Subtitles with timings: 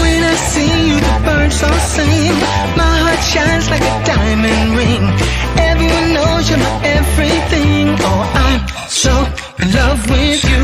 [0.00, 2.34] When I see you, the birds all sing.
[2.76, 5.04] My heart shines like a diamond ring.
[5.56, 7.96] Everyone knows you're my everything.
[7.98, 9.14] Oh, I'm so
[9.62, 10.60] in love with you.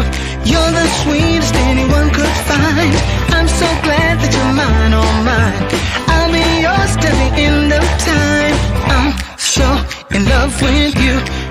[0.50, 2.94] You're the sweetest anyone could find.
[3.36, 5.64] I'm so glad that you're mine, oh mine.
[6.12, 8.56] I'll be yours till the end of time.
[8.96, 9.66] I'm so
[10.14, 11.49] in love with you.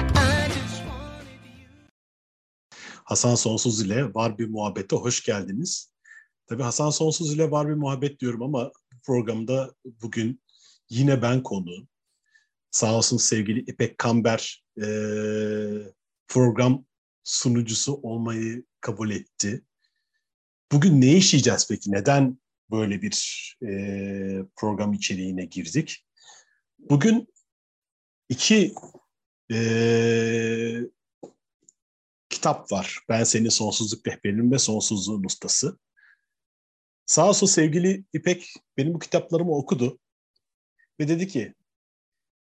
[3.09, 5.91] Hasan Sonsuz ile Var Bir Muhabbet'e hoş geldiniz.
[6.47, 8.71] Tabii Hasan Sonsuz ile Var Bir Muhabbet diyorum ama
[9.03, 10.41] programda bugün
[10.89, 11.87] yine ben konu.
[12.71, 15.93] Sağ olsun sevgili İpek Kamber eee,
[16.27, 16.85] program
[17.23, 19.63] sunucusu olmayı kabul etti.
[20.71, 21.91] Bugün ne işleyeceğiz peki?
[21.91, 22.39] Neden
[22.71, 26.05] böyle bir eee, program içeriğine girdik?
[26.79, 27.27] Bugün
[28.29, 28.73] iki
[29.49, 30.89] eee
[32.29, 32.99] kitap var.
[33.09, 35.79] Ben senin sonsuzluk rehberinin ve sonsuzluğun ustası.
[37.05, 39.99] Sağ olsun sevgili İpek benim bu kitaplarımı okudu
[40.99, 41.53] ve dedi ki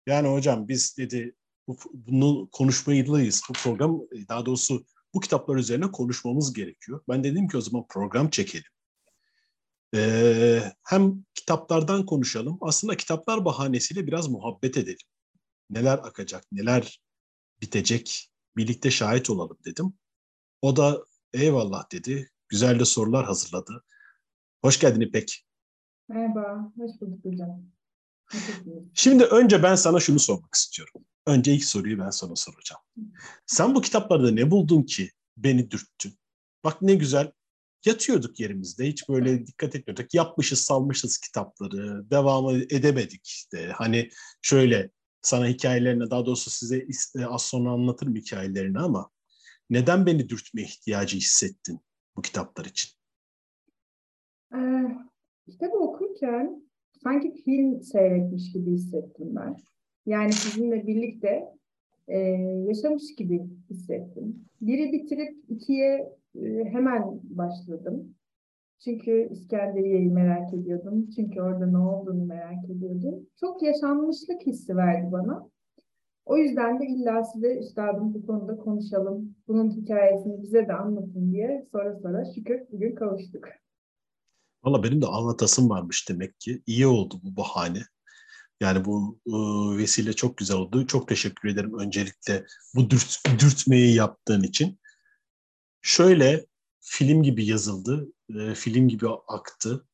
[0.07, 1.35] yani hocam biz dedi
[1.67, 3.43] bu, bunu konuşmayalıyız.
[3.49, 7.03] Bu program daha doğrusu bu kitaplar üzerine konuşmamız gerekiyor.
[7.09, 8.71] Ben dedim ki o zaman program çekelim.
[9.95, 12.57] Ee, hem kitaplardan konuşalım.
[12.61, 15.07] Aslında kitaplar bahanesiyle biraz muhabbet edelim.
[15.69, 17.01] Neler akacak, neler
[17.61, 19.93] bitecek birlikte şahit olalım dedim.
[20.61, 22.29] O da eyvallah dedi.
[22.49, 23.83] Güzel de sorular hazırladı.
[24.61, 25.45] Hoş geldin İpek.
[26.09, 27.63] Merhaba, hoş bulduk hocam.
[28.93, 31.05] Şimdi önce ben sana şunu sormak istiyorum.
[31.25, 32.81] Önce ilk soruyu ben sana soracağım.
[33.45, 36.19] Sen bu kitaplarda ne buldun ki beni dürttün?
[36.63, 37.31] Bak ne güzel
[37.85, 38.87] yatıyorduk yerimizde.
[38.87, 40.13] Hiç böyle dikkat etmiyorduk.
[40.13, 42.09] Yapmışız, salmışız kitapları.
[42.09, 43.71] Devamı edemedik işte.
[43.75, 44.09] Hani
[44.41, 44.91] şöyle
[45.23, 49.09] sana hikayelerini daha doğrusu size is- az sonra anlatırım hikayelerini ama
[49.69, 51.79] neden beni dürtme ihtiyacı hissettin
[52.15, 52.91] bu kitaplar için?
[54.55, 54.97] Ee,
[55.51, 56.63] kitabı okurken
[57.03, 59.57] sanki film seyretmiş gibi hissettim ben.
[60.05, 61.43] Yani sizinle birlikte
[62.07, 62.17] e,
[62.67, 64.45] yaşamış gibi hissettim.
[64.61, 68.15] Biri bitirip ikiye e, hemen başladım.
[68.79, 71.09] Çünkü İskenderiye'yi merak ediyordum.
[71.15, 73.27] Çünkü orada ne olduğunu merak ediyordum.
[73.39, 75.49] Çok yaşanmışlık hissi verdi bana.
[76.25, 79.35] O yüzden de illa size üstadım bu konuda konuşalım.
[79.47, 83.45] Bunun hikayesini bize de anlatın diye sonra sonra şükür bugün kavuştuk.
[84.63, 86.63] Valla benim de anlatasım varmış demek ki.
[86.67, 87.81] İyi oldu bu bahane.
[88.61, 89.33] Yani bu e,
[89.77, 90.87] vesile çok güzel oldu.
[90.87, 92.45] Çok teşekkür ederim öncelikle
[92.75, 94.79] bu dürt, dürtmeyi yaptığın için.
[95.81, 96.45] Şöyle
[96.79, 99.87] film gibi yazıldı, e, film gibi aktı.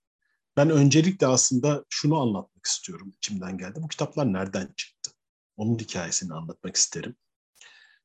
[0.58, 3.80] Ben öncelikle aslında şunu anlatmak istiyorum, içimden geldi.
[3.84, 5.12] Bu kitaplar nereden çıktı?
[5.58, 7.16] Onun hikayesini anlatmak isterim.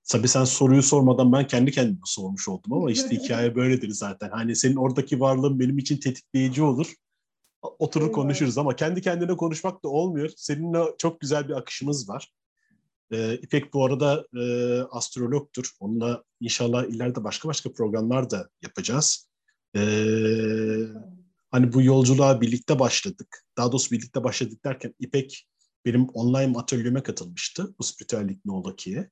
[0.08, 4.30] Tabii sen soruyu sormadan ben kendi kendime sormuş oldum ama işte hikaye böyledir zaten.
[4.30, 6.94] Hani senin oradaki varlığın benim için tetikleyici olur.
[7.62, 10.30] Oturur konuşuruz ama kendi kendine konuşmak da olmuyor.
[10.36, 12.32] Seninle çok güzel bir akışımız var.
[13.12, 14.42] Ee, İpek bu arada e,
[14.82, 15.70] astrologtur.
[15.80, 19.28] Onunla inşallah ileride başka başka programlar da yapacağız.
[19.76, 19.80] Ee,
[21.50, 23.44] hani bu yolculuğa birlikte başladık.
[23.56, 25.46] Daha doğrusu birlikte başladık derken İpek
[25.84, 27.74] benim online atölyeme katılmıştı.
[27.78, 29.10] Bu spiritüellik ne ola ki'ye.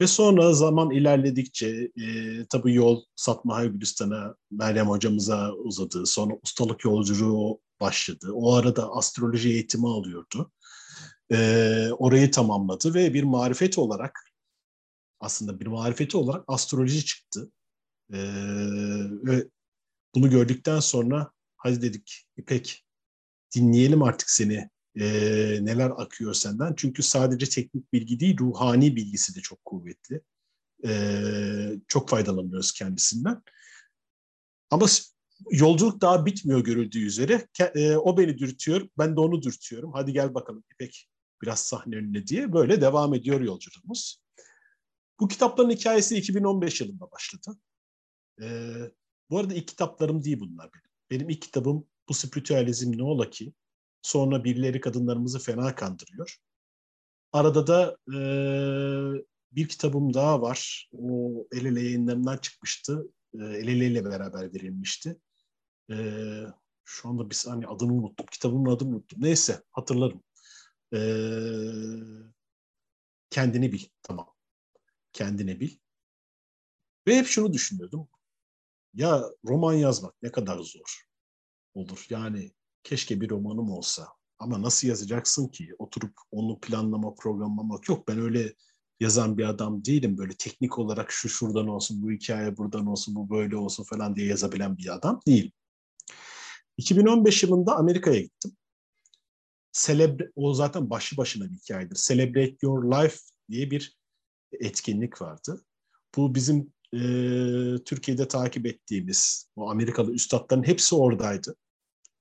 [0.00, 6.06] Ve sonra zaman ilerledikçe e, tabii yol Satma Gülistan'a Meryem hocamıza uzadı.
[6.06, 8.32] Sonra ustalık yolculuğu başladı.
[8.32, 10.52] O arada astroloji eğitimi alıyordu.
[11.32, 14.18] E, orayı tamamladı ve bir marifet olarak
[15.20, 17.52] aslında bir marifeti olarak astroloji çıktı.
[18.12, 18.18] E,
[19.24, 19.48] ve
[20.14, 22.84] bunu gördükten sonra hadi dedik İpek
[23.54, 25.04] dinleyelim artık seni e,
[25.62, 26.74] neler akıyor senden.
[26.76, 30.20] Çünkü sadece teknik bilgi değil, ruhani bilgisi de çok kuvvetli.
[30.86, 30.92] E,
[31.88, 33.42] çok faydalanıyoruz kendisinden.
[34.70, 34.86] Ama
[35.50, 37.48] yolculuk daha bitmiyor görüldüğü üzere.
[37.74, 39.92] E, o beni dürtüyor, ben de onu dürtüyorum.
[39.92, 41.08] Hadi gel bakalım İpek
[41.42, 44.22] biraz sahne önüne diye böyle devam ediyor yolculuğumuz.
[45.20, 47.58] Bu kitapların hikayesi 2015 yılında başladı.
[48.42, 48.46] E,
[49.32, 50.84] bu arada ilk kitaplarım değil bunlar benim.
[51.10, 53.52] Benim ilk kitabım Bu Spiritüalizm Ne Ola Ki?
[54.02, 56.36] Sonra birileri kadınlarımızı fena kandırıyor.
[57.32, 58.18] Arada da e,
[59.52, 60.90] bir kitabım daha var.
[60.92, 63.08] O El Ele yayınlarından çıkmıştı.
[63.34, 65.16] E, El Ele ile beraber verilmişti.
[65.90, 65.96] E,
[66.84, 68.26] şu anda bir saniye adını unuttum.
[68.32, 69.18] Kitabımın adını unuttum.
[69.22, 70.22] Neyse hatırlarım.
[70.94, 71.00] E,
[73.30, 73.84] kendini bil.
[74.02, 74.34] Tamam.
[75.12, 75.76] Kendini bil.
[77.06, 78.08] Ve hep şunu düşünüyordum.
[78.94, 81.06] Ya roman yazmak ne kadar zor
[81.74, 82.06] olur.
[82.10, 82.52] Yani
[82.84, 84.08] keşke bir romanım olsa.
[84.38, 85.74] Ama nasıl yazacaksın ki?
[85.78, 88.08] Oturup onu planlama, programlamak yok.
[88.08, 88.54] Ben öyle
[89.00, 90.18] yazan bir adam değilim.
[90.18, 94.26] Böyle teknik olarak şu şuradan olsun, bu hikaye buradan olsun, bu böyle olsun falan diye
[94.26, 95.52] yazabilen bir adam değilim.
[96.76, 98.56] 2015 yılında Amerika'ya gittim.
[99.72, 101.96] Celebre, o zaten başlı başına bir hikayedir.
[101.96, 103.16] Celebrate Your Life
[103.50, 103.98] diye bir
[104.52, 105.64] etkinlik vardı.
[106.16, 106.98] Bu bizim e,
[107.84, 111.56] Türkiye'de takip ettiğimiz o Amerikalı üstadların hepsi oradaydı.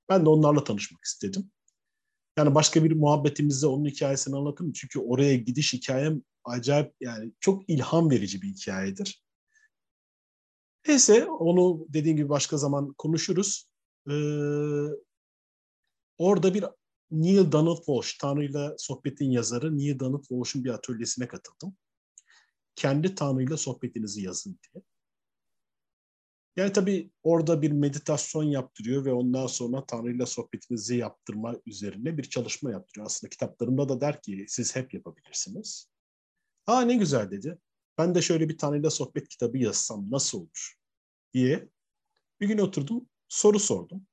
[0.09, 1.51] Ben de onlarla tanışmak istedim.
[2.38, 4.71] Yani başka bir muhabbetimizde onun hikayesini anlatırım.
[4.73, 9.23] Çünkü oraya gidiş hikayem acayip yani çok ilham verici bir hikayedir.
[10.88, 13.69] Neyse onu dediğim gibi başka zaman konuşuruz.
[14.09, 14.13] Ee,
[16.18, 16.65] orada bir
[17.12, 21.75] Neil Donald Walsh, Tanrı'yla sohbetin yazarı Neil Donald Walsh'un bir atölyesine katıldım.
[22.81, 24.83] Kendi Tanrı'yla sohbetinizi yazın diye.
[26.56, 32.72] Yani tabii orada bir meditasyon yaptırıyor ve ondan sonra Tanrı'yla sohbetinizi yaptırma üzerine bir çalışma
[32.72, 33.06] yaptırıyor.
[33.06, 35.89] Aslında kitaplarında da der ki siz hep yapabilirsiniz.
[36.68, 37.57] Aa ne güzel dedi.
[37.98, 40.75] Ben de şöyle bir Tanrı'yla sohbet kitabı yazsam nasıl olur
[41.33, 41.69] diye
[42.39, 44.07] bir gün oturdum soru sordum.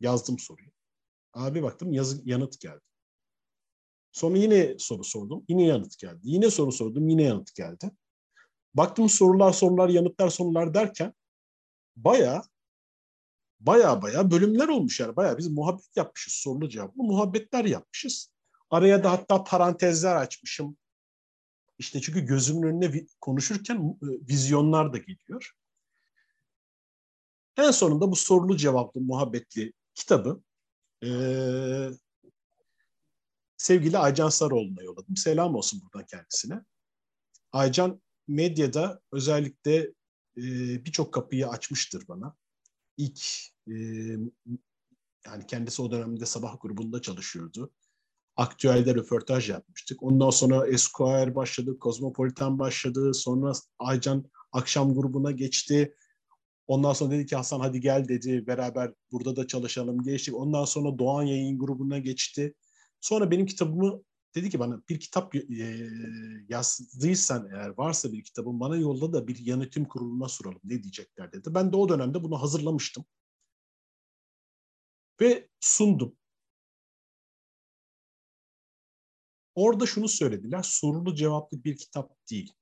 [0.00, 0.70] Yazdım soruyu.
[1.32, 2.84] Abi baktım yazı, yanıt geldi.
[4.12, 5.44] Sonra yine soru sordum.
[5.48, 6.20] Yine yanıt geldi.
[6.22, 7.08] Yine soru sordum.
[7.08, 7.90] Yine yanıt geldi.
[8.74, 11.14] Baktım sorular sorular yanıtlar sorular derken
[11.96, 12.42] baya
[13.60, 15.16] baya baya bölümler olmuş yani.
[15.16, 18.32] Baya biz muhabbet yapmışız sorulu cevaplı muhabbetler yapmışız.
[18.70, 20.76] Araya da hatta parantezler açmışım.
[21.78, 25.52] İşte çünkü gözümün önüne konuşurken e, vizyonlar da geliyor.
[27.56, 30.42] En sonunda bu sorulu cevaplı muhabbetli kitabı
[31.04, 31.90] ee,
[33.56, 35.16] sevgili Aycan Sarıoğlu'na yolladım.
[35.16, 36.64] Selam olsun buradan kendisine.
[37.52, 39.76] Aycan medyada özellikle
[40.36, 40.42] e,
[40.84, 42.36] birçok kapıyı açmıştır bana.
[42.96, 43.20] İlk
[43.68, 43.74] e,
[45.26, 47.72] yani kendisi o dönemde sabah grubunda çalışıyordu.
[48.36, 50.02] Aktüelde röportaj yapmıştık.
[50.02, 53.14] Ondan sonra Esquire başladı, Cosmopolitan başladı.
[53.14, 55.94] Sonra Aycan akşam grubuna geçti.
[56.66, 58.46] Ondan sonra dedi ki Hasan hadi gel dedi.
[58.46, 60.02] Beraber burada da çalışalım.
[60.02, 60.34] Geçtik.
[60.34, 62.54] Ondan sonra Doğan Yayın grubuna geçti.
[63.00, 64.02] Sonra benim kitabımı
[64.34, 65.40] dedi ki bana bir kitap e,
[66.48, 71.54] yazdıysan eğer varsa bir kitabın bana yolla da bir yönetim kuruluna soralım ne diyecekler dedi.
[71.54, 73.04] Ben de o dönemde bunu hazırlamıştım.
[75.20, 76.16] Ve sundum.
[79.54, 82.52] Orada şunu söylediler, sorulu cevaplı bir kitap değil.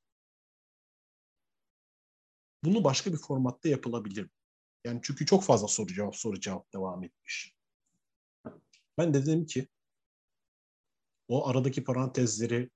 [2.65, 4.31] Bunu başka bir formatta yapılabilir.
[4.85, 7.55] Yani çünkü çok fazla soru cevap soru cevap devam etmiş.
[8.99, 9.69] Ben de dedim ki
[11.31, 12.71] o aradaki parantezleri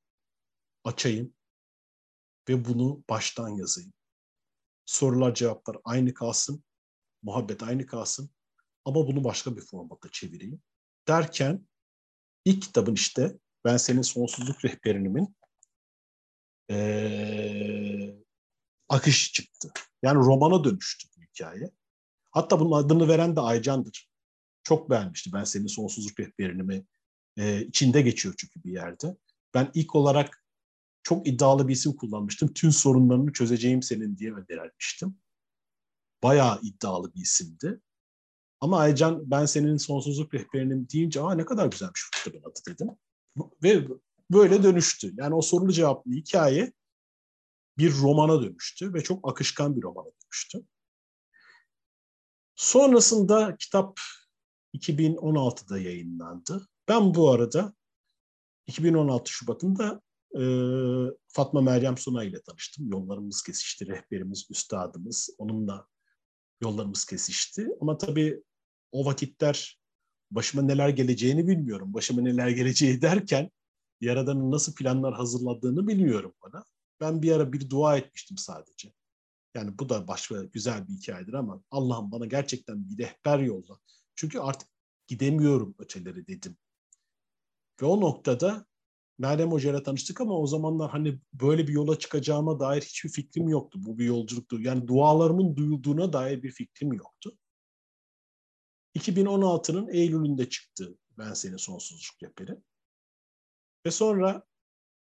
[0.85, 1.35] açayım
[2.49, 3.93] ve bunu baştan yazayım.
[4.87, 6.65] Sorular cevaplar aynı kalsın,
[7.23, 8.31] muhabbet aynı kalsın
[8.85, 10.63] ama bunu başka bir formatta çevireyim.
[11.09, 11.69] Derken
[12.45, 15.37] ilk kitabın işte ben senin sonsuzluk rehberinimin
[16.71, 18.15] ee,
[18.89, 19.73] akış çıktı.
[20.03, 21.71] Yani romana dönüştü bu hikaye.
[22.31, 24.11] Hatta bunun adını veren de Aycan'dır.
[24.63, 25.33] Çok beğenmişti.
[25.33, 26.69] Ben senin sonsuzluk rehberini
[27.37, 29.17] e, içinde geçiyor çünkü bir yerde.
[29.55, 30.45] Ben ilk olarak
[31.03, 32.53] çok iddialı bir isim kullanmıştım.
[32.55, 35.19] Tüm sorunlarını çözeceğim senin diye önermiştim.
[36.23, 37.81] Bayağı iddialı bir isimdi.
[38.61, 42.89] Ama Aycan ben senin sonsuzluk rehberinim deyince Aa, ne kadar güzelmiş kitabın adı dedim.
[43.63, 43.89] Ve
[44.31, 45.15] böyle dönüştü.
[45.17, 46.73] Yani o sorulu cevaplı hikaye
[47.79, 50.59] bir romana dönüştü ve çok akışkan bir romana dönüştü.
[52.57, 54.01] Sonrasında kitap
[54.75, 56.69] 2016'da yayınlandı.
[56.89, 57.75] Ben bu arada
[58.67, 60.03] 2016 Şubat'ında
[60.39, 60.43] e,
[61.29, 62.91] Fatma Meryem Suna ile tanıştım.
[62.91, 65.31] Yollarımız kesişti, rehberimiz, üstadımız.
[65.39, 65.87] Onunla
[66.61, 67.69] yollarımız kesişti.
[67.81, 68.43] Ama tabii
[68.93, 69.81] o vakitler
[70.31, 71.95] başıma neler geleceğini bilmiyorum.
[71.95, 73.51] Başıma neler geleceği derken
[74.01, 76.65] Yaradan'ın nasıl planlar hazırladığını bilmiyorum bana.
[77.01, 78.93] Ben bir ara bir dua etmiştim sadece.
[79.55, 83.79] Yani bu da başka güzel bir hikayedir ama Allah'ım bana gerçekten bir rehber yolla.
[84.15, 84.69] Çünkü artık
[85.07, 86.57] gidemiyorum öteleri dedim.
[87.83, 88.67] Ve o noktada
[89.19, 93.49] Meryem Hoca ile tanıştık ama o zamanlar hani böyle bir yola çıkacağıma dair hiçbir fikrim
[93.49, 93.79] yoktu.
[93.83, 94.61] Bu bir yolculuktu.
[94.61, 97.39] Yani dualarımın duyulduğuna dair bir fikrim yoktu.
[98.95, 102.57] 2016'nın Eylül'ünde çıktı Ben Senin Sonsuzluk Rehberi.
[103.87, 104.47] Ve sonra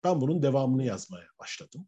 [0.04, 1.88] ben bunun devamını yazmaya başladım.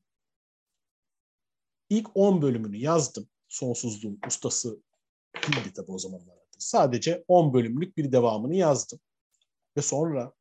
[1.89, 3.29] İlk 10 bölümünü yazdım.
[3.47, 4.83] Sonsuzluğun ustası
[5.35, 6.37] değildi tabii o zamanlar.
[6.57, 8.99] Sadece 10 bölümlük bir devamını yazdım.
[9.77, 10.33] Ve sonra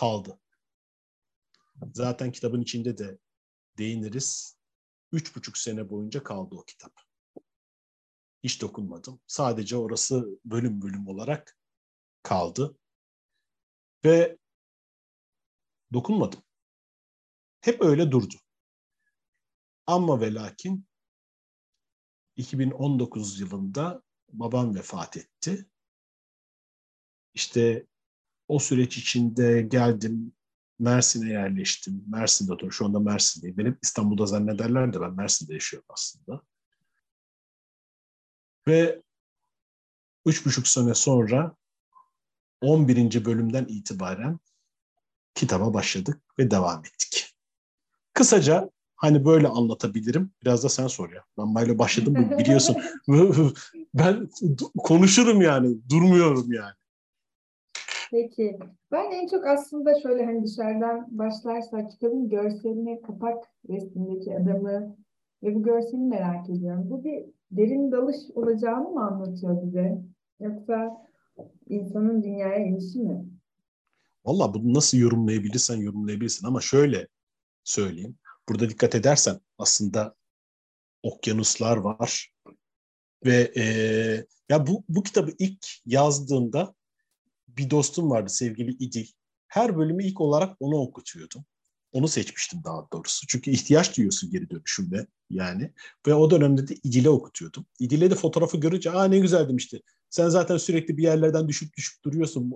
[0.00, 0.40] kaldı.
[1.94, 3.18] Zaten kitabın içinde de
[3.78, 4.58] değiniriz.
[5.12, 7.00] Üç buçuk sene boyunca kaldı o kitap.
[8.42, 9.20] Hiç dokunmadım.
[9.26, 11.58] Sadece orası bölüm bölüm olarak
[12.22, 12.78] kaldı.
[14.04, 14.38] Ve
[15.92, 16.42] dokunmadım.
[17.60, 18.34] Hep öyle durdu.
[19.86, 20.86] Ama ve lakin
[22.36, 25.66] 2019 yılında babam vefat etti.
[27.34, 27.86] İşte
[28.50, 30.32] o süreç içinde geldim,
[30.78, 32.04] Mersin'e yerleştim.
[32.06, 32.72] Mersin'de oturuyorum.
[32.72, 33.56] Şu anda Mersin'deyim.
[33.56, 36.42] Benim İstanbul'da zannederler de ben Mersin'de yaşıyorum aslında.
[38.68, 39.02] Ve
[40.26, 41.56] üç buçuk sene sonra
[42.60, 43.24] 11.
[43.24, 44.38] bölümden itibaren
[45.34, 47.34] kitaba başladık ve devam ettik.
[48.12, 50.32] Kısaca hani böyle anlatabilirim.
[50.42, 51.24] Biraz da sen sor ya.
[51.38, 52.76] Ben böyle başladım biliyorsun.
[53.94, 54.28] ben
[54.78, 55.88] konuşurum yani.
[55.88, 56.79] Durmuyorum yani.
[58.10, 58.58] Peki.
[58.92, 64.96] Ben en çok aslında şöyle hani dışarıdan başlarsak kitabın görseline kapak resmindeki adamı
[65.42, 66.90] ve bu görseli merak ediyorum.
[66.90, 69.98] Bu bir derin dalış olacağını mı anlatıyor bize?
[70.40, 71.06] Yoksa
[71.68, 73.24] insanın dünyaya inişi mi?
[74.24, 77.08] Valla bunu nasıl yorumlayabilirsen yorumlayabilirsin ama şöyle
[77.64, 78.18] söyleyeyim.
[78.48, 80.14] Burada dikkat edersen aslında
[81.02, 82.34] okyanuslar var
[83.24, 83.64] ve e,
[84.48, 86.74] ya bu bu kitabı ilk yazdığımda
[87.56, 89.06] bir dostum vardı sevgili İdil.
[89.48, 91.44] Her bölümü ilk olarak onu okutuyordum.
[91.92, 93.26] Onu seçmiştim daha doğrusu.
[93.26, 95.72] Çünkü ihtiyaç duyuyorsun geri dönüşümde yani.
[96.06, 97.66] Ve o dönemde de İdil'e okutuyordum.
[97.78, 99.82] İdil'e de fotoğrafı görünce aa ne güzel demişti.
[100.10, 102.52] Sen zaten sürekli bir yerlerden düşüp düşüp duruyorsun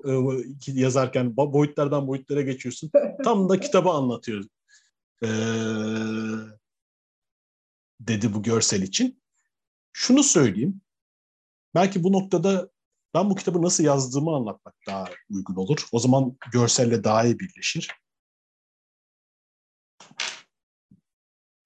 [0.67, 2.91] e, yazarken boyutlardan boyutlara geçiyorsun.
[3.25, 4.45] Tam da kitabı anlatıyor.
[5.23, 5.29] Ee,
[8.01, 9.23] dedi bu görsel için.
[9.93, 10.81] Şunu söyleyeyim.
[11.75, 12.71] Belki bu noktada
[13.15, 15.89] ben bu kitabı nasıl yazdığımı anlatmak daha uygun olur.
[15.93, 17.91] O zaman görselle daha iyi birleşir.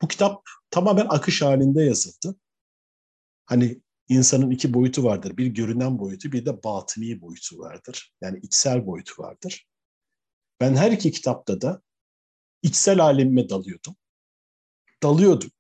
[0.03, 2.37] Bu kitap tamamen akış halinde yazıldı.
[3.47, 5.37] Hani insanın iki boyutu vardır.
[5.37, 8.15] Bir görünen boyutu, bir de batıni boyutu vardır.
[8.21, 9.69] Yani içsel boyutu vardır.
[10.61, 11.83] Ben her iki kitapta da
[12.63, 13.97] içsel alemime dalıyordum.
[15.03, 15.51] Dalıyordum.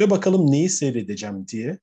[0.00, 1.78] Ve bakalım neyi seyredeceğim diye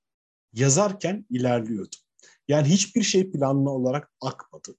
[0.53, 2.05] yazarken ilerliyordum.
[2.48, 4.75] Yani hiçbir şey planlı olarak akmadı.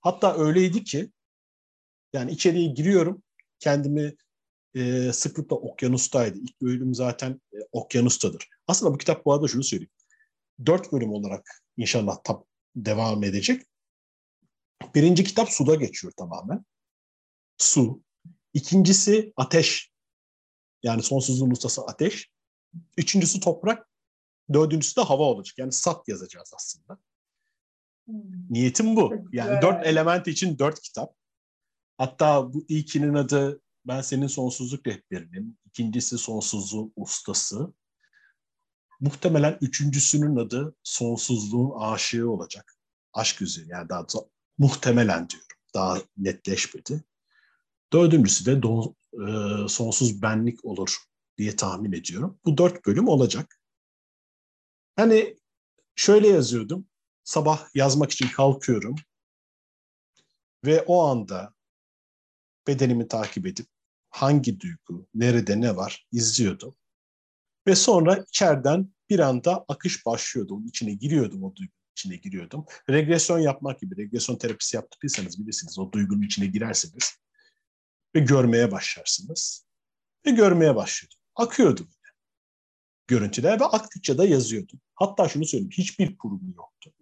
[0.00, 1.12] Hatta öyleydi ki
[2.12, 3.22] yani içeriye giriyorum
[3.58, 4.16] kendimi
[4.74, 6.38] e, sıklıkla okyanustaydı.
[6.38, 8.48] İlk bölüm zaten e, okyanustadır.
[8.66, 9.90] Aslında bu kitap bu arada şunu söyleyeyim.
[10.66, 12.44] Dört bölüm olarak inşallah tam
[12.76, 13.62] devam edecek.
[14.94, 16.64] Birinci kitap suda geçiyor tamamen.
[17.58, 18.02] Su.
[18.54, 19.90] İkincisi ateş.
[20.82, 22.30] Yani sonsuzluğun ustası ateş.
[22.96, 23.87] Üçüncüsü toprak.
[24.52, 25.58] Dördüncüsü de hava olacak.
[25.58, 26.98] Yani sat yazacağız aslında.
[28.06, 28.16] Hmm.
[28.50, 29.14] Niyetim bu.
[29.32, 31.14] Yani dört element için dört kitap.
[31.98, 35.58] Hatta bu ilkinin adı ben senin sonsuzluk rehberinim.
[35.66, 37.74] İkincisi sonsuzluğun ustası.
[39.00, 42.74] Muhtemelen üçüncüsünün adı sonsuzluğun aşığı olacak.
[43.12, 44.18] Aşk üzeri yani daha da,
[44.58, 45.48] muhtemelen diyorum.
[45.74, 47.04] Daha netleşmedi.
[47.92, 50.96] Dördüncüsü de don, e, sonsuz benlik olur
[51.38, 52.40] diye tahmin ediyorum.
[52.44, 53.57] Bu dört bölüm olacak.
[54.98, 55.36] Hani
[55.96, 56.86] şöyle yazıyordum.
[57.24, 58.94] Sabah yazmak için kalkıyorum.
[60.64, 61.54] Ve o anda
[62.66, 63.66] bedenimi takip edip
[64.10, 66.76] hangi duygu, nerede ne var izliyordum.
[67.66, 70.54] Ve sonra içeriden bir anda akış başlıyordu.
[70.54, 72.64] Onun içine giriyordum o duygunun içine giriyordum.
[72.90, 77.18] Regresyon yapmak gibi, regresyon terapisi yaptıysanız bilirsiniz o duygunun içine girersiniz
[78.14, 79.66] ve görmeye başlarsınız.
[80.26, 81.18] Ve görmeye başlıyordum.
[81.34, 81.88] Akıyordum
[83.08, 84.80] görüntüler ve aktıkça da yazıyordum.
[84.94, 86.92] Hatta şunu söyleyeyim, hiçbir kurum yoktu.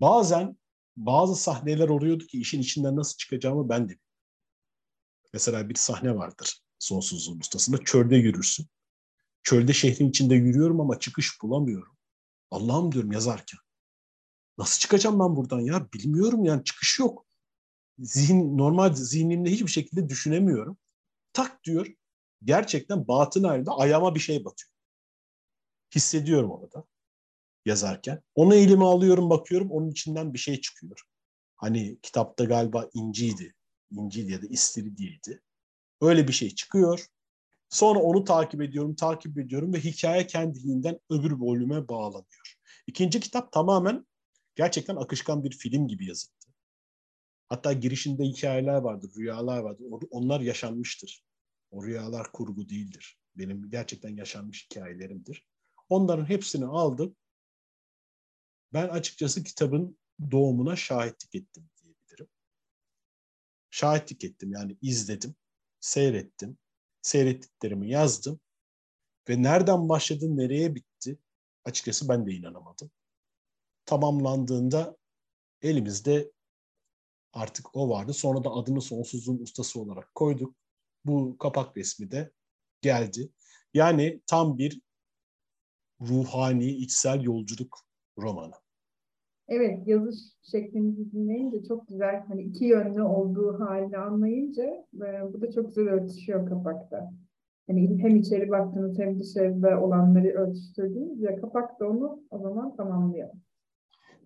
[0.00, 0.56] Bazen
[0.96, 3.98] bazı sahneler oluyordu ki işin içinden nasıl çıkacağımı ben de
[5.32, 7.78] Mesela bir sahne vardır sonsuzluğun ustasında.
[7.84, 8.66] Çölde yürürsün.
[9.42, 11.96] Çölde şehrin içinde yürüyorum ama çıkış bulamıyorum.
[12.50, 13.60] Allah'ım diyorum yazarken.
[14.58, 15.92] Nasıl çıkacağım ben buradan ya?
[15.92, 17.26] Bilmiyorum yani çıkış yok.
[17.98, 20.78] Zihin, normal zihnimde hiçbir şekilde düşünemiyorum.
[21.32, 21.86] Tak diyor.
[22.44, 24.69] Gerçekten batın halinde ayağıma bir şey batıyor.
[25.94, 26.84] Hissediyorum onu da
[27.64, 28.22] yazarken.
[28.34, 31.00] Onu elime alıyorum bakıyorum onun içinden bir şey çıkıyor.
[31.56, 33.54] Hani kitapta galiba inciydi
[33.90, 35.42] İncil ya da İstiridye'ydi.
[36.00, 37.06] Öyle bir şey çıkıyor.
[37.68, 42.56] Sonra onu takip ediyorum, takip ediyorum ve hikaye kendiliğinden öbür bölüme bağlanıyor.
[42.86, 44.06] İkinci kitap tamamen
[44.54, 46.34] gerçekten akışkan bir film gibi yazıldı.
[47.48, 49.86] Hatta girişinde hikayeler vardır, rüyalar vardır.
[50.10, 51.24] Onlar yaşanmıştır.
[51.70, 53.18] O rüyalar kurgu değildir.
[53.36, 55.46] Benim gerçekten yaşanmış hikayelerimdir.
[55.90, 57.16] Onların hepsini aldım.
[58.72, 59.98] Ben açıkçası kitabın
[60.30, 61.70] doğumuna şahitlik ettim
[63.70, 64.52] şahitlik ettim.
[64.52, 65.34] Yani izledim,
[65.80, 66.58] seyrettim,
[67.02, 68.40] seyrettiklerimi yazdım
[69.28, 71.18] ve nereden başladı, nereye bitti
[71.64, 72.90] açıkçası ben de inanamadım.
[73.86, 74.96] Tamamlandığında
[75.62, 76.32] elimizde
[77.32, 78.12] Artık o vardı.
[78.14, 80.54] Sonra da adını Sonsuzluğun Ustası olarak koyduk.
[81.04, 82.32] Bu kapak resmi de
[82.80, 83.32] geldi.
[83.74, 84.80] Yani tam bir
[86.00, 87.78] ruhani, içsel yolculuk
[88.18, 88.54] romanı.
[89.48, 94.64] Evet, yazış şeklinizi dinleyince çok güzel, hani iki yönlü olduğu halini anlayınca
[94.94, 97.12] e, bu da çok güzel örtüşüyor kapakta.
[97.66, 103.28] Hani hem içeri baktığınız hem dışarıda olanları örtüştürdüğünüz ya kapak da onu o zaman tamamlıyor.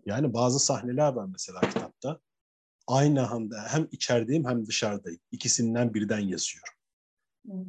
[0.07, 2.21] Yani bazı sahneler var mesela kitapta.
[2.87, 5.21] Aynı anda hem içerideyim hem dışarıdayım.
[5.33, 6.75] İkisinden birden yazıyorum.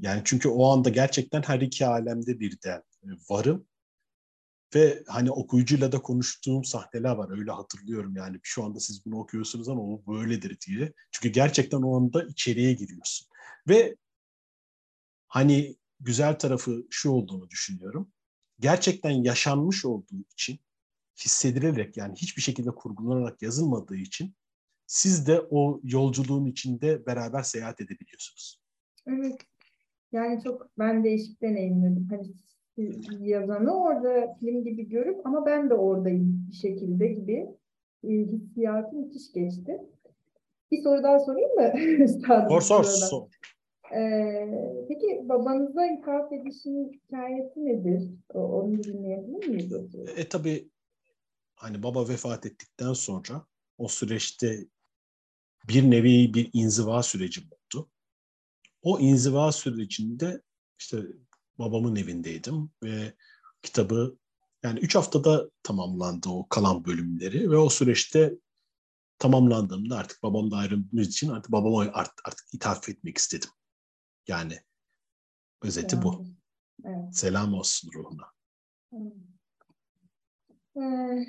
[0.01, 3.67] Yani çünkü o anda gerçekten her iki alemde birden e, varım.
[4.75, 7.37] Ve hani okuyucuyla da konuştuğum sahneler var.
[7.37, 8.39] Öyle hatırlıyorum yani.
[8.43, 10.93] Şu anda siz bunu okuyorsunuz ama o böyledir diye.
[11.11, 13.27] Çünkü gerçekten o anda içeriye giriyorsun.
[13.69, 13.95] Ve
[15.27, 18.11] hani güzel tarafı şu olduğunu düşünüyorum.
[18.59, 20.59] Gerçekten yaşanmış olduğu için
[21.19, 24.35] hissedilerek yani hiçbir şekilde kurgulanarak yazılmadığı için
[24.87, 28.61] siz de o yolculuğun içinde beraber seyahat edebiliyorsunuz.
[29.07, 29.41] Evet.
[30.11, 32.07] Yani çok ben değişik deneyimledim.
[32.09, 32.33] Hani
[33.19, 37.47] yazanı orada film gibi görüp ama ben de oradayım bir şekilde gibi
[38.03, 39.81] e, hissiyatı müthiş geçti.
[40.71, 41.73] Bir soru daha sorayım mı?
[42.61, 43.27] Sor sor.
[43.95, 48.09] Ee, peki babanıza hitap edişin hikayesi nedir?
[48.33, 49.73] Onu dinleyebilir miyiz?
[50.17, 50.69] E tabii
[51.55, 53.45] hani baba vefat ettikten sonra
[53.77, 54.65] o süreçte
[55.69, 57.89] bir nevi bir inziva süreci oldu.
[58.81, 60.41] O inziva sürecinde
[60.79, 60.97] işte
[61.59, 63.13] babamın evindeydim ve
[63.61, 64.17] kitabı
[64.63, 68.35] yani üç haftada tamamlandı o kalan bölümleri ve o süreçte
[69.19, 73.49] tamamlandığımda artık babamla ayrıldığımız için artık babama artık, artık ithaf etmek istedim.
[74.27, 74.59] Yani
[75.61, 76.11] özeti bu.
[76.11, 76.35] Tamamdır.
[76.85, 77.15] Evet.
[77.15, 78.35] Selam olsun ruhuna.
[80.77, 81.25] Ee,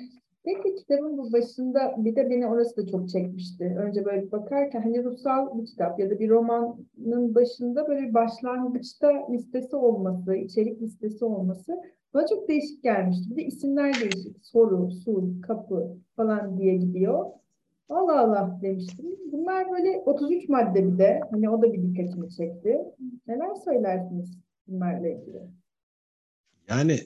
[0.47, 3.75] Peki kitabın bu başında bir de beni orası da çok çekmişti.
[3.79, 9.31] Önce böyle bakarken hani ruhsal bir kitap ya da bir romanın başında böyle bir başlangıçta
[9.31, 11.81] listesi olması, içerik listesi olması
[12.13, 13.29] bana çok değişik gelmişti.
[13.31, 14.45] Bir de isimler değişik.
[14.45, 17.25] Soru, sul, kapı falan diye gidiyor.
[17.89, 19.05] Allah Allah demiştim.
[19.31, 21.19] Bunlar böyle 33 madde bir de.
[21.31, 22.77] Hani o da bir dikkatimi çekti.
[23.27, 25.41] Neler söylersiniz bunlarla ilgili?
[26.69, 26.97] Yani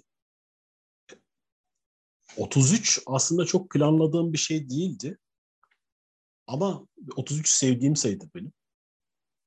[2.37, 5.17] 33 aslında çok planladığım bir şey değildi.
[6.47, 8.53] Ama 33 sevdiğim sayıdır benim.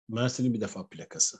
[0.08, 1.38] Mersin'in bir defa plakası.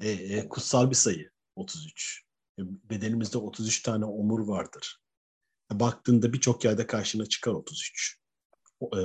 [0.00, 2.24] E, e, kutsal bir sayı 33.
[2.58, 5.00] E, bedenimizde 33 tane omur vardır.
[5.72, 8.18] E, baktığında birçok yerde karşına çıkar 33.
[8.82, 8.96] E,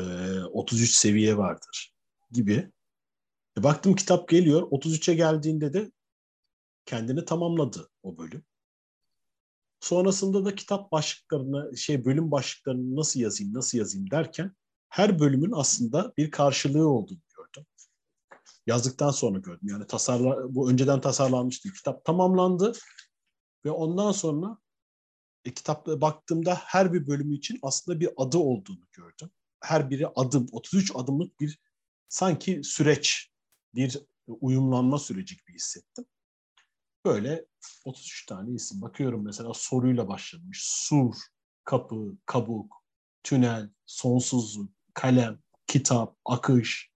[0.44, 1.94] 33 seviye vardır
[2.32, 2.72] gibi.
[3.58, 4.62] E, baktım kitap geliyor.
[4.62, 5.92] 33'e geldiğinde de
[6.86, 8.46] kendini tamamladı o bölüm.
[9.82, 14.56] Sonrasında da kitap başlıklarını, şey bölüm başlıklarını nasıl yazayım, nasıl yazayım derken
[14.89, 17.65] her bölümün aslında bir karşılığı olduğunu gördüm.
[18.67, 19.70] Yazdıktan sonra gördüm.
[19.70, 21.74] Yani tasarla, bu önceden tasarlanmıştı.
[21.74, 22.74] Kitap tamamlandı
[23.65, 24.58] ve ondan sonra
[25.46, 29.30] e, kitapta baktığımda her bir bölümü için aslında bir adı olduğunu gördüm.
[29.60, 31.60] Her biri adım, 33 adımlık bir
[32.10, 33.32] sanki süreç,
[33.76, 36.06] bir uyumlanma süreci gibi hissettim.
[37.06, 37.46] Böyle
[37.86, 38.82] 33 tane isim.
[38.82, 40.64] Bakıyorum mesela soruyla başlamış.
[40.64, 41.16] Sur,
[41.64, 42.84] kapı, kabuk,
[43.24, 46.92] tünel, sonsuzluk, kalem, kitap, akış,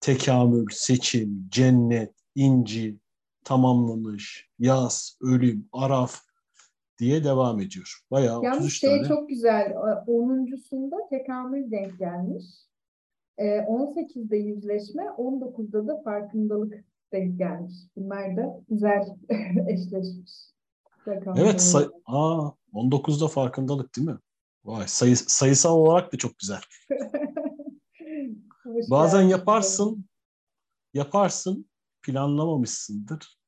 [0.00, 2.98] tekamül, seçim, cennet, inci,
[3.44, 6.20] tamamlanış, yaz, ölüm, araf
[6.98, 8.00] diye devam ediyor.
[8.10, 9.08] Bayağı Yalnız 33 şey tane.
[9.08, 9.70] çok güzel.
[10.06, 12.44] 10.sunda tekamül denk gelmiş.
[13.38, 17.74] Ee, 18'de yüzleşme, 19'da da farkındalık denk gelmiş.
[17.96, 19.02] Bunlar da güzel
[19.68, 20.32] eşleşmiş.
[21.36, 24.18] Evet, say- Aa, 19'da farkındalık değil mi?
[24.64, 26.60] Vay, sayı- sayısal olarak da çok güzel.
[28.90, 29.30] Bazen geldin.
[29.30, 30.08] yaparsın,
[30.94, 31.70] yaparsın,
[32.02, 33.38] planlamamışsındır.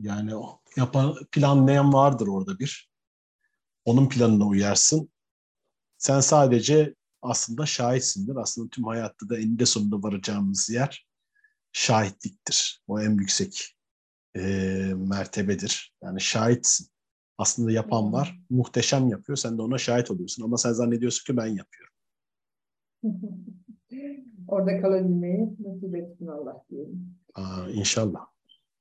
[0.00, 2.90] Yani o yapan, planlayan vardır orada bir.
[3.84, 5.10] Onun planına uyarsın.
[5.98, 8.36] Sen sadece aslında şahitsindir.
[8.36, 11.07] Aslında tüm hayatta da eninde sonunda varacağımız yer
[11.72, 12.82] şahitliktir.
[12.86, 13.76] O en yüksek
[14.36, 14.40] e,
[14.96, 15.94] mertebedir.
[16.02, 16.86] Yani şahitsin.
[17.38, 18.40] Aslında yapan var.
[18.50, 19.36] Muhteşem yapıyor.
[19.36, 20.44] Sen de ona şahit oluyorsun.
[20.44, 21.94] Ama sen zannediyorsun ki ben yapıyorum.
[24.48, 27.14] Orada kalabilmeyi nasip etsin Allah diyelim.
[27.34, 28.26] Aa, inşallah.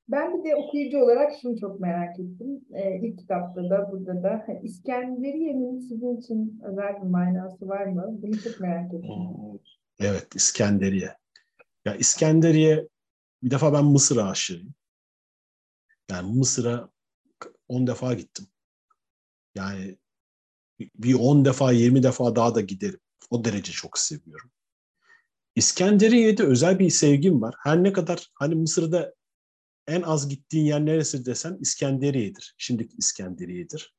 [0.09, 2.61] Ben bir de okuyucu olarak şunu çok merak ettim.
[2.73, 8.17] Ee, ilk kitapta da burada da İskenderiye'nin sizin için özel bir manası var mı?
[8.21, 9.09] Bunu çok merak ettim.
[9.99, 11.09] Evet, İskenderiye.
[11.87, 12.87] Ya İskenderiye
[13.43, 14.73] bir defa ben Mısır aşığıyım.
[16.11, 16.89] Yani Mısır'a
[17.67, 18.47] 10 defa gittim.
[19.55, 19.97] Yani
[20.79, 22.99] bir 10 defa 20 defa daha da giderim.
[23.29, 24.51] O derece çok seviyorum.
[25.55, 27.55] İskenderiye'de özel bir sevgim var.
[27.63, 29.13] Her ne kadar hani Mısır'da
[29.87, 32.55] en az gittiğin yer neresi desen İskenderiye'dir.
[32.57, 33.95] Şimdiki İskenderiye'dir.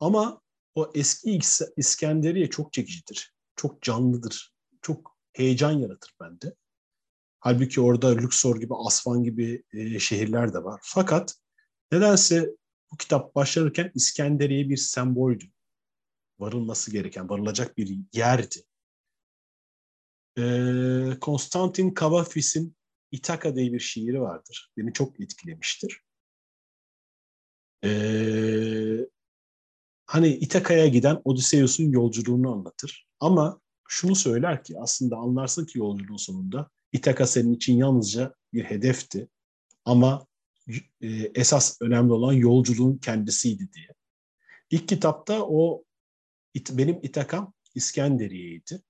[0.00, 0.40] Ama
[0.74, 3.34] o eski İs- İskenderiye çok çekicidir.
[3.56, 4.52] Çok canlıdır.
[4.82, 6.54] Çok heyecan yaratır bende.
[7.44, 10.80] Halbuki orada Luxor gibi, Asvan gibi e, şehirler de var.
[10.82, 11.34] Fakat
[11.92, 12.50] nedense
[12.92, 15.44] bu kitap başlarken İskenderiye bir semboldü.
[16.38, 18.56] Varılması gereken, varılacak bir yerdi.
[20.38, 22.76] Ee, Konstantin Kavafis'in
[23.12, 24.70] İtaka diye bir şiiri vardır.
[24.76, 26.00] Beni çok etkilemiştir.
[27.84, 29.06] Ee,
[30.06, 33.08] hani İtaka'ya giden Odysseus'un yolculuğunu anlatır.
[33.20, 39.28] Ama şunu söyler ki aslında anlarsın ki yolculuğun sonunda İtaka senin için yalnızca bir hedefti.
[39.84, 40.26] Ama
[41.00, 43.88] e, esas önemli olan yolculuğun kendisiydi diye.
[44.70, 45.84] İlk kitapta o
[46.54, 48.82] it, benim İtakam İskenderiye'ydi.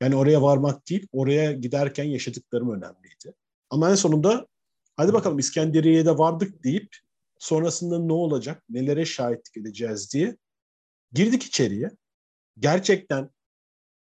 [0.00, 3.34] Yani oraya varmak değil, oraya giderken yaşadıklarım önemliydi.
[3.70, 4.46] Ama en sonunda
[4.96, 6.96] hadi bakalım İskenderiye'ye de vardık deyip
[7.38, 10.36] sonrasında ne olacak, nelere şahitlik edeceğiz diye
[11.12, 11.90] girdik içeriye.
[12.58, 13.30] Gerçekten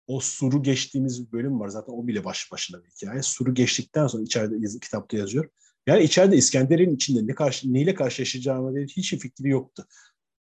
[0.06, 1.68] o suru geçtiğimiz bir bölüm var.
[1.68, 3.22] Zaten o bile baş başına bir hikaye.
[3.22, 5.48] Suru geçtikten sonra içeride yazı, kitapta yazıyor.
[5.86, 9.86] Yani içeride İskender'in içinde ne karşı, neyle karşılaşacağıma dair hiç fikri yoktu.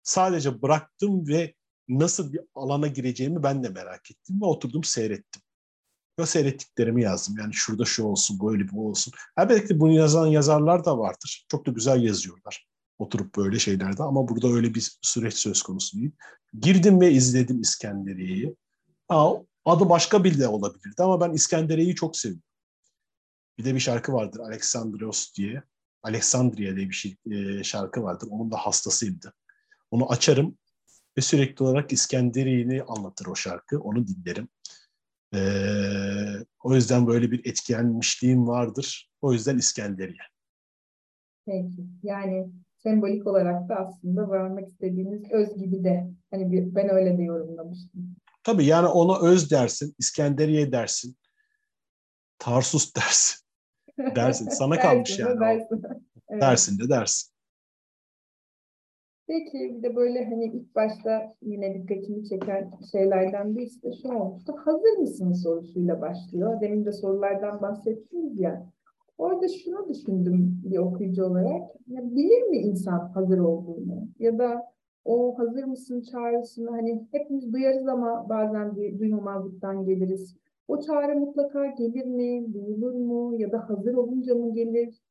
[0.02, 1.54] Sadece bıraktım ve
[1.88, 5.42] nasıl bir alana gireceğimi ben de merak ettim ve oturdum seyrettim.
[6.18, 7.34] Ve seyrettiklerimi yazdım.
[7.38, 9.12] Yani şurada şu olsun, böyle bu olsun.
[9.38, 11.46] Elbette bunu yazan yazarlar da vardır.
[11.48, 12.66] Çok da güzel yazıyorlar.
[12.98, 16.10] Oturup böyle şeylerde ama burada öyle bir süreç söz konusu değil.
[16.60, 18.56] Girdim ve izledim İskenderiye'yi.
[19.08, 22.42] Aa, adı başka bir de olabilirdi ama ben İskenderiye'yi çok seviyorum.
[23.58, 25.62] Bir de bir şarkı vardır Alexandros diye.
[26.02, 28.28] Alexandria diye bir şey, e, şarkı vardır.
[28.30, 29.34] Onun da hastasıydı.
[29.90, 30.58] Onu açarım
[31.18, 33.80] ve sürekli olarak İskenderiye'ni anlatır o şarkı.
[33.80, 34.48] Onu dinlerim.
[35.34, 35.38] Ee,
[36.62, 39.10] o yüzden böyle bir etkilenmişliğim vardır.
[39.22, 40.22] O yüzden İskenderiye.
[41.46, 41.86] Peki.
[42.02, 47.22] Yani sembolik olarak da aslında varmak istediğiniz öz gibi de hani bir, ben öyle de
[47.22, 48.16] yorumlamıştım.
[48.44, 51.16] Tabii yani ona öz dersin, İskenderiye dersin,
[52.38, 53.44] Tarsus dersin.
[54.16, 54.48] Dersin.
[54.48, 55.40] Sana kalmış yani.
[55.40, 55.82] dersin.
[56.28, 56.42] Evet.
[56.42, 57.34] Dersin de dersin.
[59.26, 64.54] Peki bir de böyle hani ilk başta yine dikkatimi çeken şeylerden birisi de şu olmuştu.
[64.64, 66.60] Hazır mısın sorusuyla başlıyor.
[66.60, 68.66] Demin de sorulardan bahsettiniz ya.
[69.18, 71.70] Orada şunu düşündüm bir okuyucu olarak.
[71.86, 74.08] Ya bilir mi insan hazır olduğunu?
[74.18, 74.73] Ya da
[75.04, 80.36] o hazır mısın çağrısını hani hepimiz duyarız ama bazen bir duymamazlıktan geliriz.
[80.68, 82.54] O çağrı mutlaka gelir mi?
[82.54, 83.40] Duyulur mu?
[83.40, 85.02] Ya da hazır olunca mı gelir?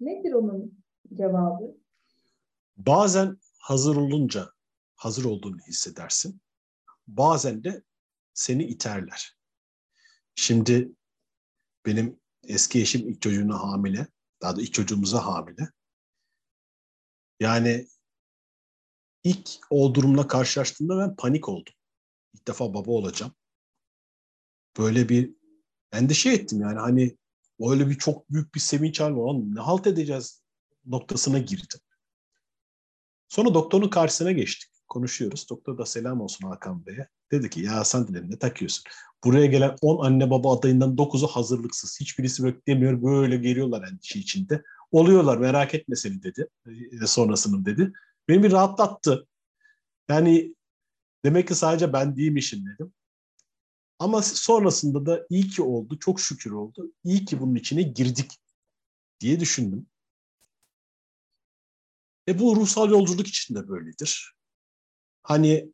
[0.00, 0.74] Nedir onun
[1.14, 1.76] cevabı?
[2.76, 4.46] Bazen hazır olunca
[4.94, 6.40] hazır olduğunu hissedersin.
[7.06, 7.82] Bazen de
[8.34, 9.36] seni iterler.
[10.34, 10.92] Şimdi
[11.86, 14.06] benim eski eşim ilk çocuğuna hamile.
[14.42, 15.68] Daha da ilk çocuğumuza hamile.
[17.40, 17.86] Yani
[19.24, 21.74] ilk o durumla karşılaştığımda ben panik oldum.
[22.34, 23.32] İlk defa baba olacağım.
[24.78, 25.34] Böyle bir
[25.92, 27.16] endişe ettim yani hani
[27.60, 29.36] öyle bir çok büyük bir sevinç hali var.
[29.54, 30.42] Ne halt edeceğiz
[30.86, 31.80] noktasına girdim.
[33.28, 34.70] Sonra doktorun karşısına geçtik.
[34.88, 35.46] Konuşuyoruz.
[35.50, 37.08] Doktor da selam olsun Hakan Bey'e.
[37.32, 38.84] Dedi ki ya sen de ne takıyorsun?
[39.24, 42.00] Buraya gelen 10 anne baba adayından 9'u hazırlıksız.
[42.00, 43.02] Hiçbirisi beklemiyor.
[43.02, 44.62] Böyle geliyorlar endişe içinde.
[44.90, 46.46] Oluyorlar merak etme seni dedi.
[47.02, 47.92] E, sonrasını dedi.
[48.30, 49.28] Beni bir rahatlattı.
[50.08, 50.54] Yani
[51.24, 52.94] demek ki sadece ben değilmişim dedim.
[53.98, 55.98] Ama sonrasında da iyi ki oldu.
[55.98, 56.92] Çok şükür oldu.
[57.04, 58.38] İyi ki bunun içine girdik
[59.20, 59.86] diye düşündüm.
[62.28, 64.34] E bu ruhsal yolculuk için de böyledir.
[65.22, 65.72] Hani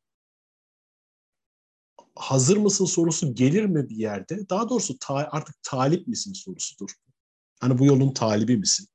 [2.15, 4.49] hazır mısın sorusu gelir mi bir yerde?
[4.49, 6.91] Daha doğrusu ta- artık talip misin sorusudur.
[7.61, 8.89] Hani bu yolun talibi misin?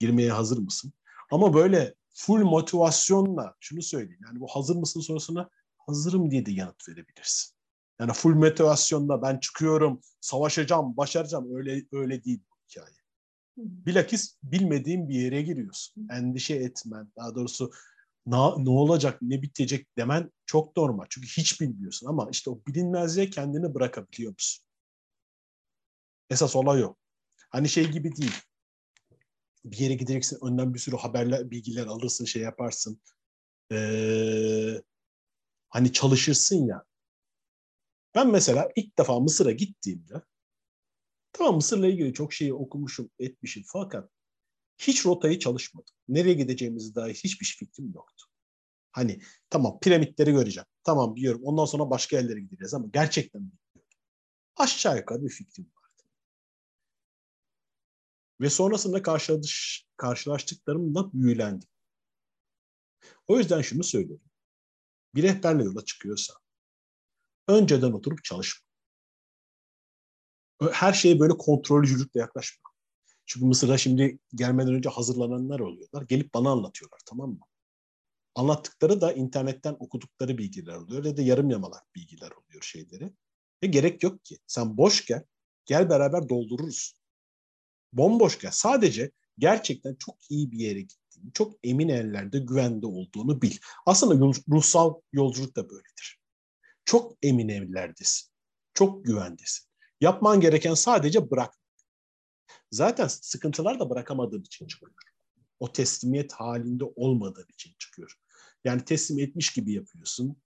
[0.00, 0.92] Girmeye hazır mısın?
[1.30, 4.20] Ama böyle full motivasyonla şunu söyleyeyim.
[4.26, 5.50] Yani bu hazır mısın sorusuna
[5.86, 7.54] hazırım diye de yanıt verebilirsin.
[8.00, 12.96] Yani full motivasyonla ben çıkıyorum, savaşacağım, başaracağım öyle öyle değil bu hikaye.
[13.56, 16.08] Bilakis bilmediğin bir yere giriyorsun.
[16.10, 17.70] Endişe etmen, daha doğrusu
[18.26, 21.04] na, ne olacak, ne bitecek demen çok normal.
[21.10, 24.64] Çünkü hiç bilmiyorsun ama işte o bilinmezliğe kendini bırakabiliyor musun?
[26.30, 26.94] Esas olay o.
[27.50, 28.34] Hani şey gibi değil.
[29.70, 33.00] Bir yere gideceksin, önden bir sürü haberler, bilgiler alırsın, şey yaparsın.
[33.72, 34.82] Ee,
[35.68, 36.84] hani çalışırsın ya.
[38.14, 40.22] Ben mesela ilk defa Mısır'a gittiğimde
[41.32, 44.10] Tamam Mısır'la ilgili çok şeyi okumuşum, etmişim fakat
[44.78, 45.94] hiç rotayı çalışmadım.
[46.08, 48.26] Nereye gideceğimizi dair hiçbir fikrim yoktu.
[48.92, 50.66] Hani tamam piramitleri göreceğim.
[50.84, 51.40] Tamam biliyorum.
[51.44, 53.88] Ondan sonra başka yerlere gideceğiz ama gerçekten bilmiyorum.
[54.56, 55.77] Aşağı yukarı bir fikrim vardı.
[58.40, 61.68] Ve sonrasında karşılaş, karşılaştıklarımla büyülendim.
[63.26, 64.26] O yüzden şunu söylüyorum.
[65.14, 66.34] Bir rehberle yola çıkıyorsa
[67.48, 68.68] önceden oturup çalışma.
[70.72, 72.70] Her şeye böyle kontrolcülükle yaklaşma.
[73.26, 76.02] Çünkü Mısır'a şimdi gelmeden önce hazırlananlar oluyorlar.
[76.02, 77.40] Gelip bana anlatıyorlar tamam mı?
[78.34, 83.12] Anlattıkları da internetten okudukları bilgiler oluyor ya da yarım yamalak bilgiler oluyor şeyleri.
[83.62, 84.38] Ve gerek yok ki.
[84.46, 85.24] Sen boş gel.
[85.64, 86.97] Gel beraber doldururuz.
[87.92, 88.50] Bomboş gel.
[88.50, 93.56] Sadece gerçekten çok iyi bir yere gittiğini, çok emin ellerde, güvende olduğunu bil.
[93.86, 96.20] Aslında ruhsal yolculuk da böyledir.
[96.84, 98.28] Çok emin evlerdesin.
[98.74, 99.66] Çok güvendesin.
[100.00, 101.54] Yapman gereken sadece bırak.
[102.70, 104.92] Zaten sıkıntılar da bırakamadığın için çıkıyor.
[105.60, 108.14] O teslimiyet halinde olmadığın için çıkıyor.
[108.64, 110.42] Yani teslim etmiş gibi yapıyorsun.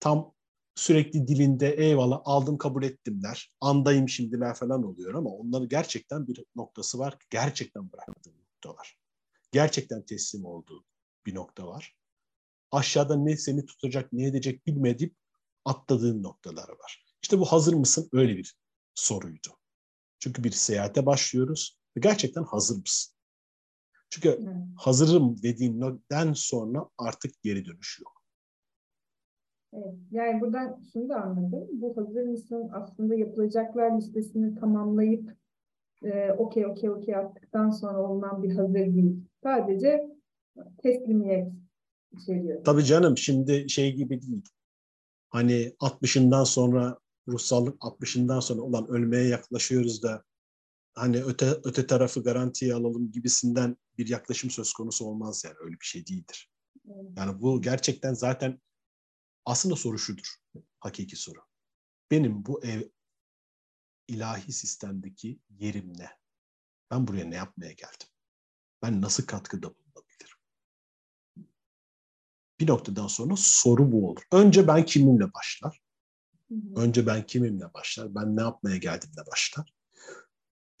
[0.00, 0.34] Tam
[0.76, 3.52] sürekli dilinde eyvallah aldım kabul ettim der.
[3.60, 7.18] Andayım şimdiler falan oluyor ama onları gerçekten bir noktası var.
[7.30, 8.98] Gerçekten bıraktığı nokta var.
[9.52, 10.84] Gerçekten teslim olduğu
[11.26, 11.96] bir nokta var.
[12.70, 15.14] Aşağıda ne seni tutacak ne edecek bilmediği
[15.64, 17.04] atladığın noktalar var.
[17.22, 18.56] İşte bu hazır mısın öyle bir
[18.94, 19.48] soruydu.
[20.18, 23.14] Çünkü bir seyahate başlıyoruz ve gerçekten hazır mısın?
[24.10, 24.48] Çünkü evet.
[24.76, 28.15] hazırım dediğimden sonra artık geri dönüş yok.
[29.72, 31.68] Evet, yani buradan şunu da anladım.
[31.72, 35.36] Bu hazır mısın aslında yapılacaklar listesini tamamlayıp
[36.04, 39.16] e, okey okey okey yaptıktan sonra olunan bir hazır değil.
[39.42, 40.06] Sadece
[40.82, 41.52] teslimiyet
[42.12, 42.64] içeriyor.
[42.64, 44.44] Tabii canım şimdi şey gibi değil.
[45.30, 46.98] Hani 60'ından sonra
[47.28, 50.24] ruhsallık 60'ından sonra olan ölmeye yaklaşıyoruz da
[50.94, 55.86] hani öte öte tarafı garantiye alalım gibisinden bir yaklaşım söz konusu olmaz yani öyle bir
[55.86, 56.50] şey değildir.
[57.16, 58.60] Yani bu gerçekten zaten
[59.46, 60.36] aslında soru şudur.
[60.80, 61.40] Hakiki soru.
[62.10, 62.82] Benim bu ev
[64.08, 66.10] ilahi sistemdeki yerim ne?
[66.90, 68.08] Ben buraya ne yapmaya geldim?
[68.82, 70.36] Ben nasıl katkıda bulunabilirim?
[72.60, 74.22] Bir noktadan sonra soru bu olur.
[74.32, 75.80] Önce ben kimimle başlar?
[76.76, 78.14] Önce ben kimimle başlar?
[78.14, 79.74] Ben ne yapmaya geldiğimle başlar?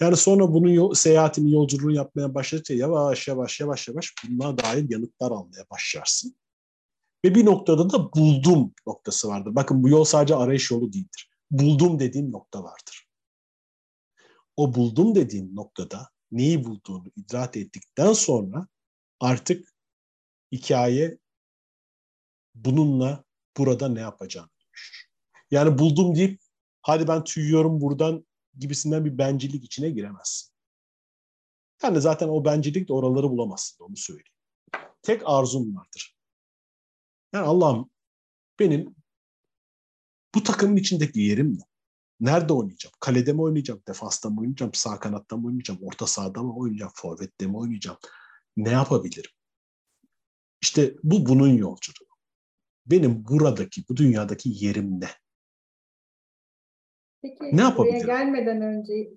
[0.00, 5.30] Yani sonra bunun yol, seyahatini, yolculuğunu yapmaya başladıkça yavaş yavaş yavaş yavaş bunlara dair yanıtlar
[5.30, 6.36] almaya başlarsın.
[7.24, 9.54] Ve bir noktada da buldum noktası vardır.
[9.54, 11.30] Bakın bu yol sadece arayış yolu değildir.
[11.50, 13.08] Buldum dediğim nokta vardır.
[14.56, 18.68] O buldum dediğim noktada neyi bulduğunu idrak ettikten sonra
[19.20, 19.74] artık
[20.52, 21.18] hikaye
[22.54, 23.24] bununla
[23.56, 25.06] burada ne yapacağını dönüşür.
[25.50, 26.40] Yani buldum deyip
[26.82, 28.26] hadi ben tüyüyorum buradan
[28.58, 30.52] gibisinden bir bencillik içine giremezsin.
[31.82, 34.32] Yani zaten o bencillik de oraları bulamazsın onu söyleyeyim.
[35.02, 36.15] Tek arzum vardır.
[37.36, 37.90] Yani Allah'ım
[38.60, 38.96] benim
[40.34, 41.62] bu takımın içindeki yerim ne?
[42.20, 42.94] Nerede oynayacağım?
[43.00, 43.82] Kalede mi oynayacağım?
[43.88, 44.74] Defansta mı oynayacağım?
[44.74, 45.80] Sağ kanatta mı oynayacağım?
[45.82, 46.92] Orta sahada mı oynayacağım?
[46.94, 47.98] Forvette mi oynayacağım?
[48.56, 49.30] Ne yapabilirim?
[50.62, 52.08] İşte bu bunun yolculuğu.
[52.86, 55.08] Benim buradaki, bu dünyadaki yerim ne?
[57.22, 58.00] Peki, ne yapabilirim?
[58.00, 59.10] Buraya gelmeden önce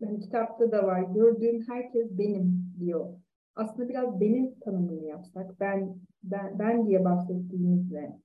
[0.00, 1.02] yani kitapta da var.
[1.02, 3.20] Gördüğüm herkes benim diyor.
[3.54, 5.60] Aslında biraz benim tanımını yapsak.
[5.60, 8.20] Ben ben, ben diye bahsettiğimizle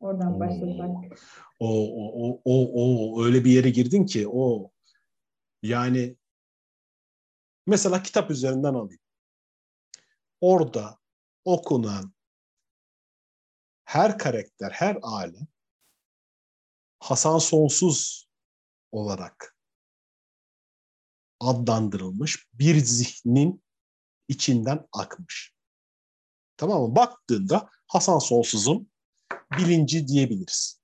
[0.00, 0.40] oradan Oo.
[0.40, 1.18] başlasak.
[1.60, 4.70] O, o, o, o, öyle bir yere girdin ki o
[5.62, 6.16] yani
[7.66, 9.00] mesela kitap üzerinden alayım.
[10.40, 10.98] Orada
[11.44, 12.12] okunan
[13.84, 15.46] her karakter, her alem
[17.00, 18.28] Hasan Sonsuz
[18.92, 19.56] olarak
[21.40, 23.62] adlandırılmış bir zihnin
[24.28, 25.55] içinden akmış.
[26.56, 26.96] Tamam mı?
[26.96, 28.90] Baktığında Hasan Sonsuz'un
[29.58, 30.80] bilinci diyebiliriz.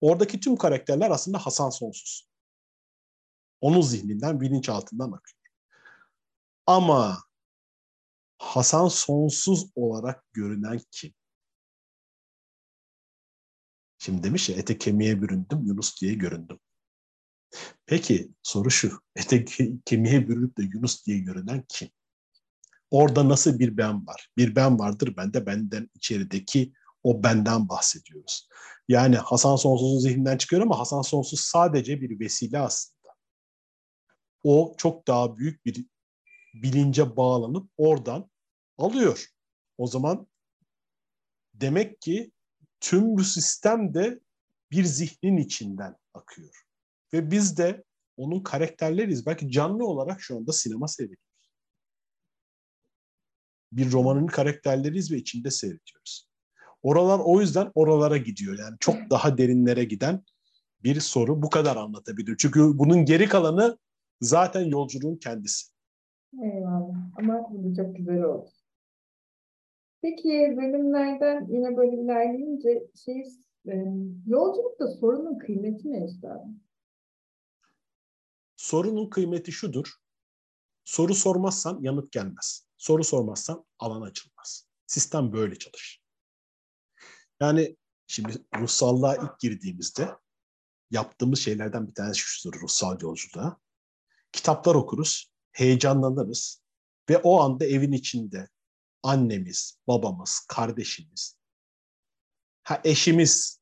[0.00, 2.28] Oradaki tüm karakterler aslında Hasan Sonsuz.
[3.60, 5.38] Onun zihninden, bilinç altından akıyor.
[6.66, 7.18] Ama
[8.38, 11.14] Hasan Sonsuz olarak görünen kim?
[13.98, 16.60] Şimdi demiş ya ete kemiğe büründüm, Yunus diye göründüm.
[17.86, 19.44] Peki soru şu, ete
[19.84, 21.88] kemiğe bürünüp de Yunus diye görünen kim?
[22.90, 24.28] Orada nasıl bir ben var?
[24.36, 26.72] Bir ben vardır bende, benden içerideki
[27.02, 28.48] o benden bahsediyoruz.
[28.88, 33.14] Yani Hasan Sonsuz'un zihninden çıkıyor ama Hasan Sonsuz sadece bir vesile aslında.
[34.42, 35.86] O çok daha büyük bir
[36.54, 38.30] bilince bağlanıp oradan
[38.78, 39.26] alıyor.
[39.78, 40.26] O zaman
[41.54, 42.32] demek ki
[42.80, 44.20] tüm bu sistem de
[44.70, 46.64] bir zihnin içinden akıyor.
[47.12, 47.84] Ve biz de
[48.16, 49.26] onun karakterleriyiz.
[49.26, 51.27] Belki canlı olarak şu anda sinema seyrediyoruz.
[53.72, 56.28] Bir romanın karakterleriyiz ve içinde seyrediyoruz.
[56.82, 58.58] Oralar o yüzden oralara gidiyor.
[58.58, 60.22] Yani çok daha derinlere giden
[60.84, 62.36] bir soru bu kadar anlatabilir.
[62.38, 63.78] Çünkü bunun geri kalanı
[64.20, 65.66] zaten yolculuğun kendisi.
[66.42, 66.96] Eyvallah.
[67.16, 68.50] Ama bu çok güzel oldu.
[70.02, 73.22] Peki bölümlerden yine böyle ilerleyince şey,
[73.68, 73.74] e,
[74.26, 76.60] yolculukta sorunun kıymeti ne üstadım?
[78.56, 79.88] Sorunun kıymeti şudur.
[80.84, 82.67] Soru sormazsan yanıt gelmez.
[82.78, 84.68] Soru sormazsan alan açılmaz.
[84.86, 86.02] Sistem böyle çalışır.
[87.40, 90.16] Yani şimdi ruhsallığa ilk girdiğimizde
[90.90, 93.60] yaptığımız şeylerden bir tanesi şudur ruhsal yolculuğa.
[94.32, 96.62] Kitaplar okuruz, heyecanlanırız
[97.10, 98.48] ve o anda evin içinde
[99.02, 101.38] annemiz, babamız, kardeşimiz,
[102.62, 103.60] ha eşimiz,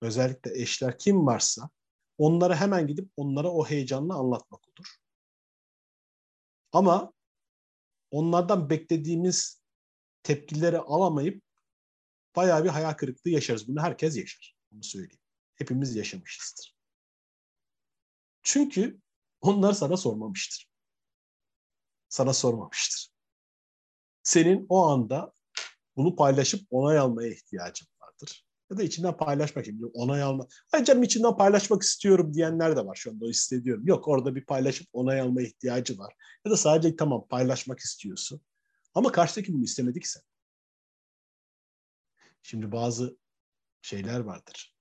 [0.00, 1.70] özellikle eşler kim varsa
[2.18, 4.96] onlara hemen gidip onlara o heyecanla anlatmak olur.
[6.72, 7.12] Ama
[8.10, 9.62] onlardan beklediğimiz
[10.22, 11.42] tepkileri alamayıp
[12.36, 13.68] bayağı bir hayal kırıklığı yaşarız.
[13.68, 14.56] Bunu herkes yaşar.
[14.70, 15.22] Bunu söyleyeyim.
[15.54, 16.76] Hepimiz yaşamışızdır.
[18.42, 19.00] Çünkü
[19.40, 20.70] onlar sana sormamıştır.
[22.08, 23.10] Sana sormamıştır.
[24.22, 25.32] Senin o anda
[25.96, 27.88] bunu paylaşıp onay almaya ihtiyacın.
[28.70, 30.46] Ya da içinden paylaşmak için onay alma.
[30.72, 33.86] Ay canım içinden paylaşmak istiyorum diyenler de var şu anda o hissediyorum.
[33.86, 36.14] Yok orada bir paylaşıp onay alma ihtiyacı var.
[36.44, 38.40] Ya da sadece tamam paylaşmak istiyorsun.
[38.94, 40.22] Ama karşıdaki bunu istemedik sen.
[42.42, 43.18] Şimdi bazı
[43.82, 44.76] şeyler vardır.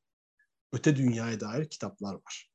[0.71, 2.51] Öte dünyaya dair kitaplar var.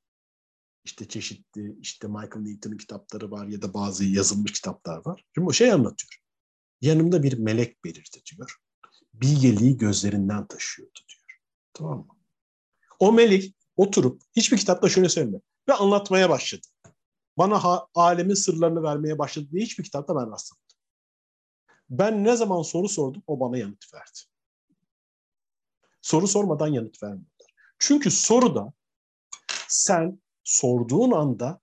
[0.85, 5.25] İşte çeşitli, işte Michael Newton'un kitapları var ya da bazı yazılmış kitaplar var.
[5.35, 6.19] Şimdi o şey anlatıyor.
[6.81, 8.57] Yanımda bir melek belirdi diyor.
[9.15, 11.24] Bilgeliği gözlerinden taşıyordu diyor.
[11.75, 12.07] Tamam mı?
[12.99, 15.41] O melek oturup hiçbir kitapta şöyle söylemiyor.
[15.69, 16.67] Ve anlatmaya başladı.
[17.39, 20.65] Bana ha, alemin sırlarını vermeye başladı diye hiçbir kitapta ben rastlamadım.
[21.91, 24.19] Ben ne zaman soru sordum o bana yanıt verdi.
[26.03, 27.47] Soru sormadan yanıt vermiyorlar.
[27.79, 28.73] Çünkü soruda
[29.69, 31.61] sen sorduğun anda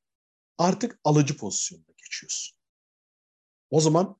[0.57, 2.57] artık alıcı pozisyonuna geçiyorsun.
[3.69, 4.15] O zaman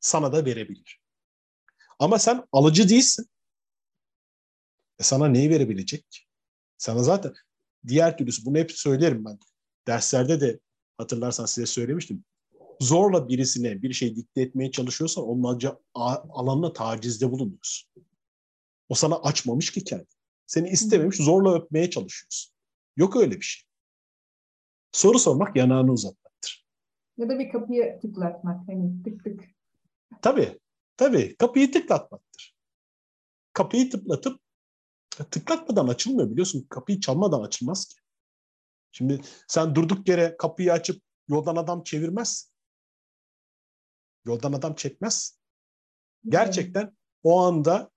[0.00, 1.00] sana da verebilir.
[1.98, 3.30] Ama sen alıcı değilsin.
[4.98, 6.28] E sana neyi verebilecek?
[6.78, 7.32] Sana zaten
[7.86, 9.38] diğer türlüsü bunu hep söylerim ben.
[9.86, 10.60] Derslerde de
[10.98, 12.24] hatırlarsan size söylemiştim.
[12.80, 15.60] Zorla birisine bir şey dikte etmeye çalışıyorsan onun
[16.30, 17.90] alanına tacizde bulunuyorsun.
[18.88, 20.06] O sana açmamış ki kendi.
[20.46, 22.54] Seni istememiş, zorla öpmeye çalışıyorsun.
[22.96, 23.68] Yok öyle bir şey.
[24.92, 26.66] Soru sormak yanağını uzatmaktır.
[27.16, 28.68] Ya da bir kapıyı tıklatmak.
[28.68, 29.44] Hani tık tık.
[30.22, 30.58] Tabii.
[30.96, 31.36] Tabii.
[31.36, 32.56] Kapıyı tıklatmaktır.
[33.52, 34.40] Kapıyı tıklatıp
[35.24, 36.66] tıklatmadan açılmıyor biliyorsun.
[36.70, 37.96] Kapıyı çalmadan açılmaz ki.
[38.92, 42.52] Şimdi sen durduk yere kapıyı açıp yoldan adam çevirmez.
[44.26, 45.38] Yoldan adam çekmez.
[46.28, 47.90] Gerçekten o anda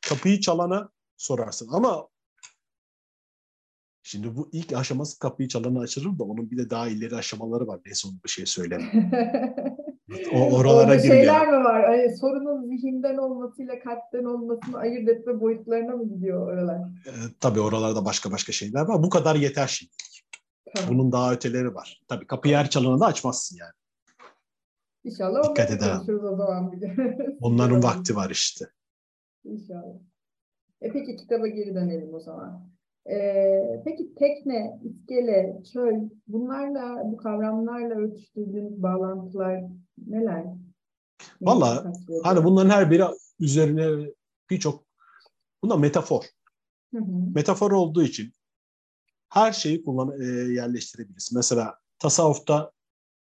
[0.00, 1.68] kapıyı çalana sorarsın.
[1.72, 2.08] Ama
[4.02, 7.80] şimdi bu ilk aşaması kapıyı çalana açılır da onun bir de daha ileri aşamaları var.
[7.86, 9.12] Neyse onu bir şey söyleme.
[10.32, 11.84] o oralara Orada şeyler mi var?
[11.84, 16.78] Hani sorunun zihinden olmasıyla kalpten olmasını ayırt etme boyutlarına mı gidiyor oralar?
[17.06, 19.02] Ee, tabii oralarda başka başka şeyler var.
[19.02, 19.92] Bu kadar yeter şimdi.
[20.74, 20.90] Tamam.
[20.90, 22.02] Bunun daha öteleri var.
[22.08, 23.72] Tabii kapıyı her çalana da açmazsın yani.
[25.04, 27.16] İnşallah Dikkat konuşuruz o zaman bir de.
[27.40, 28.64] Onların vakti var işte.
[29.44, 29.94] İnşallah.
[30.80, 32.72] E peki kitaba geri dönelim o zaman.
[33.10, 35.94] Ee, peki tekne, iskele, çöl
[36.28, 39.64] bunlarla, bu kavramlarla örtüştürdüğünüz bağlantılar
[40.06, 40.44] neler?
[41.82, 42.24] Kastediyor?
[42.24, 43.04] Hani bunların her biri
[43.40, 44.10] üzerine
[44.50, 44.84] birçok
[45.62, 46.24] buna metafor.
[46.94, 47.30] Hı hı.
[47.34, 48.32] Metafor olduğu için
[49.28, 51.32] her şeyi kullan e, yerleştirebiliriz.
[51.32, 52.72] Mesela tasavvufta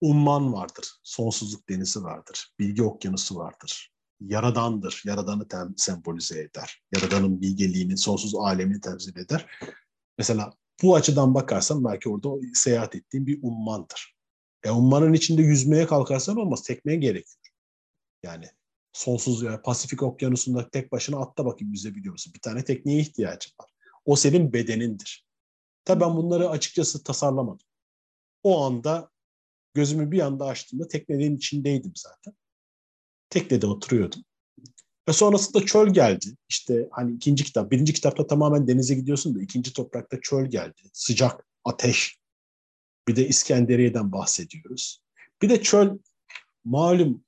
[0.00, 0.88] umman vardır.
[1.02, 2.54] Sonsuzluk denizi vardır.
[2.58, 3.92] Bilgi okyanusu vardır.
[4.20, 5.02] Yaradandır.
[5.04, 6.82] Yaradanı tem, sembolize eder.
[6.94, 9.46] Yaradanın bilgeliğini, sonsuz alemini temsil eder.
[10.18, 14.15] Mesela bu açıdan bakarsan belki orada seyahat ettiğin bir ummandır.
[14.66, 16.62] E ummanın içinde yüzmeye kalkarsan olmaz.
[16.62, 17.55] Tekneye gerekiyor.
[18.22, 18.46] Yani
[18.92, 22.33] sonsuz yani Pasifik okyanusunda tek başına atla bakayım yüzebiliyor musun?
[22.35, 23.70] Bir tane tekneye ihtiyacın var.
[24.05, 25.26] O senin bedenindir.
[25.85, 27.67] Tabii ben bunları açıkçası tasarlamadım.
[28.42, 29.10] O anda
[29.75, 32.35] gözümü bir anda açtığımda teknenin içindeydim zaten.
[33.31, 34.25] Teknede oturuyordum.
[35.08, 36.27] Ve sonrasında çöl geldi.
[36.48, 40.83] İşte hani ikinci kitap, birinci kitapta tamamen denize gidiyorsun da ikinci toprakta çöl geldi.
[40.92, 42.19] Sıcak, ateş.
[43.09, 45.02] Bir de İskenderiye'den bahsediyoruz.
[45.42, 45.98] Bir de çöl,
[46.65, 47.25] malum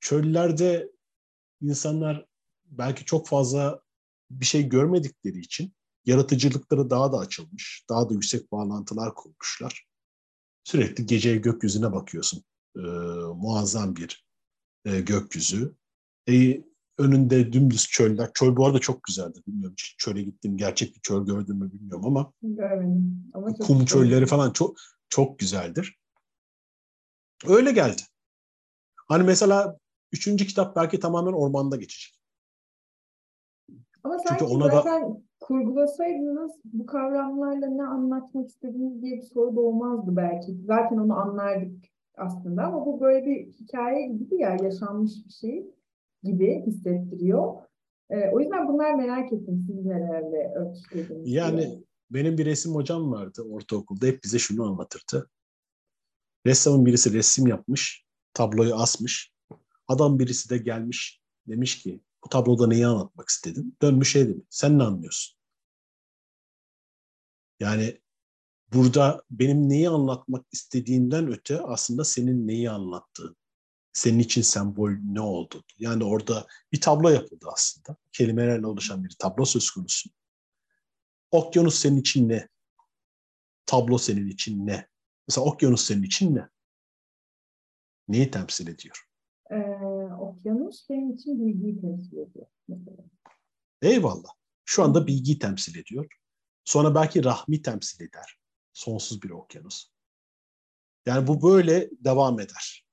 [0.00, 0.92] çöllerde
[1.60, 2.26] insanlar
[2.64, 3.82] belki çok fazla
[4.30, 5.72] bir şey görmedikleri için
[6.04, 7.84] yaratıcılıkları daha da açılmış.
[7.88, 9.86] Daha da yüksek bağlantılar kurmuşlar.
[10.64, 12.44] Sürekli gece gökyüzüne bakıyorsun.
[12.76, 12.80] Ee,
[13.36, 14.26] muazzam bir
[14.84, 15.74] e, gökyüzü.
[16.28, 16.62] E,
[16.98, 18.30] önünde dümdüz çöller.
[18.34, 19.38] Çöl bu arada çok güzeldi.
[19.46, 20.56] Bilmiyorum çöle gittim.
[20.56, 23.30] Gerçek bir çöl gördüm mü bilmiyorum ama Görmedim.
[23.34, 23.86] Ama kum güzel.
[23.86, 24.76] çölleri falan çok
[25.08, 25.98] çok güzeldir.
[27.48, 28.02] Öyle geldi.
[29.08, 29.78] Hani mesela
[30.12, 32.18] üçüncü kitap belki tamamen ormanda geçecek.
[34.04, 39.56] Ama Çünkü sanki ona da- zaten kurgulasaydınız bu kavramlarla ne anlatmak istediğiniz diye bir soru
[39.56, 40.56] doğmazdı belki.
[40.66, 41.84] Zaten onu anlardık
[42.16, 45.66] aslında ama bu böyle bir hikaye gibi ya yaşanmış bir şey
[46.22, 47.62] gibi hissettiriyor.
[48.10, 51.36] Ee, o yüzden bunlar merak ettim siz nelerle örtüştürdünüz diye.
[51.36, 54.06] Yani benim bir resim hocam vardı ortaokulda.
[54.06, 55.30] Hep bize şunu anlatırdı.
[56.46, 58.04] Ressamın birisi resim yapmış,
[58.34, 59.32] tabloyu asmış.
[59.88, 63.76] Adam birisi de gelmiş, demiş ki bu tabloda neyi anlatmak istedin?
[63.82, 65.38] Dönmüş şey demiş, sen ne anlıyorsun?
[67.60, 68.00] Yani
[68.72, 73.36] burada benim neyi anlatmak istediğimden öte aslında senin neyi anlattığın.
[73.92, 75.64] Senin için sembol ne oldu?
[75.78, 77.96] Yani orada bir tablo yapıldı aslında.
[78.12, 80.10] Kelimelerle oluşan bir tablo söz konusu.
[81.30, 82.48] Okyanus senin için ne?
[83.66, 84.88] Tablo senin için ne?
[85.28, 86.48] Mesela okyanus senin için ne?
[88.08, 89.08] Neyi temsil ediyor?
[89.50, 89.56] Ee,
[90.20, 92.46] okyanus benim için bilgiyi temsil ediyor.
[92.68, 92.96] Mesela.
[93.82, 94.30] Eyvallah.
[94.64, 96.06] Şu anda bilgiyi temsil ediyor.
[96.64, 98.38] Sonra belki rahmi temsil eder.
[98.72, 99.90] Sonsuz bir okyanus.
[101.06, 102.86] Yani bu böyle devam eder.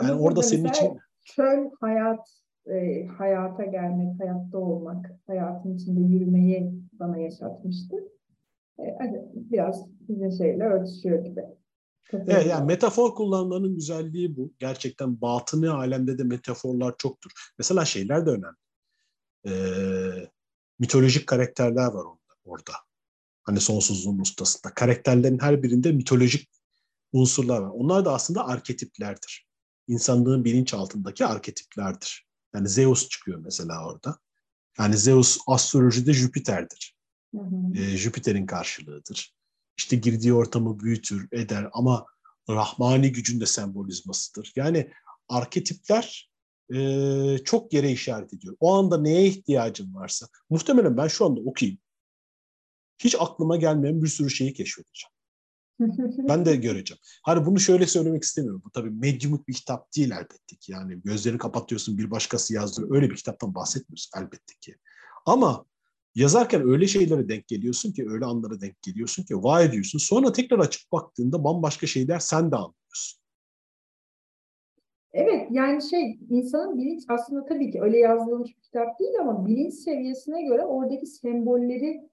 [0.00, 2.28] Yani Ama orada burada senin için çöl hayat,
[2.66, 7.96] e, hayata gelmek, hayatta olmak, hayatın içinde yürümeyi bana yaşatmıştı.
[8.78, 8.84] E,
[9.34, 11.44] biraz sizin şeyle örtüşüyor gibi.
[12.12, 14.52] Evet, yani metafor kullanmanın güzelliği bu.
[14.58, 17.30] Gerçekten batını alemde de metaforlar çoktur.
[17.58, 18.56] Mesela şeyler de önemli.
[19.46, 20.28] Ee,
[20.78, 22.72] mitolojik karakterler var orada, orada.
[23.42, 24.74] Hani sonsuzluğun ustasında.
[24.74, 26.50] Karakterlerin her birinde mitolojik
[27.12, 27.70] unsurlar var.
[27.74, 29.43] Onlar da aslında arketiplerdir.
[29.88, 32.26] İnsanlığın bilinçaltındaki arketiplerdir.
[32.54, 34.18] Yani Zeus çıkıyor mesela orada.
[34.78, 36.96] Yani Zeus astrolojide Jüpiter'dir.
[37.34, 37.78] Hı hı.
[37.78, 39.34] e, Jüpiter'in karşılığıdır.
[39.76, 42.06] İşte girdiği ortamı büyütür, eder ama
[42.50, 44.52] Rahmani gücün de sembolizmasıdır.
[44.56, 44.92] Yani
[45.28, 46.30] arketipler
[46.74, 48.56] e, çok yere işaret ediyor.
[48.60, 51.78] O anda neye ihtiyacın varsa, muhtemelen ben şu anda okuyayım.
[52.98, 55.13] Hiç aklıma gelmeyen bir sürü şeyi keşfedeceğim.
[56.18, 57.00] Ben de göreceğim.
[57.22, 58.62] Hani bunu şöyle söylemek istemiyorum.
[58.64, 60.72] Bu tabii medyumluk bir kitap değil elbette ki.
[60.72, 62.94] Yani gözlerini kapatıyorsun bir başkası yazdırıyor.
[62.96, 64.76] Öyle bir kitaptan bahsetmiyoruz elbette ki.
[65.26, 65.64] Ama
[66.14, 69.98] yazarken öyle şeylere denk geliyorsun ki, öyle anlara denk geliyorsun ki vay diyorsun.
[69.98, 73.20] Sonra tekrar açıp baktığında bambaşka şeyler sen de anlıyorsun.
[75.12, 79.74] Evet yani şey insanın bilinç aslında tabii ki öyle yazılmış bir kitap değil ama bilinç
[79.74, 82.08] seviyesine göre oradaki sembolleri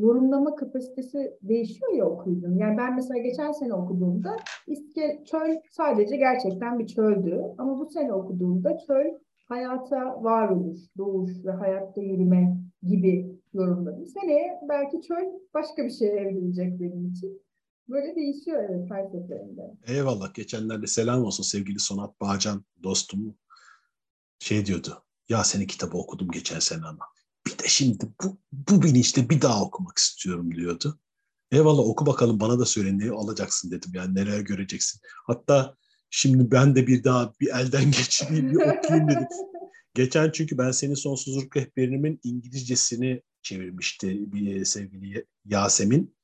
[0.00, 2.56] yorumlama kapasitesi değişiyor ya okuyduğun.
[2.56, 4.36] Yani ben mesela geçen sene okuduğumda
[4.66, 9.06] İske, çöl sadece gerçekten bir çöldü ama bu sene okuduğumda çöl
[9.48, 14.06] hayata varoluş, doğuş ve hayatta yürüme gibi yorumladım.
[14.06, 17.42] Seneye belki çöl başka bir şeye evrilecek benim için.
[17.88, 19.76] Böyle değişiyor evet her seferinde.
[19.86, 20.34] Eyvallah.
[20.34, 23.34] Geçenlerde selam olsun sevgili Sonat Bağcan dostum.
[24.38, 25.02] Şey diyordu.
[25.28, 27.04] Ya senin kitabı okudum geçen sene ama.
[27.46, 30.98] Bir de şimdi bu, bu bilinçle bir daha okumak istiyorum diyordu.
[31.52, 33.90] Eyvallah oku bakalım bana da söyle neyi alacaksın dedim.
[33.94, 35.00] Yani neler göreceksin.
[35.26, 35.76] Hatta
[36.10, 39.26] şimdi ben de bir daha bir elden geçireyim bir okuyayım dedim.
[39.94, 46.16] Geçen çünkü ben senin sonsuzluk rehberimin İngilizcesini çevirmişti bir sevgili Yasemin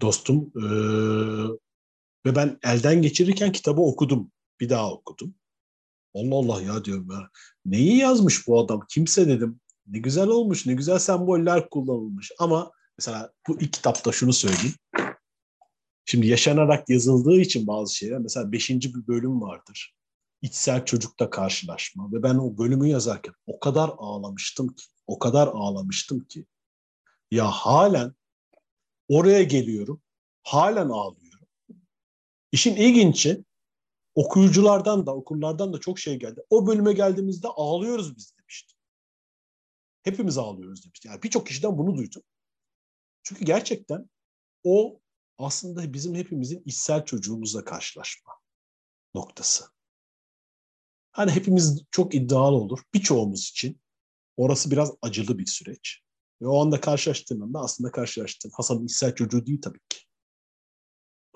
[0.00, 0.52] dostum.
[0.56, 1.66] Ee,
[2.26, 4.30] ve ben elden geçirirken kitabı okudum.
[4.60, 5.34] Bir daha okudum.
[6.14, 7.30] Allah Allah ya diyorum ya.
[7.64, 8.80] Neyi yazmış bu adam?
[8.88, 9.60] Kimse dedim.
[9.86, 12.32] Ne güzel olmuş, ne güzel semboller kullanılmış.
[12.38, 14.74] Ama mesela bu ilk kitapta şunu söyleyeyim.
[16.04, 19.94] Şimdi yaşanarak yazıldığı için bazı şeyler, mesela beşinci bir bölüm vardır.
[20.42, 22.12] İçsel çocukla karşılaşma.
[22.12, 26.46] Ve ben o bölümü yazarken o kadar ağlamıştım ki, o kadar ağlamıştım ki.
[27.30, 28.14] Ya halen
[29.08, 30.02] oraya geliyorum,
[30.42, 31.46] halen ağlıyorum.
[32.52, 33.44] İşin ilginci
[34.14, 36.42] okuyuculardan da, okurlardan da çok şey geldi.
[36.50, 38.35] O bölüme geldiğimizde ağlıyoruz biz.
[40.06, 41.08] Hepimiz ağlıyoruz demişti.
[41.08, 42.22] Yani birçok kişiden bunu duydum.
[43.22, 44.10] Çünkü gerçekten
[44.64, 45.00] o
[45.38, 48.32] aslında bizim hepimizin içsel çocuğumuzla karşılaşma
[49.14, 49.64] noktası.
[51.12, 52.78] Hani hepimiz çok iddialı olur.
[52.94, 53.80] Birçoğumuz için
[54.36, 56.02] orası biraz acılı bir süreç.
[56.42, 59.98] Ve o anda karşılaştığın anda aslında karşılaştığın Hasan'ın içsel çocuğu değil tabii ki.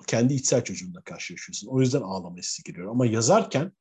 [0.07, 1.67] Kendi içsel çocuğunla karşılaşıyorsun.
[1.67, 2.91] O yüzden ağlama hissi geliyor.
[2.91, 3.71] Ama yazarken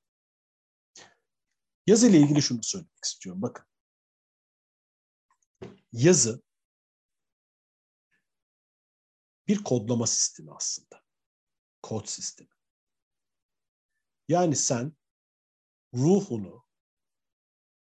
[1.87, 3.43] yazı ile ilgili şunu söylemek istiyorum.
[3.43, 3.70] Bakın.
[5.93, 6.43] Yazı
[9.49, 11.03] bir kodlama sistemi aslında.
[11.83, 12.51] Kod sistemi.
[14.29, 14.97] Yani sen
[15.95, 16.65] ruhunu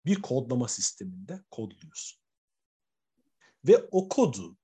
[0.05, 2.22] bir kodlama sisteminde kodluyorsun.
[3.68, 4.57] Ve o kodu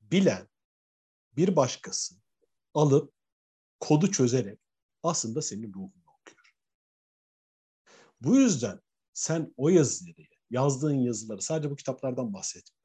[0.00, 0.48] bilen
[1.36, 2.14] bir başkası
[2.74, 3.14] alıp
[3.80, 4.60] kodu çözerek
[5.02, 6.54] aslında senin ruhunu okuyor.
[8.20, 8.80] Bu yüzden
[9.12, 12.81] sen o yazıları, yazdığın yazıları sadece bu kitaplardan bahsetmiyorum.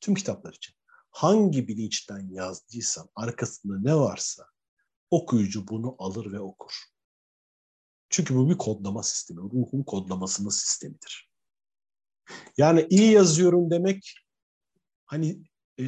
[0.00, 0.74] Tüm kitaplar için.
[1.10, 4.46] Hangi bilinçten yazdıysan arkasında ne varsa
[5.10, 6.72] okuyucu bunu alır ve okur.
[8.10, 9.40] Çünkü bu bir kodlama sistemi.
[9.40, 11.30] Ruhun kodlamasının sistemidir.
[12.56, 14.14] Yani iyi yazıyorum demek
[15.06, 15.42] hani
[15.78, 15.84] e,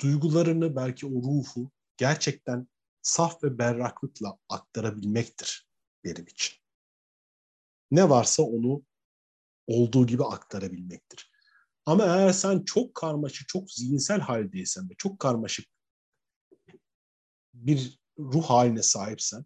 [0.00, 2.68] duygularını belki o ruhu gerçekten
[3.02, 5.68] saf ve berraklıkla aktarabilmektir
[6.04, 6.56] benim için.
[7.90, 8.82] Ne varsa onu
[9.70, 11.30] olduğu gibi aktarabilmektir.
[11.86, 15.66] Ama eğer sen çok karmaşık, çok zihinsel haldeysen ve çok karmaşık
[17.54, 19.44] bir ruh haline sahipsen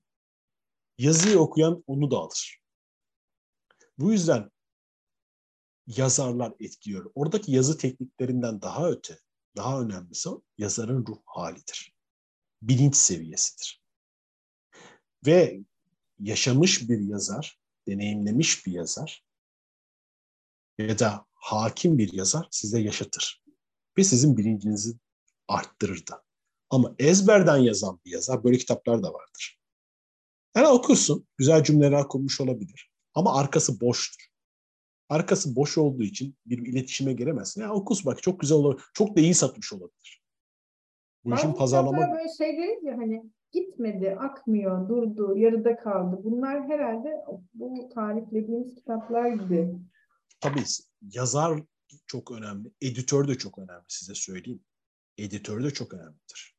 [0.99, 2.61] yazıyı okuyan onu da alır.
[3.99, 4.51] Bu yüzden
[5.87, 7.13] yazarlar etkiliyor.
[7.15, 9.19] Oradaki yazı tekniklerinden daha öte,
[9.57, 11.95] daha önemlisi yazarın ruh halidir.
[12.63, 13.83] Bilinç seviyesidir.
[15.27, 15.61] Ve
[16.19, 19.24] yaşamış bir yazar, deneyimlemiş bir yazar
[20.79, 23.45] ya da hakim bir yazar size yaşatır.
[23.99, 24.95] Ve sizin bilincinizi
[25.49, 26.23] arttırır da.
[26.71, 29.61] Ama ezberden yazan bir yazar, böyle kitaplar da vardır.
[30.57, 32.91] Yani okursun, güzel cümleler kurmuş olabilir.
[33.15, 34.27] Ama arkası boştur.
[35.09, 37.61] Arkası boş olduğu için bir iletişime giremezsin.
[37.63, 40.23] Ya okus bak çok güzel olur, çok da iyi satmış olabilir.
[41.25, 41.99] Bu Ben işin pazarlama...
[41.99, 46.21] böyle şeyleri ya hani gitmedi, akmıyor, durdu, yarıda kaldı.
[46.25, 49.75] Bunlar herhalde bu tariflediğimiz kitaplar gibi.
[50.45, 50.65] Tabii
[51.01, 51.63] yazar
[52.07, 54.65] çok önemli, editör de çok önemli size söyleyeyim.
[55.19, 56.57] Editör de çok önemlidir.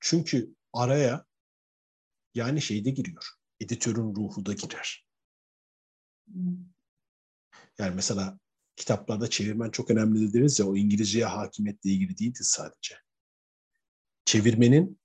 [0.00, 1.24] Çünkü araya
[2.34, 3.24] yani şeyde giriyor.
[3.60, 5.06] Editörün ruhu da girer.
[7.78, 8.38] Yani mesela
[8.76, 12.96] kitaplarda çevirmen çok önemli deriz ya o İngilizceye hakimiyetle ilgili değildi sadece.
[14.24, 15.00] Çevirmenin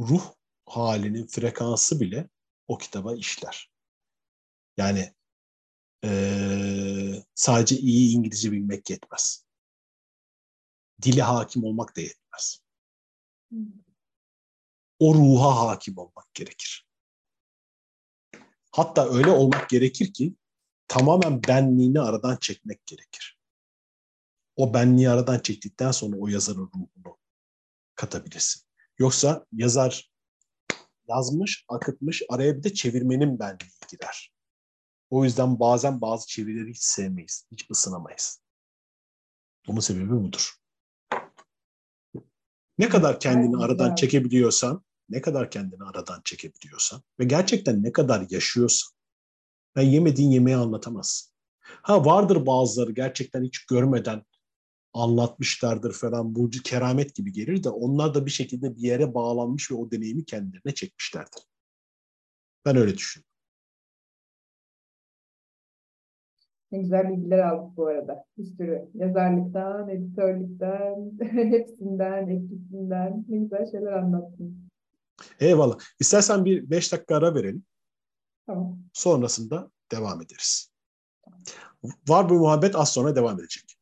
[0.00, 0.34] ruh
[0.66, 2.28] halinin frekansı bile
[2.68, 3.72] o kitaba işler.
[4.76, 5.17] Yani
[6.02, 9.44] eee, sadece iyi İngilizce bilmek yetmez.
[11.02, 12.60] Dile hakim olmak da yetmez.
[14.98, 16.88] O ruha hakim olmak gerekir.
[18.72, 20.34] Hatta öyle olmak gerekir ki
[20.88, 23.38] tamamen benliğini aradan çekmek gerekir.
[24.56, 27.18] O benliği aradan çektikten sonra o yazarın ruhunu
[27.94, 28.62] katabilirsin.
[28.98, 30.10] Yoksa yazar
[31.08, 34.32] yazmış, akıtmış, araya bir de çevirmenin benliği girer.
[35.10, 38.40] O yüzden bazen bazı çevirileri hiç sevmeyiz, hiç ısınamayız.
[39.66, 40.54] Bunun sebebi budur.
[42.78, 43.98] Ne kadar kendini aradan evet.
[43.98, 48.94] çekebiliyorsan, ne kadar kendini aradan çekebiliyorsan ve gerçekten ne kadar yaşıyorsan,
[49.76, 51.32] ben yemediğin yemeği anlatamazsın.
[51.60, 54.24] Ha vardır bazıları gerçekten hiç görmeden
[54.92, 59.74] anlatmışlardır falan bu keramet gibi gelir de onlar da bir şekilde bir yere bağlanmış ve
[59.74, 61.42] o deneyimi kendilerine çekmişlerdir.
[62.64, 63.27] Ben öyle düşünüyorum.
[66.72, 68.24] Ne güzel bilgiler aldık bu arada.
[68.38, 71.12] Bir sürü yazarlıktan, editörlükten,
[71.50, 74.68] hepsinden, etkisinden ne güzel şeyler anlattın.
[75.40, 75.78] Eyvallah.
[76.00, 77.64] İstersen bir beş dakika ara verelim.
[78.46, 78.78] Tamam.
[78.92, 80.72] Sonrasında devam ederiz.
[82.08, 83.78] Var bu muhabbet az sonra devam edecek.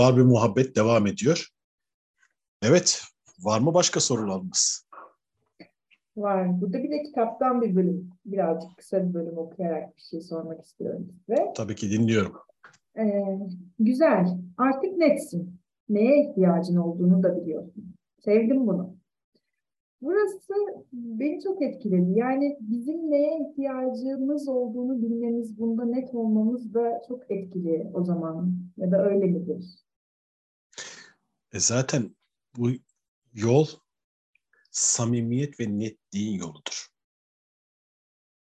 [0.00, 1.48] Var bir muhabbet devam ediyor.
[2.62, 3.02] Evet,
[3.40, 4.88] var mı başka sorularımız?
[6.16, 6.60] Var.
[6.60, 11.08] Burada bir de kitaptan bir bölüm, birazcık kısa bir bölüm okuyarak bir şey sormak istiyorum
[11.12, 11.52] size.
[11.56, 12.32] Tabii ki dinliyorum.
[12.98, 13.38] Ee,
[13.78, 14.38] güzel.
[14.56, 15.60] Artık netsin.
[15.88, 17.94] Neye ihtiyacın olduğunu da biliyorsun.
[18.24, 18.96] Sevdim bunu.
[20.02, 20.54] Burası
[20.92, 22.18] beni çok etkiledi.
[22.18, 28.52] Yani bizim neye ihtiyacımız olduğunu bilmemiz, bunda net olmamız da çok etkili o zaman.
[28.76, 29.89] Ya da öyle midir?
[31.52, 32.16] E zaten
[32.56, 32.70] bu
[33.32, 33.68] yol
[34.70, 36.86] samimiyet ve netliğin yoludur.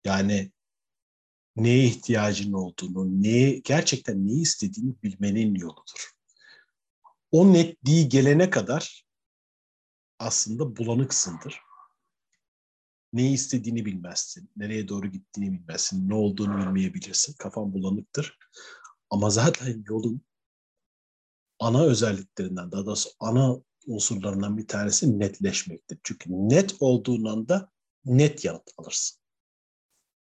[0.04, 0.52] Yani
[1.56, 6.10] neye ihtiyacın olduğunu, neye gerçekten neyi istediğini bilmenin yoludur.
[7.30, 9.06] O netliği gelene kadar
[10.18, 11.60] aslında bulanıksındır.
[13.12, 17.34] Neyi istediğini bilmezsin, nereye doğru gittiğini bilmezsin, ne olduğunu bilmeyebilirsin.
[17.38, 18.38] Kafan bulanıktır.
[19.10, 20.22] Ama zaten yolun
[21.60, 23.56] ana özelliklerinden, daha doğrusu ana
[23.86, 25.98] unsurlarından bir tanesi netleşmektir.
[26.02, 27.70] Çünkü net olduğun anda
[28.04, 29.20] net yanıt alırsın.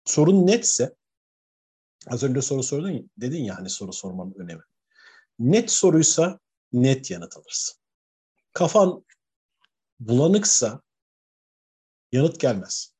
[0.05, 0.95] Sorun netse,
[2.07, 4.61] az önce soru sordun, dedin ya hani soru sormanın önemi.
[5.39, 6.39] Net soruysa
[6.73, 7.79] net yanıt alırsın.
[8.53, 9.05] Kafan
[9.99, 10.81] bulanıksa
[12.11, 12.93] yanıt gelmez.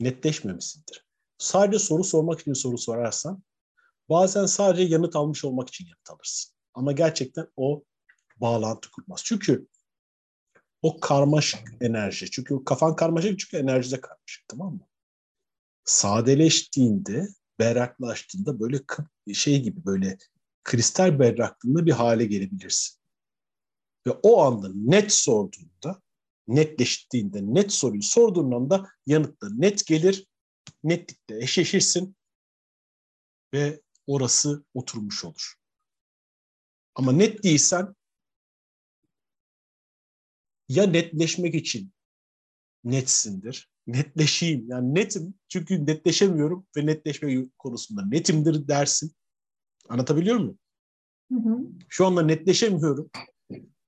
[0.00, 1.06] Netleşmemişsindir.
[1.38, 3.42] Sadece soru sormak için soru sorarsan
[4.08, 6.54] bazen sadece yanıt almış olmak için yanıt alırsın.
[6.74, 7.84] Ama gerçekten o
[8.36, 9.22] bağlantı kurmaz.
[9.24, 9.66] Çünkü
[10.82, 12.30] o karmaşık enerji.
[12.30, 14.88] Çünkü kafan karmaşık çünkü enerji de karmaşık tamam mı?
[15.84, 17.28] Sadeleştiğinde,
[17.58, 18.80] berraklaştığında böyle
[19.34, 20.18] şey gibi böyle
[20.64, 22.98] kristal berraklığında bir hale gelebilirsin.
[24.06, 26.02] Ve o anda net sorduğunda,
[26.48, 30.26] netleştiğinde, net soruyu sorduğun anda yanıtla net gelir,
[30.84, 32.16] netlikle eşleşirsin
[33.54, 35.54] ve orası oturmuş olur.
[36.94, 37.94] Ama net değilsen
[40.68, 41.92] ya netleşmek için
[42.84, 43.70] netsindir.
[43.86, 44.68] Netleşeyim.
[44.68, 49.12] Yani netim çünkü netleşemiyorum ve netleşme konusunda netimdir dersin.
[49.88, 50.58] Anlatabiliyor muyum?
[51.32, 51.58] Hı hı.
[51.88, 53.10] Şu anda netleşemiyorum.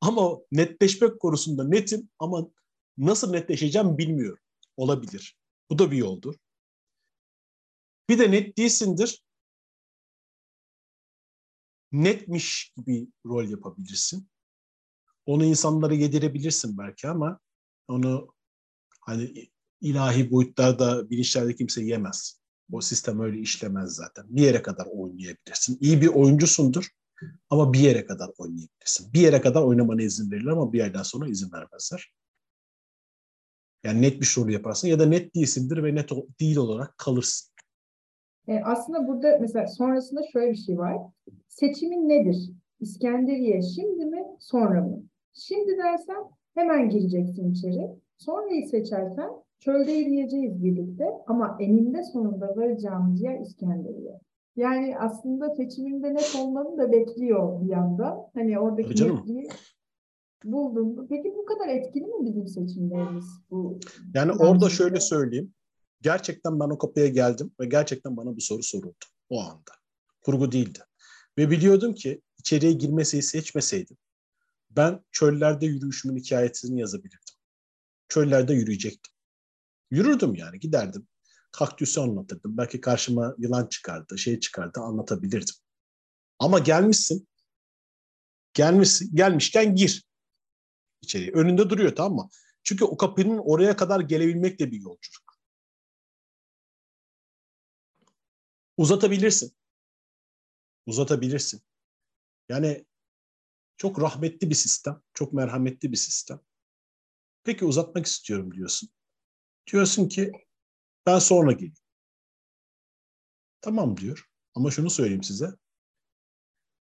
[0.00, 2.50] Ama netleşmek konusunda netim ama
[2.98, 4.44] nasıl netleşeceğim bilmiyorum.
[4.76, 5.36] Olabilir.
[5.70, 6.34] Bu da bir yoldur.
[8.08, 9.22] Bir de net değilsindir.
[11.92, 14.28] Netmiş gibi rol yapabilirsin.
[15.26, 17.40] Onu insanlara yedirebilirsin belki ama
[17.88, 18.34] onu
[19.00, 22.40] hani ilahi boyutlarda bilinçlerde kimse yemez.
[22.72, 24.24] O sistem öyle işlemez zaten.
[24.28, 25.78] Bir yere kadar oynayabilirsin.
[25.80, 26.88] İyi bir oyuncusundur
[27.50, 29.12] ama bir yere kadar oynayabilirsin.
[29.12, 32.12] Bir yere kadar oynamana izin verirler ama bir yerden sonra izin vermezler.
[33.84, 36.10] Yani net bir soru yaparsın ya da net değilsindir ve net
[36.40, 37.49] değil olarak kalırsın.
[38.50, 40.96] E, aslında burada mesela sonrasında şöyle bir şey var.
[41.48, 42.50] Seçimin nedir?
[42.80, 45.02] İskenderiye şimdi mi, sonra mı?
[45.32, 46.24] Şimdi dersen
[46.54, 47.90] hemen gireceksin içeri.
[48.18, 49.30] Sonrayı seçersen
[49.60, 54.20] çölde yürüyeceğiz birlikte ama eninde sonunda varacağımız yer İskenderiye.
[54.56, 58.18] Yani aslında seçiminde net olmanı da bekliyor bir yandan.
[58.34, 59.48] Hani oradaki netliği
[60.44, 61.06] buldum.
[61.08, 63.24] Peki bu kadar etkili mi bizim seçimlerimiz?
[63.50, 63.78] Bu
[64.14, 65.52] Yani orada şöyle söyleyeyim.
[66.02, 69.72] Gerçekten ben o kapıya geldim ve gerçekten bana bu soru soruldu o anda.
[70.22, 70.78] Kurgu değildi.
[71.38, 73.96] Ve biliyordum ki içeriye girmeseyi seçmeseydim
[74.70, 77.34] ben çöllerde yürüyüşümün hikayesini yazabilirdim.
[78.08, 79.12] Çöllerde yürüyecektim.
[79.90, 81.08] Yürürdüm yani giderdim.
[81.52, 82.56] Kaktüsü anlatırdım.
[82.56, 85.54] Belki karşıma yılan çıkardı, şey çıkardı anlatabilirdim.
[86.38, 87.28] Ama gelmişsin.
[88.54, 89.16] Gelmişsin.
[89.16, 90.04] Gelmişken gir
[91.02, 91.32] içeriye.
[91.32, 92.28] Önünde duruyor tamam mı?
[92.62, 95.29] Çünkü o kapının oraya kadar gelebilmek de bir yolculuk.
[98.80, 99.56] Uzatabilirsin.
[100.86, 101.62] Uzatabilirsin.
[102.48, 102.86] Yani
[103.76, 106.40] çok rahmetli bir sistem, çok merhametli bir sistem.
[107.44, 108.88] Peki uzatmak istiyorum diyorsun.
[109.72, 110.32] Diyorsun ki
[111.06, 111.74] ben sonra geleyim.
[113.60, 114.30] Tamam diyor.
[114.54, 115.50] Ama şunu söyleyeyim size.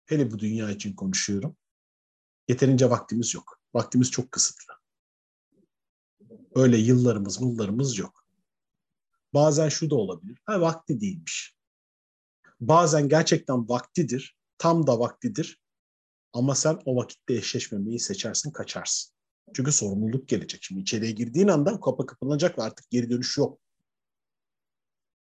[0.06, 1.58] Hele bu dünya için konuşuyorum.
[2.48, 3.62] Yeterince vaktimiz yok.
[3.74, 4.74] Vaktimiz çok kısıtlı.
[6.56, 8.28] Öyle yıllarımız, yıllarımız yok.
[9.34, 10.42] Bazen şu da olabilir.
[10.46, 11.57] Ha vakti değilmiş.
[12.60, 14.38] Bazen gerçekten vaktidir.
[14.58, 15.62] Tam da vaktidir.
[16.34, 19.14] Ama sen o vakitte eşleşmemeyi seçersin, kaçarsın.
[19.54, 20.64] Çünkü sorumluluk gelecek.
[20.64, 23.60] Şimdi içeriye girdiğin anda kapı kapanacak ve artık geri dönüş yok.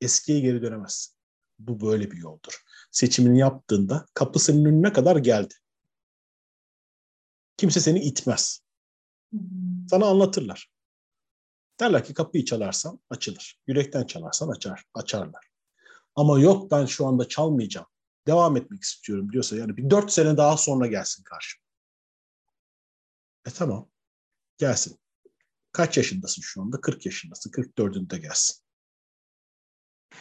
[0.02, 1.16] Eskiye geri dönemezsin.
[1.60, 2.64] Bu böyle bir yoldur.
[2.92, 5.54] Seçimini yaptığında kapı senin önüne kadar geldi.
[7.58, 8.62] Kimse seni itmez.
[9.34, 9.40] Hı.
[9.90, 10.70] Sana anlatırlar.
[11.80, 13.60] Derler ki kapıyı çalarsan açılır.
[13.68, 15.48] Yürekten çalarsan açar, açarlar.
[16.18, 17.88] Ama yok ben şu anda çalmayacağım.
[18.28, 21.64] devam etmek istiyorum diyorsa yani bir dört sene daha sonra gelsin karşıma.
[23.46, 23.90] E tamam.
[24.58, 25.00] Gelsin.
[25.72, 26.82] Kaç yaşındasın şu anda?
[26.82, 27.52] 40 yaşındasın.
[27.52, 28.64] 44'ünde gelsin.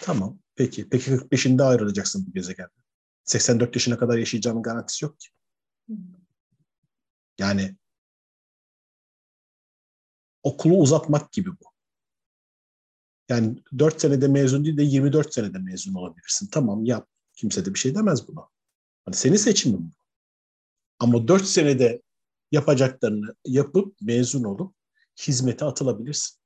[0.01, 0.38] Tamam.
[0.55, 0.88] Peki.
[0.88, 2.82] Peki 45'inde ayrılacaksın bu gezegenden.
[3.24, 5.28] 84 yaşına kadar yaşayacağının garantisi yok ki.
[7.38, 7.76] Yani
[10.42, 11.76] okulu uzatmak gibi bu.
[13.29, 16.49] Yani 4 senede mezun değil de 24 senede mezun olabilirsin.
[16.53, 17.09] Tamam yap.
[17.35, 18.49] Kimse de bir şey demez buna.
[19.05, 19.95] Hani senin seçimin bu.
[20.99, 22.03] Ama 4 senede
[22.53, 24.74] yapacaklarını yapıp mezun olup
[25.27, 26.39] hizmete atılabilirsin.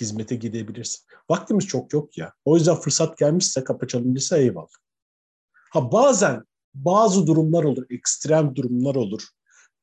[0.00, 1.04] Hizmete gidebilirsin.
[1.30, 2.34] Vaktimiz çok yok ya.
[2.44, 4.78] O yüzden fırsat gelmişse kapı çalınırsa eyvallah.
[5.52, 6.44] Ha bazen
[6.74, 9.22] bazı durumlar olur, ekstrem durumlar olur.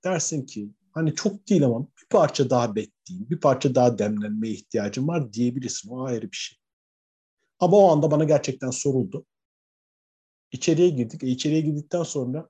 [0.03, 5.07] Dersin ki hani çok değil ama bir parça daha bekleyeyim, bir parça daha demlenmeye ihtiyacım
[5.07, 5.89] var diyebilirsin.
[5.89, 6.57] O ayrı bir şey.
[7.59, 9.25] Ama o anda bana gerçekten soruldu.
[10.51, 11.23] İçeriye girdik.
[11.23, 12.49] E içeriye girdikten sonra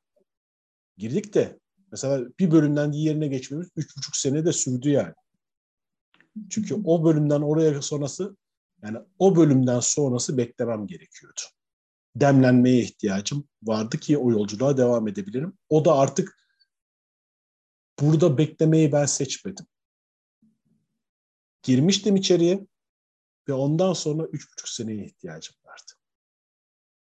[0.97, 1.59] girdik de
[1.91, 5.13] mesela bir bölümden diğerine geçmemiz üç buçuk sene de sürdü yani.
[6.49, 8.37] Çünkü o bölümden oraya sonrası
[8.83, 11.41] yani o bölümden sonrası beklemem gerekiyordu.
[12.15, 15.57] Demlenmeye ihtiyacım vardı ki o yolculuğa devam edebilirim.
[15.69, 16.44] O da artık
[18.01, 19.65] burada beklemeyi ben seçmedim.
[21.63, 22.65] Girmiştim içeriye
[23.47, 25.91] ve ondan sonra üç buçuk seneye ihtiyacım vardı.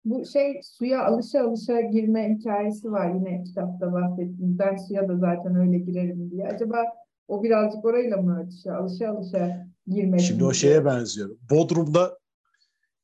[0.05, 4.59] Bu şey suya alışa alışa girme hikayesi var yine kitapta bahsettiğim.
[4.59, 6.49] Ben suya da zaten öyle girerim diye.
[6.49, 6.85] Acaba
[7.29, 8.77] o birazcık orayla mı örtüşüyor?
[8.77, 10.21] Alışa alışa girmek.
[10.21, 11.37] Şimdi o şeye benziyor.
[11.51, 12.19] Bodrum'da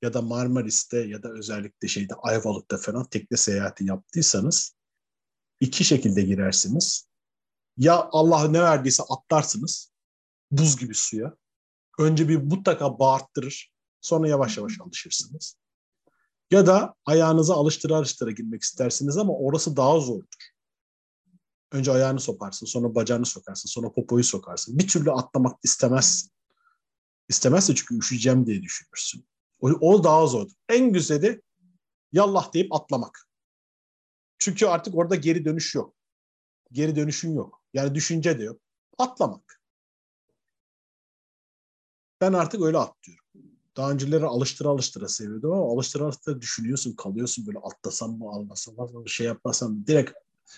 [0.02, 4.76] ya da Marmaris'te ya da özellikle şeyde Ayvalık'ta falan tekne seyahati yaptıysanız
[5.60, 7.11] iki şekilde girersiniz.
[7.76, 9.92] Ya Allah ne verdiyse atlarsınız
[10.50, 11.36] buz gibi suya.
[11.98, 13.72] Önce bir mutlaka bağırttırır.
[14.00, 15.56] Sonra yavaş yavaş alışırsınız.
[16.50, 20.52] Ya da ayağınızı alıştıra alıştıra girmek istersiniz ama orası daha zordur.
[21.72, 24.78] Önce ayağını sokarsın, sonra bacağını sokarsın, sonra popoyu sokarsın.
[24.78, 26.32] Bir türlü atlamak istemezsin.
[27.28, 29.26] İstemezse çünkü üşüyeceğim diye düşünürsün.
[29.60, 30.52] O, o daha zordur.
[30.68, 31.42] En güzeli
[32.12, 33.28] yallah deyip atlamak.
[34.38, 35.94] Çünkü artık orada geri dönüş yok.
[36.72, 37.61] Geri dönüşün yok.
[37.74, 38.60] Yani düşünce de yok.
[38.98, 39.60] Atlamak.
[42.20, 43.24] Ben artık öyle atlıyorum.
[43.76, 49.08] Daha önceleri alıştıra alıştıra seviyordum ama alıştıra alıştıra düşünüyorsun, kalıyorsun böyle atlasam mı, almasam mı,
[49.08, 49.86] şey yapmasam mı.
[49.86, 50.12] Direkt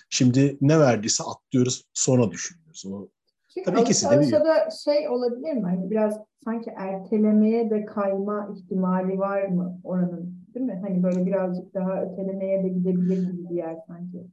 [0.08, 2.86] şimdi ne verdiyse atlıyoruz, sonra düşünüyoruz.
[2.86, 3.08] O,
[3.48, 5.62] Çünkü Tabii ikisi de da şey olabilir mi?
[5.62, 10.44] Hani biraz sanki ertelemeye de kayma ihtimali var mı oranın?
[10.54, 10.80] Değil mi?
[10.82, 14.26] Hani böyle birazcık daha ötelemeye de gidebilir gibi bir yer sanki.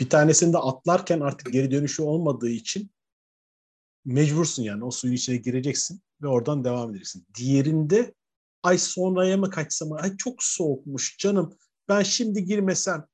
[0.00, 2.90] Bir tanesinde atlarken artık geri dönüşü olmadığı için
[4.04, 7.26] mecbursun yani o suyun içine gireceksin ve oradan devam edeceksin.
[7.34, 8.14] Diğerinde
[8.62, 13.06] ay sonraya mı kaçsam ay çok soğukmuş canım ben şimdi girmesem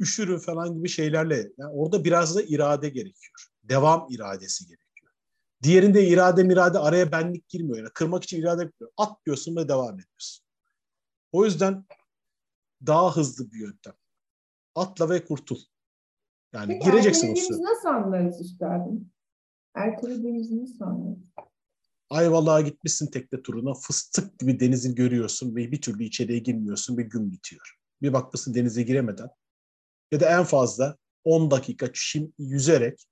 [0.00, 3.48] üşürüm falan gibi şeylerle yani orada biraz da irade gerekiyor.
[3.62, 5.12] Devam iradesi gerekiyor.
[5.62, 7.78] Diğerinde irade mirade araya benlik girmiyor.
[7.78, 8.90] Yani kırmak için irade yapıyor.
[8.96, 10.44] At diyorsun ve devam ediyorsun.
[11.32, 11.86] O yüzden
[12.86, 13.94] daha hızlı bir yöntem.
[14.74, 15.58] Atla ve kurtul.
[16.52, 17.58] Yani Peki gireceksin o suya.
[17.60, 19.10] nasıl anlarız üstadım?
[19.74, 21.18] Ertelediğimizi nasıl anlarız?
[22.10, 27.30] Ayvalık'a gitmişsin tekne turuna fıstık gibi denizi görüyorsun ve bir türlü içeriye girmiyorsun ve gün
[27.32, 27.76] bitiyor.
[28.02, 29.28] Bir bakmışsın denize giremeden
[30.12, 33.06] ya da en fazla 10 dakika çim yüzerek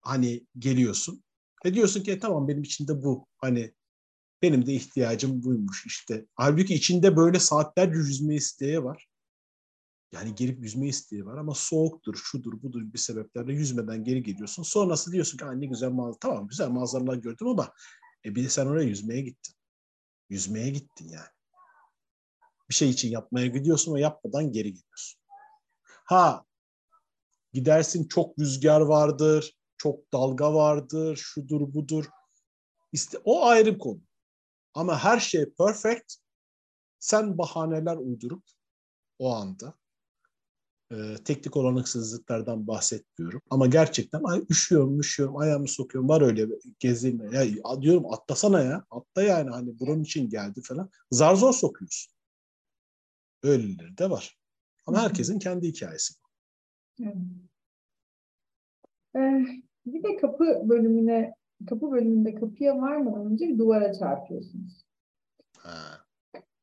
[0.00, 1.22] hani geliyorsun
[1.64, 3.74] ve diyorsun ki "E, tamam benim içinde bu hani
[4.42, 6.26] benim de ihtiyacım buymuş işte.
[6.34, 9.08] Halbuki içinde böyle saatlerce yüzme isteği var.
[10.12, 14.62] Yani gelip yüzme isteği var ama soğuktur, şudur, budur gibi sebeplerle yüzmeden geri geliyorsun.
[14.62, 16.18] Sonrası diyorsun ki "Aa, ne güzel manzara.
[16.20, 17.72] Tamam güzel manzaralar gördüm ama
[18.24, 19.54] e bir de sen oraya yüzmeye gittin.
[20.30, 21.28] Yüzmeye gittin yani.
[22.70, 25.20] Bir şey için yapmaya gidiyorsun ve yapmadan geri geliyorsun.
[26.04, 26.44] Ha
[27.52, 32.04] gidersin çok rüzgar vardır, çok dalga vardır, şudur budur.
[32.92, 34.00] İşte o ayrı konu.
[34.74, 36.14] Ama her şey perfect.
[36.98, 38.44] Sen bahaneler uydurup
[39.18, 39.74] o anda
[40.92, 43.42] e, teknik olanıksızlıklardan bahsetmiyorum.
[43.50, 46.08] Ama gerçekten ay üşüyorum, üşüyorum, ayağımı sokuyorum.
[46.08, 46.46] Var öyle
[46.78, 47.36] gezilme.
[47.36, 48.84] Ya diyorum atlasana ya.
[48.90, 50.90] Atla yani hani bunun için geldi falan.
[51.10, 52.12] Zar zor sokuyorsun.
[53.42, 54.38] Öyleleri de var.
[54.86, 56.14] Ama herkesin kendi hikayesi.
[57.02, 57.16] Evet.
[59.16, 59.46] Ee,
[59.86, 61.34] bir de kapı bölümüne
[61.68, 64.84] kapı bölümünde kapıya varmadan önce duvara çarpıyorsunuz.
[65.58, 66.04] Ha,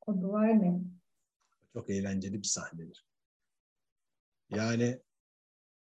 [0.07, 0.81] O duvar ne?
[1.73, 3.05] çok eğlenceli bir sahnedir.
[4.49, 5.01] Yani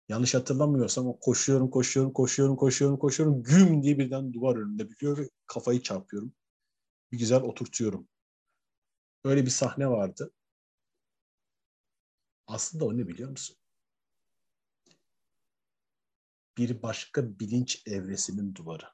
[0.09, 3.43] yanlış hatırlamıyorsam o koşuyorum, koşuyorum, koşuyorum, koşuyorum, koşuyorum.
[3.43, 6.33] Güm diye birden duvar önünde bitiyor ve kafayı çarpıyorum.
[7.11, 8.07] Bir güzel oturtuyorum.
[9.23, 10.31] Öyle bir sahne vardı.
[12.47, 13.57] Aslında o ne biliyor musun?
[16.57, 18.85] Bir başka bilinç evresinin duvarı.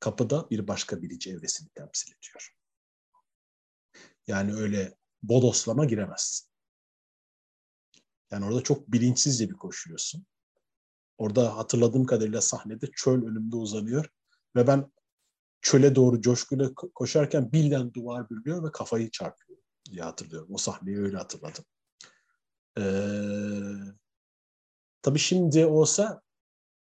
[0.00, 2.56] Kapıda bir başka bilinç evresini temsil ediyor.
[4.26, 6.53] Yani öyle bodoslama giremezsin.
[8.30, 10.26] Yani orada çok bilinçsizce bir koşuyorsun.
[11.18, 14.08] Orada hatırladığım kadarıyla sahnede çöl önümde uzanıyor
[14.56, 14.92] ve ben
[15.60, 19.58] çöle doğru coşkuyla ko- koşarken birden duvar bürülüyor ve kafayı çarpıyor
[19.90, 20.48] diye hatırlıyorum.
[20.54, 21.64] O sahneyi öyle hatırladım.
[22.78, 22.82] Ee,
[25.02, 26.22] tabii şimdi olsa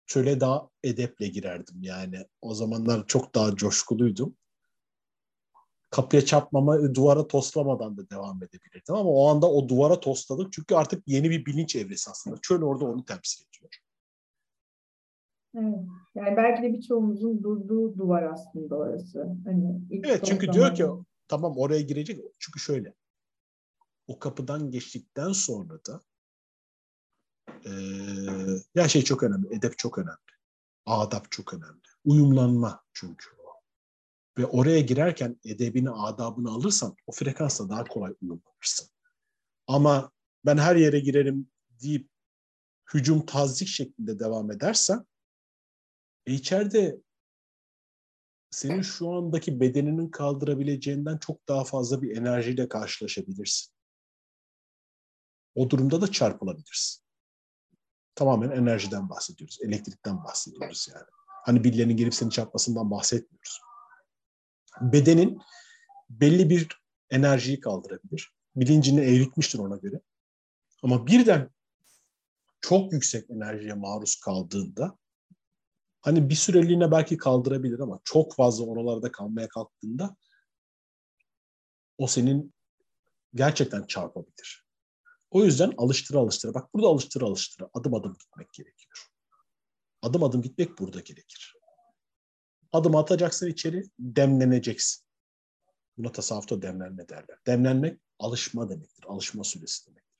[0.05, 2.25] çöle daha edeple girerdim yani.
[2.41, 4.37] O zamanlar çok daha coşkuluydum.
[5.95, 11.03] Kapıya çarpmama, duvara toslamadan da devam edebilirdim ama o anda o duvara tosladık çünkü artık
[11.07, 12.37] yeni bir bilinç evresi aslında.
[12.41, 13.69] Çöl orada onu temsil ediyor.
[15.57, 15.79] Evet.
[16.15, 19.27] Yani belki de birçoğumuzun durduğu duvar aslında orası.
[19.45, 20.85] Hani Evet çünkü diyor ki
[21.27, 22.21] tamam oraya girecek.
[22.39, 22.93] Çünkü şöyle
[24.07, 26.01] o kapıdan geçtikten sonra da
[27.65, 29.55] eee ya şey çok önemli.
[29.55, 30.17] Edep çok önemli.
[30.85, 31.81] Adap çok önemli.
[32.05, 33.34] Uyumlanma çünkü.
[34.37, 38.89] Ve oraya girerken edebini, adabını alırsan o frekansla daha kolay uyumlanırsın.
[39.67, 40.11] Ama
[40.45, 41.51] ben her yere girerim
[41.83, 42.09] deyip
[42.93, 45.05] hücum tazik şeklinde devam edersen
[46.25, 46.97] e içeride
[48.51, 53.73] senin şu andaki bedeninin kaldırabileceğinden çok daha fazla bir enerjiyle karşılaşabilirsin.
[55.55, 57.03] O durumda da çarpılabilirsin.
[58.15, 59.59] Tamamen enerjiden bahsediyoruz.
[59.61, 61.05] Elektrikten bahsediyoruz yani.
[61.25, 63.64] Hani birilerinin gelip seni çarpmasından bahsetmiyoruz.
[64.81, 65.41] Bedenin
[66.09, 68.31] belli bir enerjiyi kaldırabilir.
[68.55, 70.01] Bilincini eğritmiştir ona göre.
[70.83, 71.49] Ama birden
[72.61, 74.97] çok yüksek enerjiye maruz kaldığında
[76.01, 80.15] hani bir süreliğine belki kaldırabilir ama çok fazla oralarda kalmaya kalktığında
[81.97, 82.53] o senin
[83.33, 84.65] gerçekten çarpabilir.
[85.31, 86.53] O yüzden alıştıra alıştıra.
[86.53, 89.07] Bak burada alıştıra alıştıra adım adım gitmek gerekiyor.
[90.01, 91.54] Adım adım gitmek burada gerekir.
[92.75, 95.05] Adım atacaksın içeri, demleneceksin.
[95.97, 97.39] Buna tasavvufta demlenme derler.
[97.47, 99.05] Demlenmek alışma demektir.
[99.07, 100.15] Alışma süresi demektir.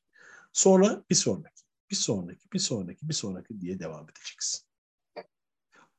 [0.54, 4.66] Sonra bir sonraki, bir sonraki, bir sonraki, bir sonraki diye devam edeceksin.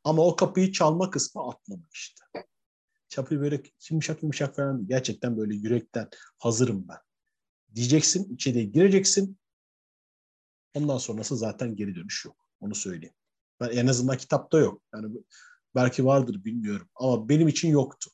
[0.04, 2.24] Ama o kapıyı çalma kısmı atlama işte.
[3.14, 6.98] Kapıyı böyle yumuşak yumuşak falan gerçekten böyle yürekten hazırım ben.
[7.74, 9.38] Diyeceksin, içeriye gireceksin.
[10.74, 12.36] Ondan sonrası zaten geri dönüş yok.
[12.60, 13.14] Onu söyleyeyim.
[13.60, 14.82] Ben en azından kitapta yok.
[14.94, 15.16] Yani
[15.76, 18.10] belki vardır bilmiyorum ama benim için yoktu.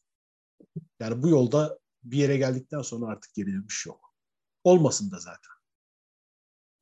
[1.01, 4.15] Yani bu yolda bir yere geldikten sonra artık geri dönüş yok.
[4.65, 5.53] Olmasın da zaten.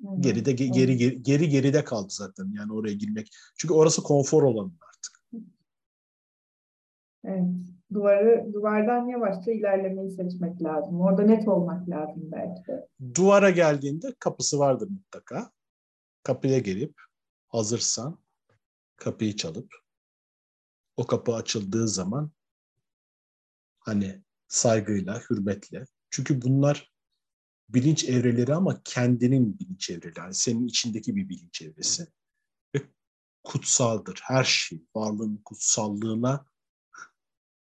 [0.02, 0.20] Hı.
[0.20, 3.28] Geride ge- geri geri, geri geride kaldı zaten yani oraya girmek.
[3.58, 5.44] Çünkü orası konfor alanı artık.
[7.24, 7.44] Evet.
[7.92, 11.00] Duvarı, duvardan yavaşça ilerlemeyi seçmek lazım.
[11.00, 12.88] Orada net olmak lazım belki de.
[13.14, 15.50] Duvara geldiğinde kapısı vardır mutlaka.
[16.22, 16.94] Kapıya gelip
[17.48, 18.18] hazırsan
[18.96, 19.74] kapıyı çalıp
[21.00, 22.30] o kapı açıldığı zaman
[23.80, 25.84] hani saygıyla, hürmetle.
[26.10, 26.92] Çünkü bunlar
[27.68, 30.18] bilinç evreleri ama kendinin bilinç evreleri.
[30.18, 32.06] Yani senin içindeki bir bilinç evresi.
[32.74, 32.82] Ve
[33.42, 34.20] kutsaldır.
[34.22, 36.46] Her şey varlığın kutsallığına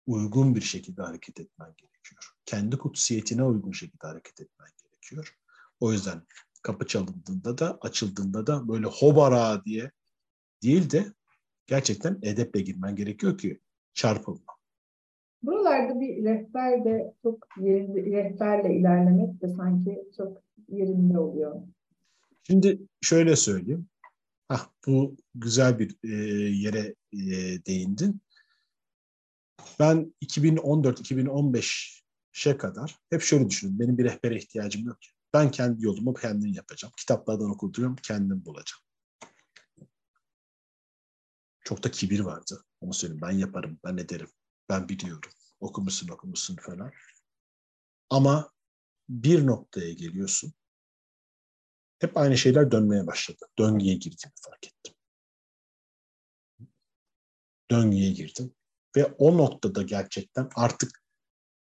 [0.06, 2.32] uygun bir şekilde hareket etmen gerekiyor.
[2.44, 5.38] Kendi kutsiyetine uygun şekilde hareket etmen gerekiyor.
[5.80, 6.26] O yüzden
[6.62, 9.90] kapı çalındığında da açıldığında da böyle hobara diye
[10.62, 11.12] değil de
[11.66, 13.60] gerçekten edeple girmen gerekiyor ki
[13.94, 14.56] çarpılma.
[15.42, 21.62] Buralarda bir rehber de çok yerinde, rehberle ilerlemek de sanki çok yerinde oluyor.
[22.42, 23.88] Şimdi şöyle söyleyeyim.
[24.48, 26.08] Hah, bu güzel bir e,
[26.56, 27.18] yere e,
[27.66, 28.20] değindin.
[29.78, 33.80] Ben 2014-2015'e kadar hep şöyle düşündüm.
[33.80, 35.00] Benim bir rehbere ihtiyacım yok.
[35.00, 35.08] ki.
[35.34, 36.94] Ben kendi yolumu kendim yapacağım.
[36.96, 38.85] Kitaplardan okuduğum kendim bulacağım.
[41.66, 42.64] Çok da kibir vardı.
[42.80, 43.22] Onu söyleyeyim.
[43.22, 44.30] Ben yaparım, ben ederim,
[44.68, 45.30] ben biliyorum.
[45.60, 46.92] Okumuşsun, okumuşsun falan.
[48.10, 48.52] Ama
[49.08, 50.52] bir noktaya geliyorsun.
[51.98, 53.46] Hep aynı şeyler dönmeye başladı.
[53.58, 54.94] Döngüye girdiğimi fark ettim.
[57.70, 58.54] Döngüye girdim.
[58.96, 61.02] Ve o noktada gerçekten artık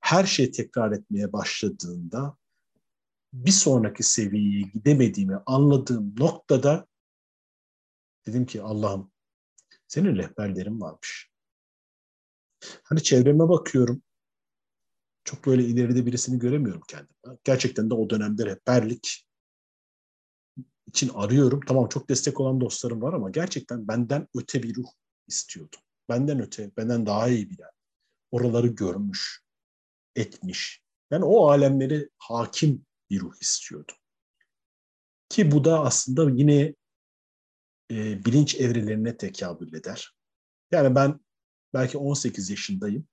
[0.00, 2.36] her şey tekrar etmeye başladığında
[3.32, 6.86] bir sonraki seviyeye gidemediğimi anladığım noktada
[8.26, 9.09] dedim ki Allah'ım
[9.90, 11.30] senin rehberlerin varmış.
[12.84, 14.02] Hani çevreme bakıyorum.
[15.24, 17.38] Çok böyle ileride birisini göremiyorum kendime.
[17.44, 19.26] Gerçekten de o dönemde rehberlik
[20.86, 21.60] için arıyorum.
[21.66, 24.88] Tamam çok destek olan dostlarım var ama gerçekten benden öte bir ruh
[25.28, 25.80] istiyordum.
[26.08, 27.70] Benden öte, benden daha iyi bilen.
[28.30, 29.42] Oraları görmüş,
[30.16, 30.82] etmiş.
[31.10, 33.96] Ben o alemleri hakim bir ruh istiyordum.
[35.28, 36.74] Ki bu da aslında yine
[37.90, 40.16] e, bilinç evrelerine tekabül eder.
[40.70, 41.20] Yani ben
[41.74, 43.08] belki 18 yaşındayım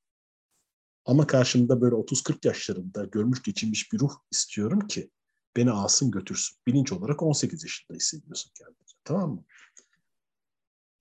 [1.06, 5.12] ama karşımda böyle 30-40 yaşlarında görmüş geçirmiş bir ruh istiyorum ki
[5.56, 6.58] beni alsın götürsün.
[6.68, 8.88] Bilinç olarak 18 yaşında hissediyorsun kendini.
[9.04, 9.46] Tamam mı?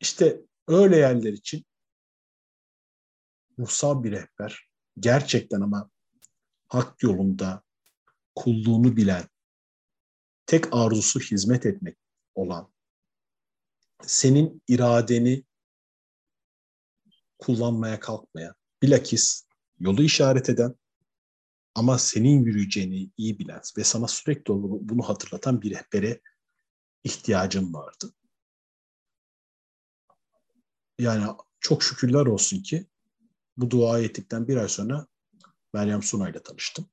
[0.00, 1.66] İşte öyle yerler için
[3.58, 4.70] ruhsal bir rehber
[5.00, 5.90] gerçekten ama
[6.68, 7.62] hak yolunda
[8.34, 9.24] kulluğunu bilen,
[10.46, 11.98] tek arzusu hizmet etmek
[12.34, 12.72] olan,
[14.02, 15.44] senin iradeni
[17.38, 19.46] kullanmaya kalkmayan, bilakis
[19.78, 20.74] yolu işaret eden
[21.74, 26.20] ama senin yürüyeceğini iyi bilen ve sana sürekli bunu hatırlatan bir rehbere
[27.04, 28.12] ihtiyacın vardı.
[30.98, 32.86] Yani çok şükürler olsun ki
[33.56, 35.06] bu dua ettikten bir ay sonra
[35.72, 36.86] Meryem Suna ile tanıştım.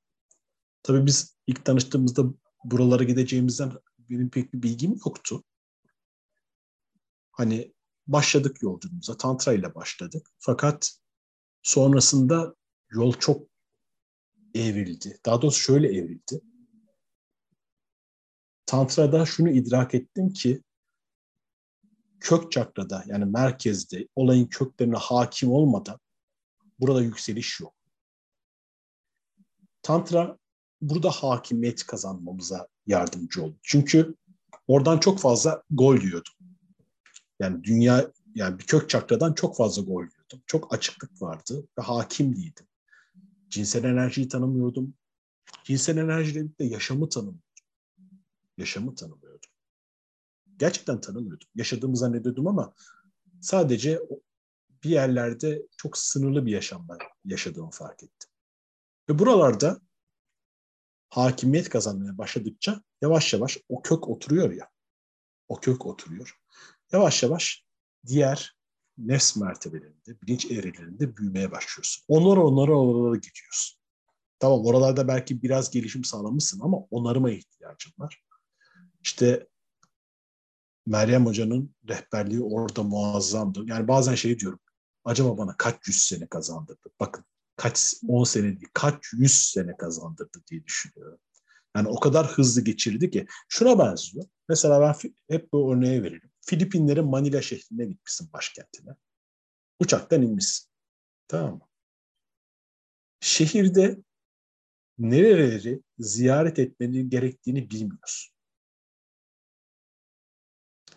[0.84, 2.24] Tabii biz ilk tanıştığımızda
[2.64, 5.44] buralara gideceğimizden benim pek bir bilgim yoktu.
[7.34, 7.74] Hani
[8.08, 10.30] başladık yolculuğumuza, Tantra ile başladık.
[10.40, 10.92] Fakat
[11.62, 12.56] sonrasında
[12.92, 13.48] yol çok
[14.56, 15.20] evrildi.
[15.26, 16.42] Daha doğrusu şöyle evrildi.
[18.66, 20.64] Tantra'da şunu idrak ettim ki
[22.20, 26.00] kök çakrada yani merkezde olayın köklerine hakim olmadan
[26.80, 27.74] burada yükseliş yok.
[29.82, 30.38] Tantra
[30.82, 33.56] burada hakimiyet kazanmamıza yardımcı oldu.
[33.62, 34.16] Çünkü
[34.68, 36.33] oradan çok fazla gol yiyordum.
[37.40, 40.42] Yani dünya yani bir kök çakradan çok fazla gol yiyordum.
[40.46, 42.68] Çok açıklık vardı ve hakim değildim.
[43.50, 44.94] Cinsel enerjiyi tanımıyordum.
[45.64, 47.44] Cinsel enerjiyle birlikte yaşamı tanımıyordum.
[48.58, 49.50] Yaşamı tanımıyordum.
[50.58, 51.48] Gerçekten tanımıyordum.
[51.56, 52.74] Yaşadığımı zannediyordum ama
[53.42, 54.00] sadece
[54.84, 58.30] bir yerlerde çok sınırlı bir yaşamda yaşadığımı fark ettim.
[59.10, 59.82] Ve buralarda
[61.10, 64.70] hakimiyet kazanmaya başladıkça yavaş yavaş o kök oturuyor ya.
[65.48, 66.40] O kök oturuyor.
[66.92, 67.66] Yavaş yavaş
[68.08, 68.58] diğer
[68.98, 72.04] nefs mertebelerinde, bilinç evrelerinde büyümeye başlıyorsun.
[72.08, 73.80] Onlara onlara onlara gidiyorsun.
[74.40, 78.24] Tamam oralarda belki biraz gelişim sağlamışsın ama onarıma ihtiyacın var.
[79.02, 79.48] İşte
[80.86, 83.64] Meryem Hoca'nın rehberliği orada muazzamdı.
[83.66, 84.60] Yani bazen şey diyorum,
[85.06, 86.90] acaba bana kaç yüz sene kazandırdı?
[87.00, 87.26] Bakın
[87.56, 91.20] kaç on sene değil, kaç yüz sene kazandırdı diye düşünüyorum.
[91.76, 94.26] Yani o kadar hızlı geçirdi ki şuna benziyor.
[94.50, 96.32] Mesela ben hep bu örneği veririm.
[96.46, 98.96] Filipinlerin Manila şehrine gitmişsin başkentine.
[99.80, 100.70] Uçaktan inmişsin.
[101.28, 101.68] Tamam mı?
[103.20, 103.98] Şehirde
[104.98, 108.34] nereleri ziyaret etmenin gerektiğini bilmiyorsun.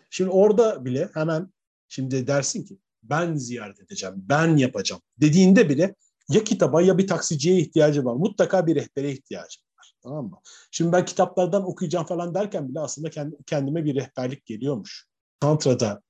[0.09, 1.53] Şimdi orada bile hemen
[1.87, 5.95] şimdi dersin ki ben ziyaret edeceğim, ben yapacağım dediğinde bile
[6.29, 8.13] ya kitaba ya bir taksiciye ihtiyacı var.
[8.13, 9.93] Mutlaka bir rehbere ihtiyacı var.
[10.03, 10.39] Tamam mı?
[10.71, 13.09] Şimdi ben kitaplardan okuyacağım falan derken bile aslında
[13.45, 15.06] kendime bir rehberlik geliyormuş.
[15.39, 16.01] Tantra'da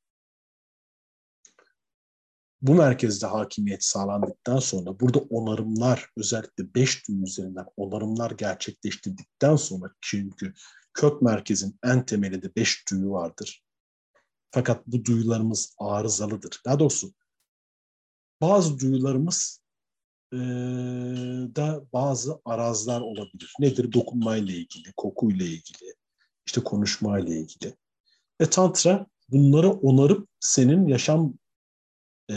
[2.62, 10.54] bu merkezde hakimiyet sağlandıktan sonra burada onarımlar özellikle beş gün üzerinden onarımlar gerçekleştirdikten sonra çünkü
[10.94, 13.64] kök merkezin en temelinde beş duyu vardır.
[14.52, 16.62] Fakat bu duyularımız arızalıdır.
[16.66, 17.14] Daha doğrusu
[18.42, 19.62] bazı duyularımız
[20.34, 20.38] e,
[21.56, 23.54] da bazı arazlar olabilir.
[23.60, 23.94] Nedir?
[23.94, 25.96] Dokunmayla ilgili, kokuyla ilgili,
[26.46, 27.76] işte konuşmayla ilgili.
[28.42, 31.34] Ve Tantra bunları onarıp senin yaşam
[32.30, 32.34] e,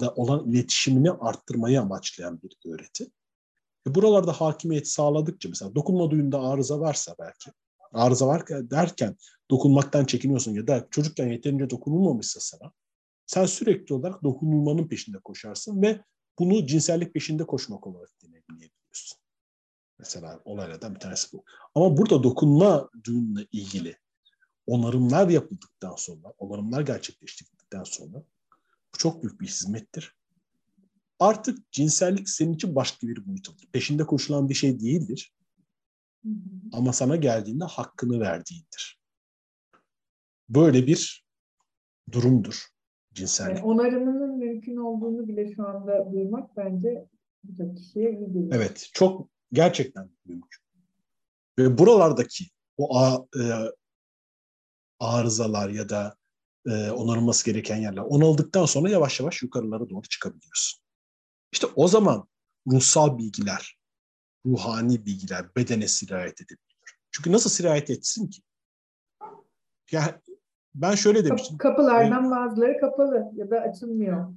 [0.00, 3.10] da olan iletişimini arttırmayı amaçlayan bir öğreti.
[3.88, 7.50] E, buralarda hakimiyet sağladıkça mesela dokunma duyunda arıza varsa belki
[7.92, 9.16] arıza var derken
[9.50, 12.72] dokunmaktan çekiniyorsun ya da çocukken yeterince dokunulmamışsa sana
[13.26, 16.00] sen sürekli olarak dokunulmanın peşinde koşarsın ve
[16.38, 19.18] bunu cinsellik peşinde koşmak olarak dinleyebiliyorsun.
[19.98, 21.44] Mesela olaylardan bir tanesi bu.
[21.74, 23.96] Ama burada dokunma duyunla ilgili
[24.66, 28.22] onarımlar yapıldıktan sonra, onarımlar gerçekleştirdikten sonra
[28.94, 30.16] bu çok büyük bir hizmettir.
[31.18, 33.64] Artık cinsellik senin için başka bir boyutudur.
[33.72, 35.34] Peşinde koşulan bir şey değildir.
[36.72, 39.00] Ama sana geldiğinde hakkını verdiğindir.
[40.48, 41.26] Böyle bir
[42.12, 42.66] durumdur
[43.12, 43.56] cinsellik.
[43.56, 47.06] Yani onarımının mümkün olduğunu bile şu anda duymak bence
[47.44, 48.52] birçok kişiye iyi geliyor.
[48.52, 50.64] Evet, çok gerçekten mümkün.
[51.58, 52.44] Ve buralardaki
[52.76, 53.42] o a, e,
[55.00, 56.16] arızalar ya da
[56.66, 60.80] e, onarılması gereken yerler onarıldıktan sonra yavaş yavaş yukarılara doğru çıkabiliyorsun.
[61.52, 62.28] İşte o zaman
[62.66, 63.78] ruhsal bilgiler,
[64.46, 66.98] ruhani bilgiler bedene sirayet edebiliyor.
[67.10, 68.42] Çünkü nasıl sirayet etsin ki?
[69.92, 70.12] Yani
[70.74, 71.58] ben şöyle demiştim.
[71.58, 74.34] Kapılardan bazıları kapalı ya da açılmıyor.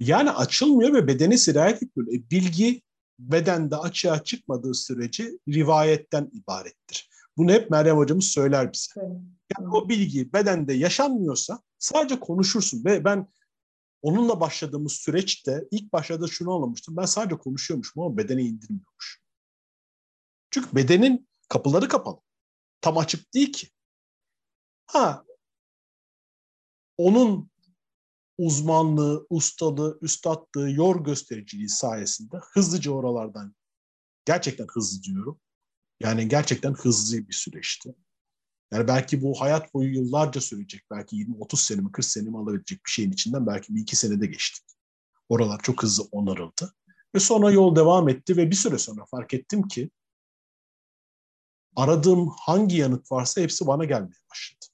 [0.00, 2.12] Yani açılmıyor ve bedene sirayet etmiyor.
[2.12, 2.82] E, bilgi
[3.18, 7.10] bedende açığa çıkmadığı sürece rivayetten ibarettir.
[7.36, 8.92] Bunu hep Meryem hocamız söyler bize.
[8.96, 9.16] Evet.
[9.58, 13.28] Yani o bilgi bedende yaşanmıyorsa sadece konuşursun ve ben
[14.02, 16.96] onunla başladığımız süreçte ilk başlarda şunu anlamıştım.
[16.96, 19.22] Ben sadece konuşuyormuşum ama bedene indirmiyormuş.
[20.50, 22.20] Çünkü bedenin kapıları kapalı.
[22.80, 23.68] Tam açık değil ki.
[24.86, 25.24] Ha
[26.96, 27.50] onun
[28.38, 33.54] uzmanlığı, ustalığı, üstadlığı, yor göstericiliği sayesinde hızlıca oralardan
[34.24, 35.40] gerçekten hızlı diyorum.
[36.00, 37.94] Yani gerçekten hızlı bir süreçti.
[38.72, 40.82] Yani belki bu hayat boyu yıllarca sürecek.
[40.90, 44.64] Belki 20-30 senemi, 40 senemi alabilecek bir şeyin içinden belki bir iki senede geçtik.
[45.28, 46.74] Oralar çok hızlı onarıldı.
[47.14, 49.90] Ve sonra yol devam etti ve bir süre sonra fark ettim ki
[51.76, 54.66] aradığım hangi yanıt varsa hepsi bana gelmeye başladı.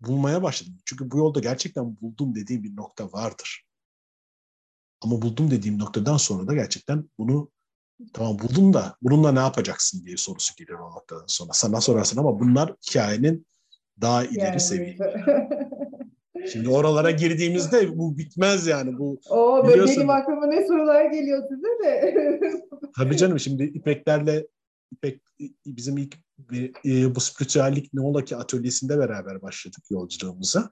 [0.00, 0.78] Bulmaya başladım.
[0.84, 3.64] Çünkü bu yolda gerçekten buldum dediğim bir nokta vardır.
[5.00, 7.50] Ama buldum dediğim noktadan sonra da gerçekten bunu
[8.12, 11.50] tamam buldum da bununla ne yapacaksın diye sorusu geliyor o noktadan sonra.
[11.52, 13.46] Sana sorarsın ama bunlar hikayenin
[14.00, 14.96] daha ileri Yani- seviye.
[16.52, 18.98] Şimdi oralara girdiğimizde bu bitmez yani.
[18.98, 22.40] Bu Oo, böyle benim aklıma ne sorular geliyor size de.
[22.96, 24.46] Tabii canım şimdi İpeklerle
[24.92, 25.20] İpek
[25.66, 26.14] bizim ilk
[26.84, 30.70] e, bu spiritüellik ne ola ki atölyesinde beraber başladık yolculuğumuza.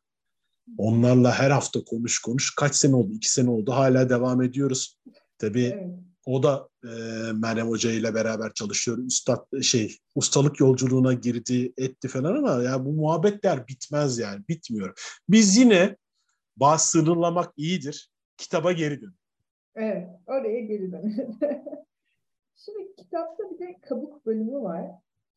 [0.78, 2.54] Onlarla her hafta konuş konuş.
[2.54, 3.12] Kaç sene oldu?
[3.12, 3.72] İki sene oldu.
[3.72, 4.98] Hala devam ediyoruz.
[5.38, 5.84] Tabii Evet.
[6.26, 6.88] O da e,
[7.32, 8.98] Meryem Hoca ile beraber çalışıyor.
[8.98, 14.44] Üstad şey ustalık yolculuğuna girdi, etti falan ama ya bu muhabbetler bitmez yani.
[14.48, 15.18] Bitmiyor.
[15.28, 15.96] Biz yine
[16.56, 18.10] bazı sınırlamak iyidir.
[18.36, 19.14] Kitaba geri dön.
[19.74, 21.38] Evet, oraya geri dönelim.
[22.56, 24.86] Şimdi kitapta bir de kabuk bölümü var.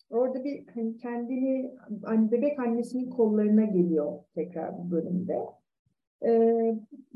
[0.09, 5.58] Orada bir hani kendini hani bebek annesinin kollarına geliyor tekrar bu bölümde.
[6.25, 6.75] Ee,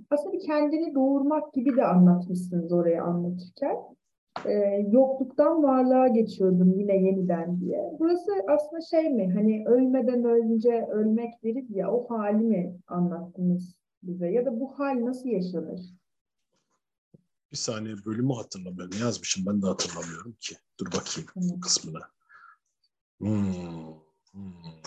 [0.09, 3.77] aslında kendini doğurmak gibi de anlatmışsınız oraya anlatırken.
[4.45, 7.91] Ee, yokluktan varlığa geçiyordum yine yeniden diye.
[7.99, 9.33] Burası aslında şey mi?
[9.33, 14.31] Hani ölmeden önce ölmek deriz ya o hali mi anlattınız bize?
[14.31, 15.79] Ya da bu hal nasıl yaşanır?
[17.51, 18.91] Bir saniye bölümü hatırlamıyorum.
[18.99, 20.55] Ne yazmışım ben de hatırlamıyorum ki.
[20.79, 21.99] Dur bakayım bu kısmına.
[23.19, 23.93] Hmm,
[24.31, 24.81] hmm.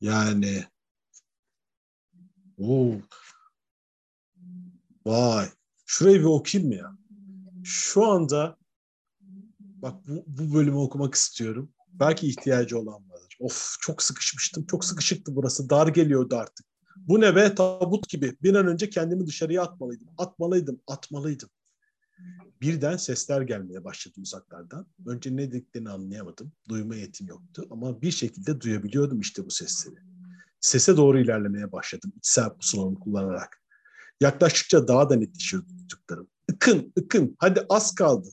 [0.00, 0.64] Yani
[2.58, 2.94] Oo.
[5.06, 5.48] Vay.
[5.86, 6.96] Şurayı bir okuyayım mı ya?
[7.64, 8.56] Şu anda
[9.60, 11.72] bak bu, bu bölümü okumak istiyorum.
[11.92, 13.36] Belki ihtiyacı olan vardır.
[13.40, 14.66] Of çok sıkışmıştım.
[14.66, 15.70] Çok sıkışıktı burası.
[15.70, 16.66] Dar geliyordu artık.
[16.96, 18.36] Bu ne be tabut gibi.
[18.42, 20.08] Bir an önce kendimi dışarıya atmalıydım.
[20.18, 21.48] Atmalıydım, atmalıydım.
[22.60, 24.86] Birden sesler gelmeye başladı uzaklardan.
[25.06, 26.52] Önce ne dediklerini anlayamadım.
[26.68, 29.96] Duyma yetim yoktu ama bir şekilde duyabiliyordum işte bu sesleri.
[30.60, 33.62] Sese doğru ilerlemeye başladım içsel pusulamı kullanarak.
[34.20, 36.28] Yaklaştıkça daha da netleşiyordu duyduklarım.
[36.52, 38.28] Ikın, ıkın, hadi az kaldı.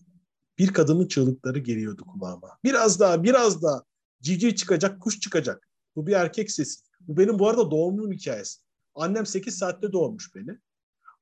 [0.57, 2.57] Bir kadının çığlıkları geliyordu kulağıma.
[2.63, 3.83] Biraz daha, biraz daha.
[4.21, 5.69] Cici çıkacak, kuş çıkacak.
[5.95, 6.81] Bu bir erkek sesi.
[6.99, 8.61] Bu benim bu arada doğumumun hikayesi.
[8.95, 10.57] Annem 8 saatte doğurmuş beni.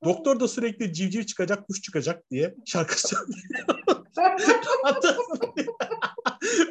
[0.03, 3.39] Doktor da sürekli civciv çıkacak, kuş çıkacak diye şarkı söylüyor.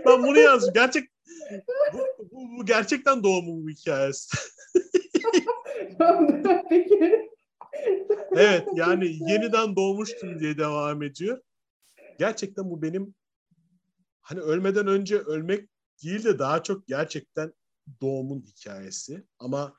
[0.07, 0.75] Ben bunu yazdım.
[0.75, 1.09] Gerçek
[1.93, 1.99] bu,
[2.45, 4.37] bu, bu gerçekten doğumumun hikayesi.
[6.69, 7.31] Peki.
[8.37, 11.41] Evet yani yeniden doğmuştum diye devam ediyor.
[12.19, 13.15] Gerçekten bu benim
[14.21, 15.69] hani ölmeden önce ölmek
[16.03, 17.53] değil de daha çok gerçekten
[18.03, 19.27] doğumun hikayesi.
[19.39, 19.79] Ama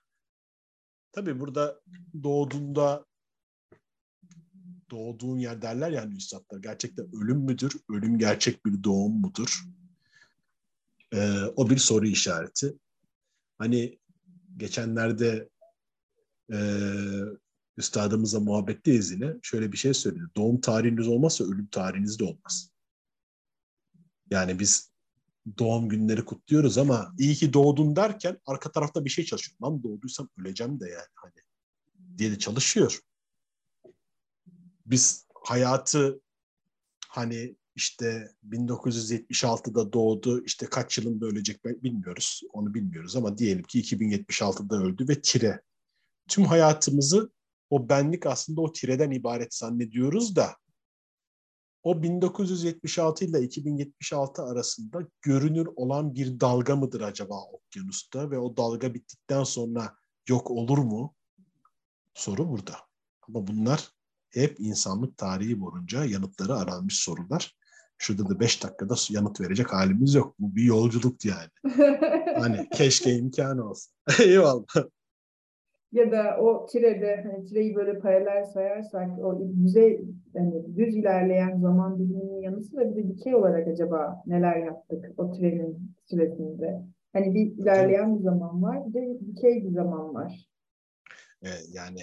[1.11, 1.81] tabii burada
[2.23, 3.05] doğduğunda
[4.91, 6.59] doğduğun yer derler yani üstadlar.
[6.59, 7.77] Gerçekten ölüm müdür?
[7.89, 9.63] Ölüm gerçek bir doğum mudur?
[11.13, 12.73] Ee, o bir soru işareti.
[13.57, 13.99] Hani
[14.57, 15.49] geçenlerde
[16.53, 16.57] e,
[17.77, 19.33] üstadımızla muhabbetteyiz yine.
[19.41, 20.23] Şöyle bir şey söyledi.
[20.35, 22.71] Doğum tarihiniz olmazsa ölüm tarihiniz de olmaz.
[24.31, 24.91] Yani biz
[25.59, 29.57] doğum günleri kutluyoruz ama iyi ki doğdun derken arka tarafta bir şey çalışıyor.
[29.63, 31.33] Lan doğduysam öleceğim de yani hani
[32.17, 32.99] diye de çalışıyor.
[34.85, 36.21] Biz hayatı
[37.07, 42.41] hani işte 1976'da doğdu işte kaç yılında ölecek bilmiyoruz.
[42.53, 45.61] Onu bilmiyoruz ama diyelim ki 2076'da öldü ve tire.
[46.27, 47.31] Tüm hayatımızı
[47.69, 50.55] o benlik aslında o tireden ibaret zannediyoruz da
[51.85, 58.93] o 1976 ile 2076 arasında görünür olan bir dalga mıdır acaba okyanusta ve o dalga
[58.93, 59.95] bittikten sonra
[60.29, 61.15] yok olur mu?
[62.13, 62.75] Soru burada.
[63.21, 63.91] Ama bunlar
[64.29, 67.55] hep insanlık tarihi boyunca yanıtları aranmış sorular.
[67.97, 70.35] Şurada da 5 dakikada yanıt verecek halimiz yok.
[70.39, 71.75] Bu bir yolculuktu yani.
[72.35, 73.91] Hani keşke imkanı olsa.
[74.23, 74.65] Eyvallah.
[75.91, 80.01] ya da o tirede hani tireyi böyle paralel sayarsak o düzey
[80.33, 85.31] yani düz ilerleyen zaman diliminin yanı sıra bir de dikey olarak acaba neler yaptık o
[85.31, 86.81] trenin süresinde?
[87.13, 90.49] Hani bir ilerleyen bir zaman var, bir de dikey bir zaman var.
[91.43, 91.99] Ee, yani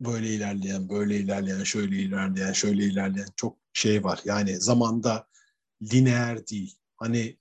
[0.00, 4.20] böyle ilerleyen, böyle ilerleyen, şöyle ilerleyen, şöyle ilerleyen çok şey var.
[4.24, 5.26] Yani zamanda
[5.92, 6.78] lineer değil.
[6.96, 7.36] Hani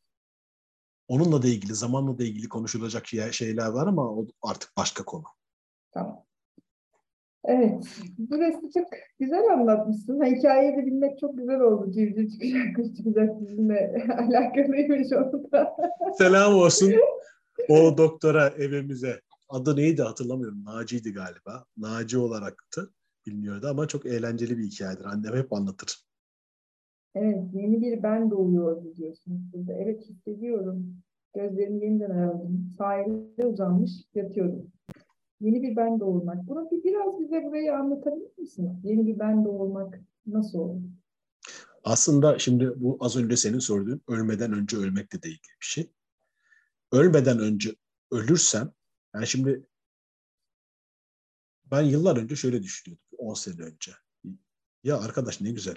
[1.08, 5.24] onunla da ilgili, zamanla da ilgili konuşulacak şey- şeyler var ama o artık başka konu.
[5.92, 6.24] Tamam.
[7.44, 7.84] Evet,
[8.18, 8.88] burası çok
[9.20, 10.26] güzel anlatmışsın.
[10.26, 11.92] Hikayeyi de bilmek çok güzel oldu.
[11.92, 15.76] Civciv çıkacak, kuş çıkacak sizinle alakalıymış onu da.
[16.18, 16.94] Selam olsun
[17.70, 19.22] o doktora evimize.
[19.50, 20.66] Adı neydi hatırlamıyorum.
[20.66, 21.66] Naci'ydi galiba.
[21.78, 22.94] Naci olaraktı.
[23.26, 25.06] Bilmiyordu ama çok eğlenceli bir hikayedir.
[25.06, 26.08] Annem hep anlatır.
[27.16, 29.74] Evet, yeni bir ben doğuyor diyorsunuz burada.
[29.74, 30.96] Evet, hissediyorum.
[31.36, 32.74] Gözlerimi yeniden aradım.
[32.78, 34.72] Sahile uzanmış yatıyorum.
[35.42, 36.48] Yeni bir ben doğurmak.
[36.48, 38.78] Bunu bir, biraz bize burayı anlatabilir misiniz?
[38.84, 40.82] Yeni bir ben doğurmak nasıl olur?
[41.84, 45.92] Aslında şimdi bu az önce senin sorduğun ölmeden önce ölmekle de ilgili bir şey.
[46.92, 47.76] Ölmeden önce
[48.12, 48.72] ölürsem,
[49.18, 49.68] yani şimdi
[51.66, 53.92] ben yıllar önce şöyle düşünüyordum, 10 sene önce.
[54.84, 55.76] Ya arkadaş ne güzel.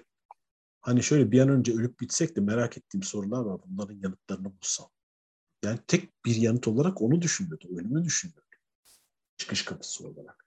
[0.81, 3.61] Hani şöyle bir an önce ölüp bitsek de merak ettiğim sorular var.
[3.67, 4.91] Bunların yanıtlarını bulsam.
[5.65, 7.79] Yani tek bir yanıt olarak onu düşünüyordum.
[7.79, 8.45] Ölümü düşünüyordum.
[9.37, 10.47] Çıkış kapısı olarak.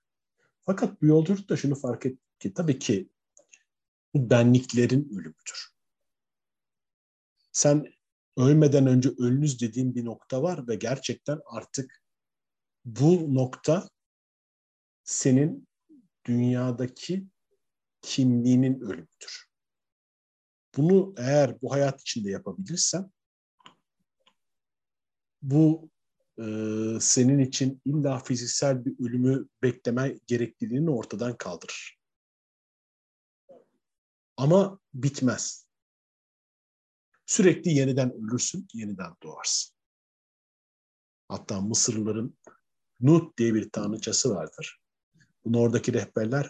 [0.61, 3.09] Fakat bu yolculukta şunu fark ettim ki tabii ki
[4.13, 5.73] bu benliklerin ölümüdür.
[7.51, 7.93] Sen
[8.37, 12.02] ölmeden önce ölünüz dediğin bir nokta var ve gerçekten artık
[12.85, 13.89] bu nokta
[15.03, 15.67] senin
[16.25, 17.27] dünyadaki
[18.01, 19.47] kimliğinin ölümüdür.
[20.77, 23.11] Bunu eğer bu hayat içinde yapabilirsen
[25.41, 25.89] bu
[26.37, 26.43] e,
[26.99, 31.99] senin için illa fiziksel bir ölümü bekleme gerekliliğini ortadan kaldırır.
[34.37, 35.67] Ama bitmez.
[37.25, 39.75] Sürekli yeniden ölürsün, yeniden doğarsın.
[41.27, 42.37] Hatta Mısırlıların
[43.03, 44.81] Nut diye bir tanrıçası vardır.
[45.45, 46.49] Bunu oradaki rehberler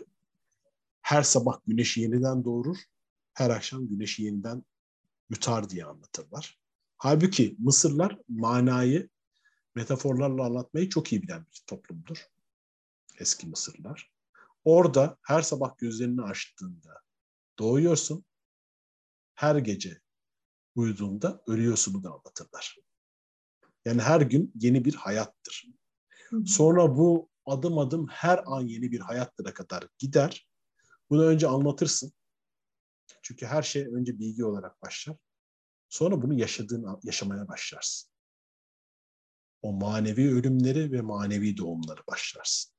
[1.01, 2.77] her sabah güneşi yeniden doğurur,
[3.33, 4.63] her akşam güneşi yeniden
[5.29, 6.59] yutar diye anlatırlar.
[6.97, 9.09] Halbuki Mısırlar manayı
[9.75, 12.17] metaforlarla anlatmayı çok iyi bilen bir toplumdur.
[13.19, 14.11] Eski Mısırlar.
[14.65, 17.01] Orada her sabah gözlerini açtığında
[17.59, 18.25] doğuyorsun,
[19.35, 20.01] her gece
[20.75, 22.77] uyuduğunda ölüyorsunu da anlatırlar.
[23.85, 25.65] Yani her gün yeni bir hayattır.
[26.45, 30.47] Sonra bu adım adım her an yeni bir hayatlara kadar gider.
[31.09, 32.13] Bunu önce anlatırsın.
[33.21, 35.17] Çünkü her şey önce bilgi olarak başlar.
[35.89, 38.11] Sonra bunu yaşadığın, yaşamaya başlarsın.
[39.61, 42.73] O manevi ölümleri ve manevi doğumları başlarsın.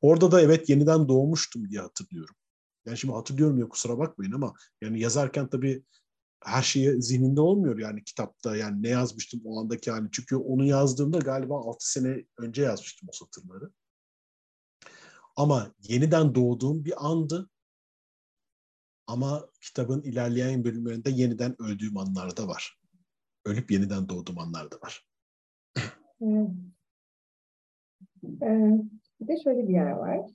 [0.00, 2.34] Orada da evet yeniden doğmuştum diye hatırlıyorum.
[2.86, 5.84] Yani şimdi hatırlıyorum ya kusura bakmayın ama yani yazarken tabii
[6.44, 11.18] her şey zihninde olmuyor yani kitapta yani ne yazmıştım o andaki hani çünkü onu yazdığımda
[11.18, 13.70] galiba 6 sene önce yazmıştım o satırları.
[15.36, 17.50] Ama yeniden doğduğum bir andı.
[19.06, 22.78] Ama kitabın ilerleyen bölümlerinde yeniden öldüğüm anlar da var.
[23.44, 25.06] Ölüp yeniden doğduğum anlar da var.
[28.42, 28.78] Ee,
[29.20, 30.30] bir de şöyle bir yer var.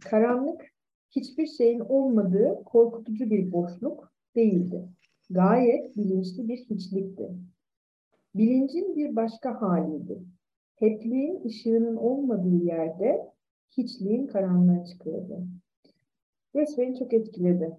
[0.00, 0.72] Karanlık
[1.10, 4.88] hiçbir şeyin olmadığı korkutucu bir boşluk değildi.
[5.32, 7.28] Gayet bilinçli bir hiçlikti.
[8.34, 10.22] Bilincin bir başka haliydi.
[10.74, 13.32] Hepliğin ışığının olmadığı yerde
[13.76, 15.38] hiçliğin karanlığa çıkıyordu.
[16.54, 17.76] Burası beni çok etkiledi.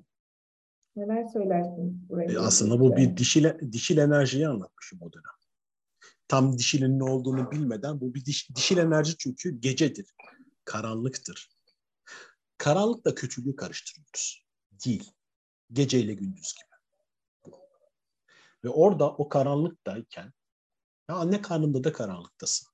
[0.96, 2.32] Neler söylersiniz buraya?
[2.34, 5.34] E aslında bu bir dişil, dişil enerjiyi anlatmışım o dönem.
[6.28, 10.16] Tam dişilin ne olduğunu bilmeden bu bir diş, dişil enerji çünkü gecedir,
[10.66, 11.50] karanlıktır.
[12.58, 14.46] Karanlıkla kötülüğü karıştırıyoruz.
[14.86, 15.12] Değil.
[15.72, 16.73] Geceyle gündüz gibi.
[18.64, 20.34] Ve orada o karanlıktayken
[21.10, 22.74] ya anne karnında da karanlıktasın.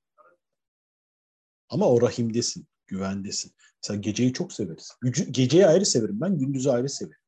[1.70, 3.52] Ama o rahimdesin, güvendesin.
[3.82, 4.98] Sen geceyi çok severiz.
[5.32, 7.20] Geceyi ayrı severim ben, gündüzü ayrı severim.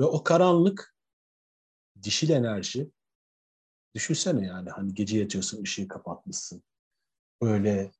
[0.00, 0.94] Ve o karanlık,
[2.02, 2.90] dişil enerji,
[3.94, 6.62] düşünsene yani hani gece yatıyorsun, ışığı kapatmışsın.
[7.42, 7.92] Böyle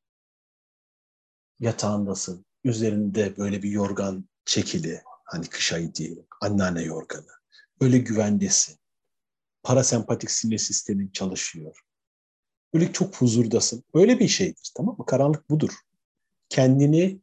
[1.60, 2.46] yatağındasın.
[2.64, 5.02] Üzerinde böyle bir yorgan çekili.
[5.24, 6.26] Hani kış ayı diyelim.
[6.40, 7.26] Anneanne yorganı.
[7.80, 8.79] Böyle güvendesin.
[9.62, 11.80] Parasempatik sinir sistemin çalışıyor.
[12.74, 13.84] Böyle çok huzurdasın.
[13.94, 15.06] Öyle bir şeydir tamam mı?
[15.06, 15.72] Karanlık budur.
[16.48, 17.20] Kendini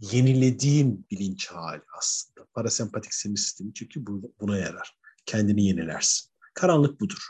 [0.00, 2.46] yenilediğin bilinç hali aslında.
[2.54, 4.06] Parasempatik sinir sistemi çünkü
[4.40, 4.98] buna yarar.
[5.26, 6.30] Kendini yenilersin.
[6.54, 7.22] Karanlık budur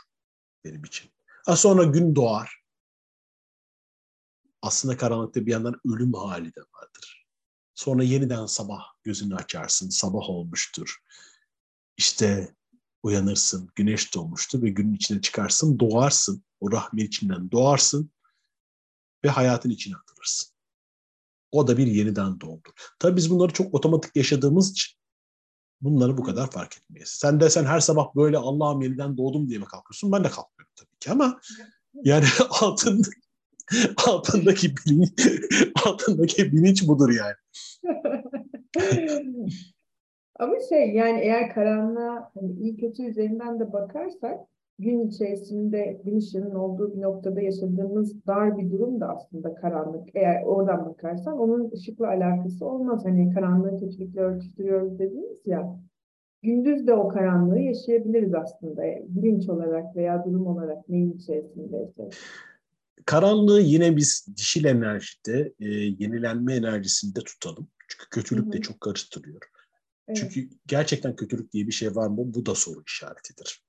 [0.65, 1.11] benim için.
[1.45, 2.59] Ha sonra gün doğar.
[4.61, 7.27] Aslında karanlıkta bir yandan ölüm hali de vardır.
[7.75, 10.97] Sonra yeniden sabah gözünü açarsın, sabah olmuştur.
[11.97, 12.55] İşte
[13.03, 16.43] uyanırsın, güneş doğmuştur ve günün içine çıkarsın, doğarsın.
[16.59, 18.11] O rahmin içinden doğarsın
[19.23, 20.49] ve hayatın içine atılırsın.
[21.51, 22.71] O da bir yeniden doğumdur.
[22.99, 24.97] Tabii biz bunları çok otomatik yaşadığımız için
[25.81, 27.09] bunları bu kadar fark etmeyiz.
[27.09, 30.11] Sen de sen her sabah böyle Allah'ım yeniden doğdum diye mi kalkıyorsun?
[30.11, 31.39] Ben de kalkmıyorum tabii ki ama
[32.03, 33.07] yani altında
[34.05, 35.27] altındaki bilinç
[35.85, 37.35] altındaki bilinç budur yani.
[40.39, 44.39] Ama şey yani eğer karanlığa hani iyi kötü üzerinden de bakarsak
[44.79, 50.09] gün içerisinde gün ışığının olduğu bir noktada yaşadığımız dar bir durum da aslında karanlık.
[50.15, 53.05] Eğer oradan bakarsan onun ışıkla alakası olmaz.
[53.05, 55.79] Hani karanlığı kötülükle örtüştürüyoruz dediğimiz ya.
[56.43, 58.81] Gündüz de o karanlığı yaşayabiliriz aslında.
[59.07, 62.09] Bilinç olarak veya durum olarak neyin içerisindeyse.
[63.05, 65.65] Karanlığı yine biz dişil enerjide, e,
[65.99, 67.67] yenilenme enerjisinde tutalım.
[67.87, 68.61] Çünkü kötülük Hı de hı.
[68.61, 69.41] çok karıştırıyor.
[70.09, 70.17] Evet.
[70.17, 72.17] Çünkü gerçekten kötülük diye bir şey var mı?
[72.17, 73.63] Bu da soru işaretidir.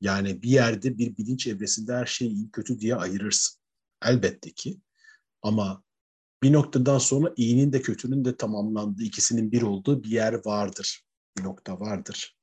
[0.00, 3.60] Yani bir yerde bir bilinç evresinde her şeyi iyi kötü diye ayırırsın.
[4.04, 4.80] Elbette ki.
[5.42, 5.82] Ama
[6.42, 11.04] bir noktadan sonra iyinin de kötünün de tamamlandığı, ikisinin bir olduğu bir yer vardır.
[11.38, 12.36] Bir nokta vardır.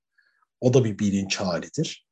[0.61, 2.07] O da bir bilinç halidir.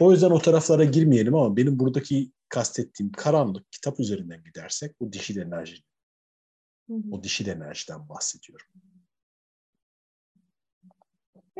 [0.00, 5.36] O yüzden o taraflara girmeyelim ama benim buradaki kastettiğim karanlık kitap üzerinden gidersek bu dişil
[5.36, 5.82] enerji,
[6.88, 7.02] Hı hı.
[7.10, 8.66] o dişil enerjiden bahsediyorum.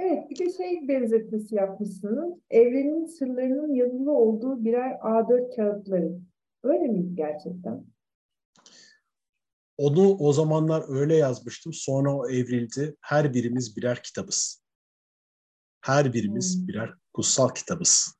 [0.00, 2.34] Evet, bir de şey benzetmesi yapmışsınız.
[2.50, 6.18] Evrenin sırlarının yazılı olduğu birer A4 kağıtları.
[6.62, 7.84] Öyle miydi gerçekten?
[9.78, 11.72] Onu o zamanlar öyle yazmıştım.
[11.72, 12.96] Sonra o evrildi.
[13.00, 14.62] Her birimiz birer kitabız.
[15.80, 16.68] Her birimiz Hmm.
[16.68, 18.14] birer kutsal kitabız.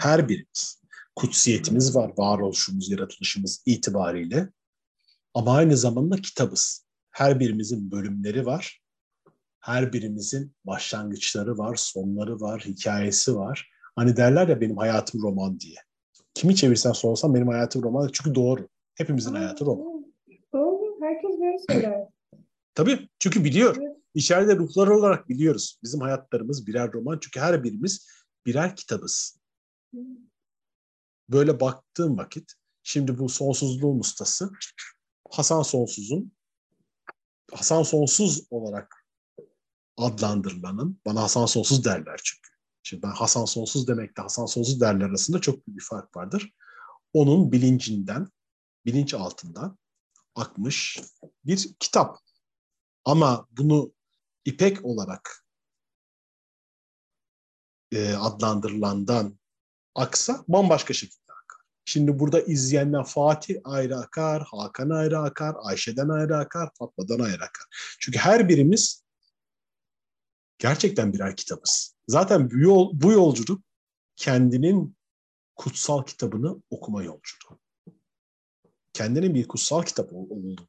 [0.00, 0.82] Her birimiz.
[1.16, 4.48] Kutsiyetimiz var, varoluşumuz, yaratılışımız itibariyle.
[5.34, 6.86] Ama aynı zamanda kitabız.
[7.10, 8.81] Her birimizin bölümleri var.
[9.62, 13.70] Her birimizin başlangıçları var, sonları var, hikayesi var.
[13.96, 15.76] Hani derler ya benim hayatım roman diye.
[16.34, 18.10] Kimi çevirsen sorsan benim hayatım roman.
[18.12, 18.68] Çünkü doğru.
[18.94, 20.14] Hepimizin hayatı roman.
[20.52, 22.08] Doğru, herkes böyle söyler.
[22.74, 23.76] Tabii çünkü biliyor.
[23.80, 23.96] Evet.
[24.14, 25.78] İçeride ruhlar olarak biliyoruz.
[25.82, 27.18] Bizim hayatlarımız birer roman.
[27.20, 28.08] Çünkü her birimiz
[28.46, 29.38] birer kitabız.
[31.28, 32.52] Böyle baktığım vakit
[32.82, 34.50] şimdi bu sonsuzluğun ustası
[35.30, 36.32] Hasan Sonsuz'un
[37.52, 39.01] Hasan Sonsuz olarak
[40.04, 42.50] adlandırılanın bana Hasan Sonsuz derler çünkü.
[42.82, 46.52] Şimdi ben Hasan Sonsuz demekle Hasan Sonsuz derler arasında çok büyük bir fark vardır.
[47.12, 48.28] Onun bilincinden,
[48.86, 49.78] bilinç altından
[50.34, 51.00] akmış
[51.44, 52.18] bir kitap.
[53.04, 53.92] Ama bunu
[54.44, 55.44] İpek olarak
[57.92, 59.38] e, adlandırılandan
[59.94, 61.60] aksa bambaşka şekilde akar.
[61.84, 67.96] Şimdi burada izleyenler Fatih ayrı akar, Hakan ayrı akar, Ayşe'den ayrı akar, Fatma'dan ayrı akar.
[68.00, 69.01] Çünkü her birimiz
[70.62, 71.96] gerçekten birer kitabız.
[72.08, 73.62] Zaten bu, yol, bu yolculuk
[74.16, 74.96] kendinin
[75.56, 77.58] kutsal kitabını okuma yolculuğu.
[78.92, 80.68] Kendinin bir kutsal kitap ol- olduğunu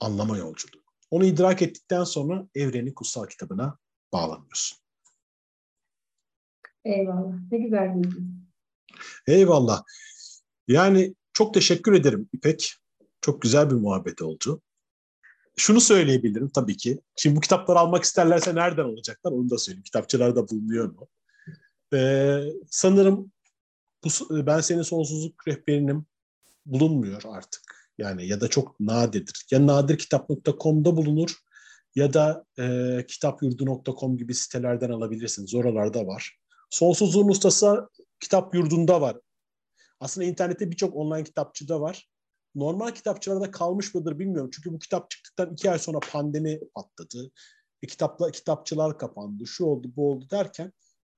[0.00, 0.82] anlama yolculuğu.
[1.10, 3.78] Onu idrak ettikten sonra evrenin kutsal kitabına
[4.12, 4.78] bağlanıyorsun.
[6.84, 7.34] Eyvallah.
[7.52, 8.16] Ne güzel bilgi.
[9.26, 9.82] Eyvallah.
[10.68, 12.74] Yani çok teşekkür ederim İpek.
[13.20, 14.62] Çok güzel bir muhabbet oldu.
[15.56, 17.00] Şunu söyleyebilirim tabii ki.
[17.16, 19.82] Şimdi bu kitapları almak isterlerse nereden alacaklar onu da söyleyeyim.
[19.82, 21.08] Kitapçılarda bulunuyor mu?
[21.94, 22.40] Ee,
[22.70, 23.32] sanırım
[24.04, 24.08] bu,
[24.46, 26.06] ben senin sonsuzluk rehberinim
[26.66, 27.90] bulunmuyor artık.
[27.98, 29.46] Yani ya da çok nadirdir.
[29.50, 31.36] Ya nadirkitap.com'da bulunur
[31.94, 35.54] ya da e, kitapyurdu.com gibi sitelerden alabilirsiniz.
[35.54, 36.38] Oralarda var.
[36.70, 37.88] Sonsuzluğun ustası
[38.20, 39.16] kitap yurdunda var.
[40.00, 42.08] Aslında internette birçok online kitapçıda var.
[42.54, 44.50] Normal kitapçılarda kalmış mıdır bilmiyorum.
[44.52, 47.30] Çünkü bu kitap çıktıktan iki ay sonra pandemi patladı.
[47.82, 49.46] E, kitapla, kitapçılar kapandı.
[49.46, 50.72] Şu oldu bu oldu derken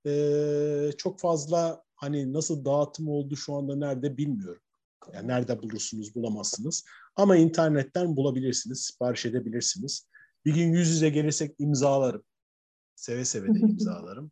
[0.07, 4.63] e, çok fazla hani nasıl dağıtım oldu şu anda nerede bilmiyorum.
[5.13, 6.85] Yani nerede bulursunuz bulamazsınız.
[7.17, 10.09] Ama internetten bulabilirsiniz, sipariş edebilirsiniz.
[10.45, 12.25] Bir gün yüz yüze gelirsek imzalarım.
[12.95, 14.31] Seve seve de imzalarım.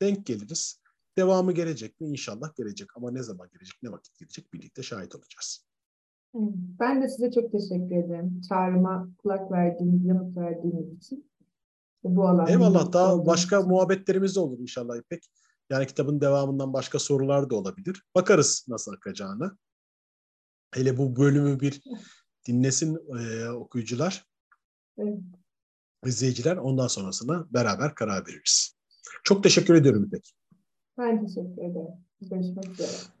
[0.00, 0.80] Denk geliriz.
[1.16, 2.08] Devamı gelecek mi?
[2.08, 2.96] İnşallah gelecek.
[2.96, 5.65] Ama ne zaman gelecek, ne vakit gelecek birlikte şahit olacağız.
[6.80, 8.40] Ben de size çok teşekkür ederim.
[8.48, 11.30] Çağrıma kulak verdiğiniz, yanıt verdiğiniz için.
[12.04, 12.92] Bu alanda Eyvallah.
[12.92, 13.70] Daha başka için.
[13.70, 15.30] muhabbetlerimiz de olur inşallah İpek.
[15.70, 18.02] Yani kitabın devamından başka sorular da olabilir.
[18.14, 19.56] Bakarız nasıl akacağını.
[20.74, 21.82] Hele bu bölümü bir
[22.48, 24.26] dinlesin e, okuyucular,
[24.98, 25.18] Evet.
[26.06, 26.56] izleyiciler.
[26.56, 28.76] Ondan sonrasına beraber karar veririz.
[29.24, 30.32] Çok teşekkür ediyorum İpek.
[30.98, 31.94] Ben teşekkür ederim.
[32.20, 33.15] Görüşmek üzere.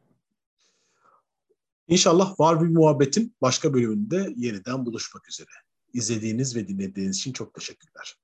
[1.88, 5.50] İnşallah var bir muhabbetin başka bölümünde yeniden buluşmak üzere.
[5.92, 8.16] İzlediğiniz ve dinlediğiniz için çok teşekkürler.